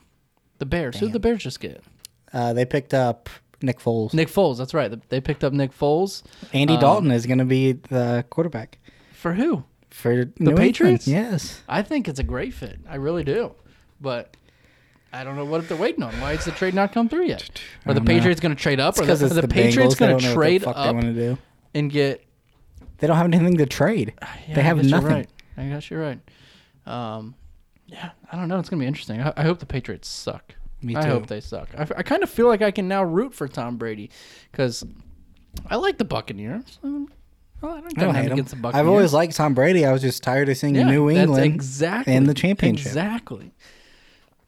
the 0.60 0.66
Bears. 0.66 0.98
Who 1.00 1.08
did 1.08 1.14
the 1.14 1.20
Bears 1.20 1.44
just 1.44 1.60
get? 1.60 1.84
Uh, 2.32 2.54
they 2.54 2.66
picked 2.66 2.94
up 2.94 3.30
Nick 3.62 3.80
Foles. 3.80 4.14
Nick 4.14 4.28
Foles. 4.30 4.58
That's 4.58 4.74
right. 4.74 4.92
They 5.10 5.20
picked 5.20 5.44
up 5.44 5.52
Nick 5.54 5.72
Foles. 5.78 6.24
Andy 6.54 6.76
Um, 6.76 6.80
Dalton 6.80 7.12
is 7.12 7.26
going 7.26 7.40
to 7.40 7.46
be 7.46 7.74
the 7.74 8.24
quarterback 8.30 8.78
For 9.14 9.34
who? 9.34 9.64
for 9.90 10.14
New 10.14 10.22
England. 10.40 10.58
Patriots? 10.58 11.08
Yes. 11.08 11.62
I 11.68 11.82
think 11.82 12.08
it's 12.08 12.20
a 12.20 12.24
great 12.24 12.54
fit. 12.54 12.80
I 12.88 12.96
really 12.98 13.24
do. 13.24 13.54
But 14.00 14.38
I 15.12 15.24
don't 15.24 15.36
know 15.36 15.46
what 15.46 15.68
they're 15.68 15.76
waiting 15.76 16.04
on. 16.04 16.14
Why 16.22 16.34
is 16.34 16.46
the 16.46 16.52
trade 16.52 16.76
not 16.76 16.94
come 16.94 17.10
through 17.10 17.26
yet? 17.26 17.50
Are 17.88 17.96
the. 17.96 18.02
Patriots 18.02 18.40
going 18.40 18.56
to 18.56 18.62
trade 18.62 18.80
up? 18.80 18.98
Or 18.98 19.02
Because 19.02 19.20
the, 19.22 19.26
it's 19.26 19.32
are 19.34 19.42
the, 19.42 19.48
the 19.48 19.54
Patriots 19.54 19.96
going 19.96 20.20
to 20.20 20.34
trade 20.34 20.64
what 20.64 20.76
the 20.76 20.82
fuck 20.82 20.84
they 20.84 20.90
up 20.90 20.96
want 20.96 21.08
to 21.08 21.14
do. 21.14 21.38
and 21.74 21.92
get? 21.92 22.24
They 23.00 23.08
don't 23.08 23.18
have 23.18 23.26
anything 23.26 23.58
to 23.58 23.66
trade. 23.66 24.14
Yeah, 24.48 24.56
they 24.56 24.62
I 24.62 24.64
have 24.64 24.78
you're 24.78 24.90
nothing. 24.90 25.10
Right. 25.10 25.30
I 25.58 25.64
guess 25.66 25.90
you're 25.90 26.02
right. 26.02 26.20
Um, 26.86 27.36
yeah, 27.88 28.12
I 28.32 28.36
don't 28.38 28.48
know. 28.48 28.60
It's 28.60 28.70
gonna 28.70 28.80
be 28.80 28.88
interesting. 28.88 29.22
I, 29.22 29.34
I 29.38 29.44
hope 29.44 29.60
the 29.60 29.66
Patriots 29.66 30.08
suck. 30.08 30.56
Me 30.82 30.94
too. 30.94 31.00
I 31.00 31.06
hope 31.08 31.28
they 31.28 31.42
suck. 31.42 31.70
I, 31.78 31.82
I 31.98 32.04
kind 32.04 32.24
of 32.24 32.30
feel 32.30 32.48
like 32.48 32.62
I 32.62 32.72
can 32.72 32.88
now 32.88 33.04
root 33.04 33.34
for 33.34 33.48
Tom 33.48 33.78
Brady 33.78 34.10
because 34.52 34.84
I 35.70 35.76
like 35.76 35.98
the 35.98 36.06
Buccaneers. 36.06 36.80
Um, 36.84 37.10
well, 37.62 37.74
I 37.74 37.82
don't, 37.82 37.98
I 38.00 38.02
don't 38.06 38.16
hate 38.16 38.32
him. 38.32 38.38
the 38.38 38.56
Buccaneers. 38.56 38.76
I've 38.76 38.88
always 38.88 39.14
liked 39.14 39.36
Tom 39.36 39.54
Brady. 39.54 39.86
I 39.86 39.92
was 39.92 40.02
just 40.02 40.24
tired 40.24 40.48
of 40.50 40.58
seeing 40.58 40.76
Yeah, 40.76 40.84
New 40.84 41.10
England 41.10 41.44
exactly 41.44 42.14
in 42.16 42.24
the 42.24 42.34
championship. 42.34 42.88
Exactly. 42.88 43.52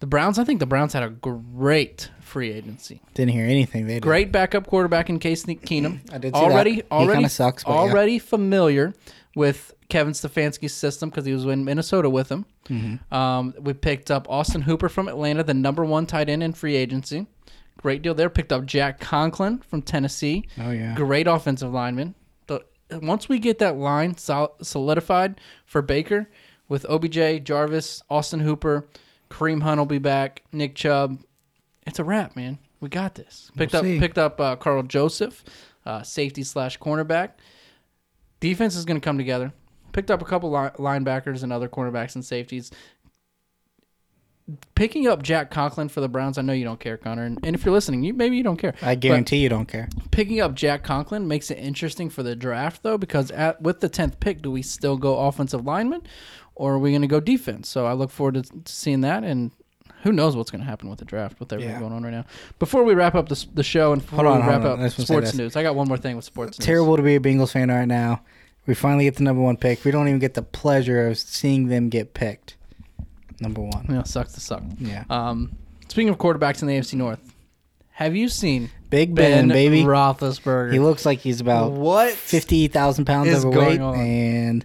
The 0.02 0.08
Browns. 0.08 0.40
I 0.40 0.44
think 0.44 0.60
the 0.60 0.66
Browns 0.66 0.94
had 0.94 1.04
a 1.04 1.10
great 1.10 2.10
free 2.22 2.52
agency. 2.52 3.02
Didn't 3.14 3.34
hear 3.34 3.46
anything. 3.46 3.86
They 3.86 3.96
did. 3.96 4.04
Great 4.04 4.32
backup 4.32 4.66
quarterback 4.66 5.10
in 5.10 5.20
Case 5.20 5.46
Keenum. 5.46 6.02
I 6.12 6.18
did 6.18 6.36
see 6.36 6.42
already, 6.42 6.76
that. 6.78 6.86
He 6.86 6.92
already, 6.92 7.28
sucks, 7.28 7.64
but 7.64 7.72
yeah. 7.72 7.78
already 7.78 8.18
familiar 8.18 8.96
with 9.36 9.74
Kevin 9.90 10.14
Stefanski's 10.14 10.74
system 10.74 11.10
because 11.10 11.26
he 11.26 11.34
was 11.34 11.46
in 11.46 11.64
Minnesota 11.64 12.10
with 12.10 12.30
him. 12.30 12.48
Mm-hmm. 12.68 13.14
Um, 13.14 13.54
we 13.60 13.74
picked 13.74 14.10
up 14.10 14.28
Austin 14.28 14.64
Hooper 14.64 14.90
from 14.90 15.08
Atlanta, 15.08 15.44
the 15.44 15.54
number 15.54 15.86
one 15.86 16.08
tight 16.08 16.30
end 16.30 16.42
in 16.42 16.54
free 16.54 16.76
agency. 16.76 17.28
Great 17.78 18.02
deal 18.02 18.16
there. 18.16 18.30
Picked 18.30 18.52
up 18.52 18.66
Jack 18.66 19.00
Conklin 19.00 19.60
from 19.60 19.84
Tennessee. 19.84 20.48
Oh 20.60 20.72
yeah. 20.72 20.96
Great 20.96 21.28
offensive 21.28 21.72
lineman. 21.72 22.16
The, 22.48 22.64
once 22.92 23.30
we 23.30 23.38
get 23.38 23.60
that 23.60 23.78
line 23.78 24.18
sol- 24.18 24.56
solidified 24.64 25.40
for 25.66 25.84
Baker 25.84 26.28
with 26.68 26.86
OBJ, 26.90 27.44
Jarvis, 27.44 28.02
Austin 28.10 28.40
Hooper, 28.40 28.88
Kareem 29.32 29.62
Hunt 29.64 29.80
will 29.80 29.86
be 29.86 29.98
back, 29.98 30.44
Nick 30.52 30.76
Chubb. 30.76 31.20
It's 31.88 32.00
a 32.00 32.04
wrap, 32.04 32.36
man. 32.36 32.60
We 32.80 32.90
got 32.90 33.16
this. 33.16 33.50
Picked 33.56 33.74
We'll 33.74 33.80
up 33.82 33.86
see. 33.86 34.00
picked 34.00 34.18
up 34.18 34.40
uh, 34.40 34.56
Karl 34.56 34.84
Joseph, 34.84 35.44
uh, 35.86 36.04
safety 36.04 36.44
slash 36.44 36.78
cornerback. 36.80 37.32
Defense 38.40 38.76
is 38.76 38.86
going 38.86 39.00
to 39.00 39.04
come 39.04 39.18
together. 39.18 39.54
Picked 39.94 40.10
up 40.12 40.22
a 40.22 40.26
couple 40.26 40.52
li- 40.52 40.70
linebackers 40.78 41.44
and 41.44 41.52
other 41.54 41.68
cornerbacks 41.70 42.16
and 42.16 42.24
safeties. 42.26 42.72
Picking 44.76 45.08
up 45.08 45.22
Jack 45.22 45.50
Conklin 45.52 45.88
for 45.88 46.02
the 46.02 46.10
Browns, 46.10 46.38
I 46.38 46.42
know 46.42 46.52
you 46.52 46.66
don't 46.66 46.80
care, 46.80 46.98
Connor, 46.98 47.24
and, 47.24 47.40
and 47.46 47.56
if 47.56 47.64
you're 47.64 47.74
listening, 47.74 48.04
you 48.04 48.14
maybe 48.14 48.36
you 48.36 48.44
don't 48.44 48.58
care. 48.58 48.74
I 48.82 48.96
But- 48.96 49.00
guarantee 49.00 49.38
you 49.38 49.48
don't 49.48 49.68
care. 49.68 49.88
picking 50.10 50.42
up 50.42 50.56
Jack 50.56 50.84
Conklin 50.84 51.28
makes 51.28 51.52
it 51.52 51.58
interesting 51.60 52.10
for 52.10 52.22
the 52.24 52.36
draft, 52.36 52.84
though, 52.84 52.98
because 52.98 53.32
at 53.32 53.62
with 53.62 53.80
the 53.80 53.88
tenth 53.88 54.20
pick, 54.20 54.42
do 54.42 54.52
we 54.52 54.62
still 54.62 54.98
go 54.98 55.20
offensive 55.20 55.64
lineman, 55.66 56.02
or 56.62 56.74
are 56.74 56.80
we 56.80 56.92
going 56.92 57.02
to 57.02 57.08
go 57.08 57.20
defense? 57.20 57.68
So 57.68 57.86
I 57.88 57.94
look 57.94 58.12
forward 58.12 58.36
to, 58.36 58.44
seeing 58.72 59.02
that, 59.02 59.24
and 59.24 59.50
who 60.04 60.12
knows 60.12 60.36
what's 60.36 60.52
going 60.52 60.62
to 60.62 60.68
happen 60.68 60.90
with 60.90 61.00
the 61.00 61.06
draft 61.06 61.40
with 61.40 61.52
everything 61.52 61.74
Yeah. 61.74 61.80
going 61.80 61.92
on 61.94 62.04
right 62.04 62.12
now. 62.14 62.26
Before 62.60 62.84
we 62.84 62.94
wrap 62.94 63.16
up 63.16 63.30
the, 63.30 63.46
the 63.54 63.64
show 63.64 63.94
and 63.94 64.02
before 64.02 64.24
Hold 64.26 64.28
on, 64.28 64.42
we 64.42 64.48
wrap 64.48 64.62
on. 64.62 64.68
up 64.68 64.80
I 64.80 64.84
just 64.84 64.98
wanna 65.00 65.06
say 65.08 65.14
sports 65.14 65.34
news, 65.36 65.56
I 65.56 65.64
got 65.64 65.76
one 65.76 65.88
more 65.88 65.98
thing 65.98 66.16
with 66.16 66.26
sports 66.26 66.60
news. 66.60 66.66
Terrible 66.66 66.98
to 66.98 67.04
be 67.04 67.16
a 67.16 67.20
Bengals 67.20 67.52
fan 67.52 67.70
right 67.70 67.88
now. 67.88 68.22
We 68.68 68.76
finally 68.76 69.06
get 69.06 69.16
the 69.16 69.24
number 69.24 69.42
one 69.42 69.58
pick. 69.58 69.84
We 69.84 69.90
don't 69.92 70.08
even 70.08 70.20
get 70.20 70.36
the 70.36 70.44
pleasure 70.44 71.08
of 71.08 71.18
seeing 71.18 71.68
them 71.68 71.90
get 71.90 72.14
picked. 72.14 72.58
Number 73.40 73.62
one. 73.62 73.88
Yeah, 73.90 74.04
sucks 74.04 74.34
to 74.34 74.40
suck. 74.40 74.62
Yeah. 74.78 75.04
Um, 75.10 75.58
speaking 75.88 76.10
of 76.10 76.20
quarterbacks 76.20 76.62
in 76.62 76.68
the 76.68 76.76
AFC 76.78 76.94
North, 76.94 77.34
have 77.94 78.16
you 78.16 78.30
seen 78.30 78.70
Big 78.92 79.16
Ben, 79.16 79.48
baby. 79.48 79.84
Roethlisberger? 79.84 80.74
He 80.74 80.80
looks 80.80 81.06
like 81.08 81.20
he's 81.20 81.42
about 81.42 81.72
what 81.72 82.12
fifty 82.14 82.68
thousand 82.68 83.06
pounds 83.06 83.34
overweight 83.34 83.80
and 83.80 84.64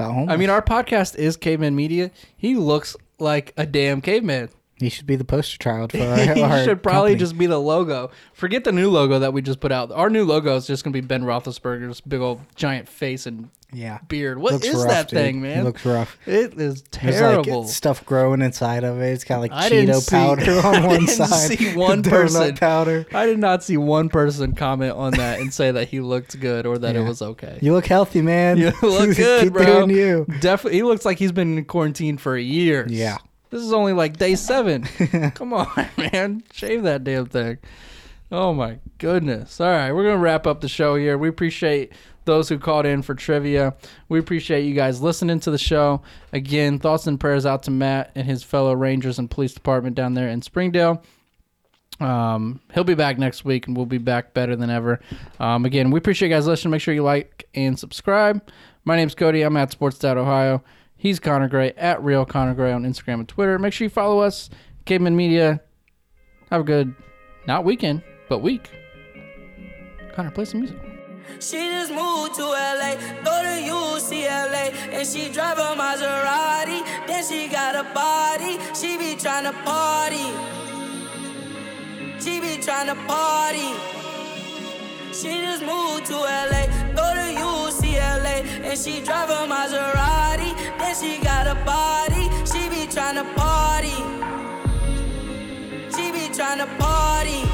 about 0.00 0.14
home. 0.14 0.28
I 0.28 0.36
mean, 0.36 0.50
our 0.50 0.62
podcast 0.62 1.16
is 1.16 1.36
Caveman 1.36 1.74
Media. 1.76 2.10
He 2.36 2.56
looks 2.56 2.96
like 3.18 3.52
a 3.56 3.66
damn 3.66 4.00
caveman. 4.00 4.48
he 4.78 4.88
should 4.88 5.06
be 5.06 5.16
the 5.16 5.24
poster 5.24 5.58
child 5.58 5.92
for 5.92 5.98
our, 6.02 6.16
he 6.34 6.42
our 6.42 6.64
should 6.64 6.82
probably 6.82 7.10
company. 7.12 7.18
just 7.18 7.38
be 7.38 7.46
the 7.46 7.58
logo. 7.58 8.10
Forget 8.32 8.64
the 8.64 8.72
new 8.72 8.90
logo 8.90 9.18
that 9.18 9.32
we 9.32 9.42
just 9.42 9.60
put 9.60 9.72
out. 9.72 9.92
Our 9.92 10.08
new 10.10 10.24
logo 10.24 10.56
is 10.56 10.66
just 10.66 10.84
gonna 10.84 10.92
be 10.94 11.00
Ben 11.02 11.22
Roethlisberger's 11.22 12.00
big 12.00 12.20
old 12.20 12.40
giant 12.54 12.88
face 12.88 13.26
and 13.26 13.50
yeah. 13.72 13.98
beard. 14.08 14.38
What 14.38 14.54
Looks 14.54 14.66
is 14.66 14.74
rough, 14.76 14.88
that 14.88 15.08
dude. 15.08 15.18
thing, 15.18 15.40
man? 15.42 15.58
It 15.60 15.64
looks 15.64 15.84
rough. 15.84 16.16
it 16.26 16.54
is 16.60 16.82
terrible. 16.90 17.62
like 17.62 17.70
stuff 17.70 18.04
growing 18.04 18.42
inside 18.42 18.84
of 18.84 19.00
it. 19.00 19.06
It's 19.12 19.24
got 19.24 19.40
like 19.40 19.52
I 19.52 19.68
Cheeto 19.70 20.00
see- 20.00 20.10
powder 20.10 20.50
on 20.66 20.86
one 20.86 21.00
didn't 21.06 21.08
side. 21.26 21.58
see 21.58 21.74
one 21.76 22.02
person. 22.02 22.56
powder. 22.56 23.06
I 23.14 23.26
did 23.26 23.38
not 23.38 23.62
see 23.62 23.76
one 23.76 24.08
person 24.08 24.54
comment 24.54 24.94
on 24.96 25.12
that 25.12 25.40
and 25.40 25.52
say 25.52 25.70
that 25.70 25.88
he 25.88 26.00
looked 26.00 26.38
good 26.40 26.66
or 26.66 26.78
that 26.78 26.96
it 26.96 27.02
was 27.02 27.22
okay. 27.22 27.58
You 27.62 27.72
look 27.72 27.86
healthy, 27.86 28.22
man. 28.22 28.58
You 28.58 28.72
look 28.82 29.16
good, 29.16 29.44
Keep 29.44 29.52
bro. 29.52 29.86
you. 29.86 30.26
Definitely, 30.40 30.78
he 30.78 30.82
looks 30.82 31.04
like 31.04 31.18
he's 31.18 31.32
been 31.32 31.58
in 31.58 31.64
quarantine 31.64 32.18
for 32.18 32.36
years. 32.36 32.90
Yeah. 32.92 33.18
This 33.50 33.62
is 33.62 33.72
only 33.72 33.92
like 33.92 34.16
day 34.16 34.36
seven. 34.36 34.84
Come 35.34 35.52
on, 35.52 35.66
man. 35.96 36.42
Shave 36.52 36.84
that 36.84 37.02
damn 37.02 37.26
thing. 37.26 37.58
Oh 38.32 38.54
my 38.54 38.78
goodness. 38.98 39.60
All 39.60 39.68
right, 39.68 39.90
we're 39.90 40.04
gonna 40.04 40.18
wrap 40.18 40.46
up 40.46 40.60
the 40.60 40.68
show 40.68 40.94
here. 40.94 41.18
We 41.18 41.28
appreciate 41.28 41.92
those 42.24 42.48
who 42.48 42.58
called 42.58 42.86
in 42.86 43.02
for 43.02 43.14
trivia. 43.14 43.74
We 44.08 44.18
appreciate 44.18 44.64
you 44.64 44.74
guys 44.74 45.00
listening 45.00 45.40
to 45.40 45.50
the 45.50 45.58
show. 45.58 46.02
Again, 46.32 46.78
thoughts 46.78 47.06
and 47.06 47.18
prayers 47.18 47.46
out 47.46 47.62
to 47.64 47.70
Matt 47.70 48.10
and 48.14 48.26
his 48.26 48.42
fellow 48.42 48.74
Rangers 48.74 49.18
and 49.18 49.30
police 49.30 49.52
department 49.54 49.96
down 49.96 50.14
there 50.14 50.28
in 50.28 50.42
Springdale. 50.42 51.02
Um, 52.00 52.60
he'll 52.72 52.84
be 52.84 52.94
back 52.94 53.18
next 53.18 53.44
week, 53.44 53.66
and 53.66 53.76
we'll 53.76 53.86
be 53.86 53.98
back 53.98 54.32
better 54.32 54.56
than 54.56 54.70
ever. 54.70 55.00
Um, 55.38 55.64
again, 55.64 55.90
we 55.90 55.98
appreciate 55.98 56.28
you 56.28 56.34
guys 56.34 56.46
listening. 56.46 56.70
Make 56.70 56.80
sure 56.80 56.94
you 56.94 57.02
like 57.02 57.46
and 57.54 57.78
subscribe. 57.78 58.42
My 58.84 58.96
name's 58.96 59.14
Cody. 59.14 59.42
I'm 59.42 59.56
at 59.56 59.70
Sports 59.70 60.02
Ohio. 60.02 60.62
He's 60.96 61.18
Connor 61.18 61.48
Gray 61.48 61.72
at 61.76 62.02
Real 62.02 62.24
Connor 62.24 62.54
Gray 62.54 62.72
on 62.72 62.84
Instagram 62.84 63.14
and 63.14 63.28
Twitter. 63.28 63.58
Make 63.58 63.72
sure 63.72 63.84
you 63.86 63.90
follow 63.90 64.20
us, 64.20 64.50
Caveman 64.84 65.16
Media. 65.16 65.60
Have 66.50 66.62
a 66.62 66.64
good, 66.64 66.94
not 67.46 67.64
weekend, 67.64 68.02
but 68.28 68.38
week. 68.38 68.70
Connor, 70.14 70.30
play 70.30 70.44
some 70.44 70.60
music. 70.60 70.89
She 71.38 71.56
just 71.70 71.92
moved 71.92 72.34
to 72.36 72.44
LA, 72.44 72.94
go 73.24 73.34
to 73.46 73.54
UCLA, 73.76 74.72
and 74.92 75.06
she 75.06 75.30
drive 75.30 75.58
a 75.58 75.74
Maserati. 75.76 76.80
Then 77.06 77.24
she 77.24 77.48
got 77.48 77.74
a 77.76 77.84
body, 77.94 78.58
she 78.74 78.98
be 78.98 79.14
tryna 79.14 79.52
party. 79.64 80.26
She 82.20 82.40
be 82.40 82.58
tryna 82.60 82.96
party. 83.06 83.70
She 85.12 85.40
just 85.40 85.62
moved 85.62 86.06
to 86.06 86.16
LA, 86.16 86.66
go 86.94 87.06
to 87.14 87.26
UCLA, 87.36 88.44
and 88.64 88.78
she 88.78 89.02
drive 89.02 89.30
a 89.30 89.46
Maserati. 89.46 90.54
Then 90.78 90.94
she 90.94 91.22
got 91.22 91.46
a 91.46 91.54
body, 91.64 92.24
she 92.46 92.68
be 92.68 92.86
tryna 92.86 93.24
party. 93.34 93.96
She 95.94 96.12
be 96.12 96.28
tryna 96.32 96.66
party. 96.78 97.49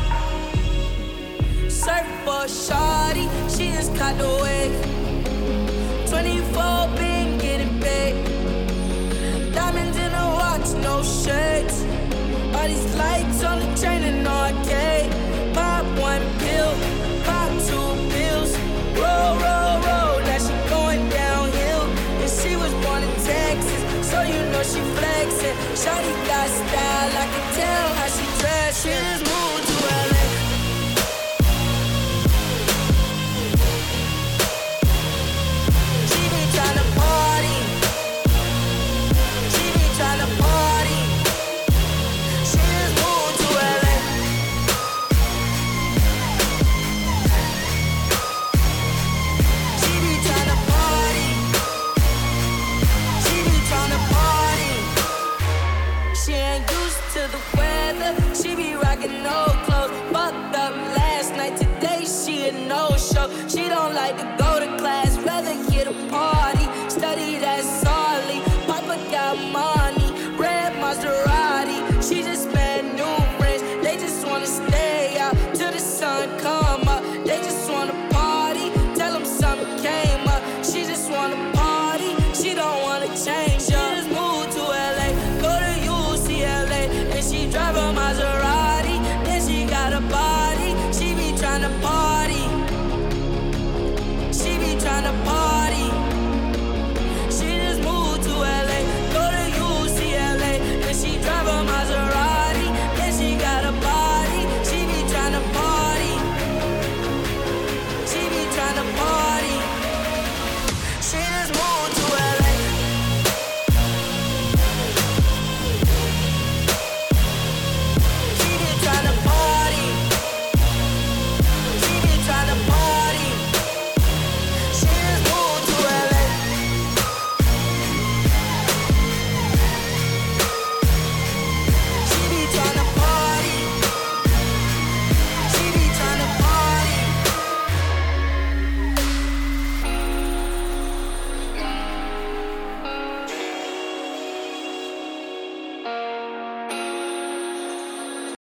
Surf 1.87 2.05
for 2.25 2.47
shawty, 2.49 3.29
she 3.49 3.71
just 3.71 3.95
caught 3.95 4.19
the 4.19 4.29
wave. 4.43 4.75
24 6.11 6.89
been 6.97 7.39
getting 7.39 7.79
paid. 7.79 8.25
Diamonds 9.55 9.97
in 9.97 10.11
the 10.11 10.27
watch, 10.39 10.69
no 10.83 11.05
shirts. 11.05 11.85
All 12.57 12.67
these 12.67 12.93
lights 12.97 13.45
on 13.45 13.61
the 13.61 13.77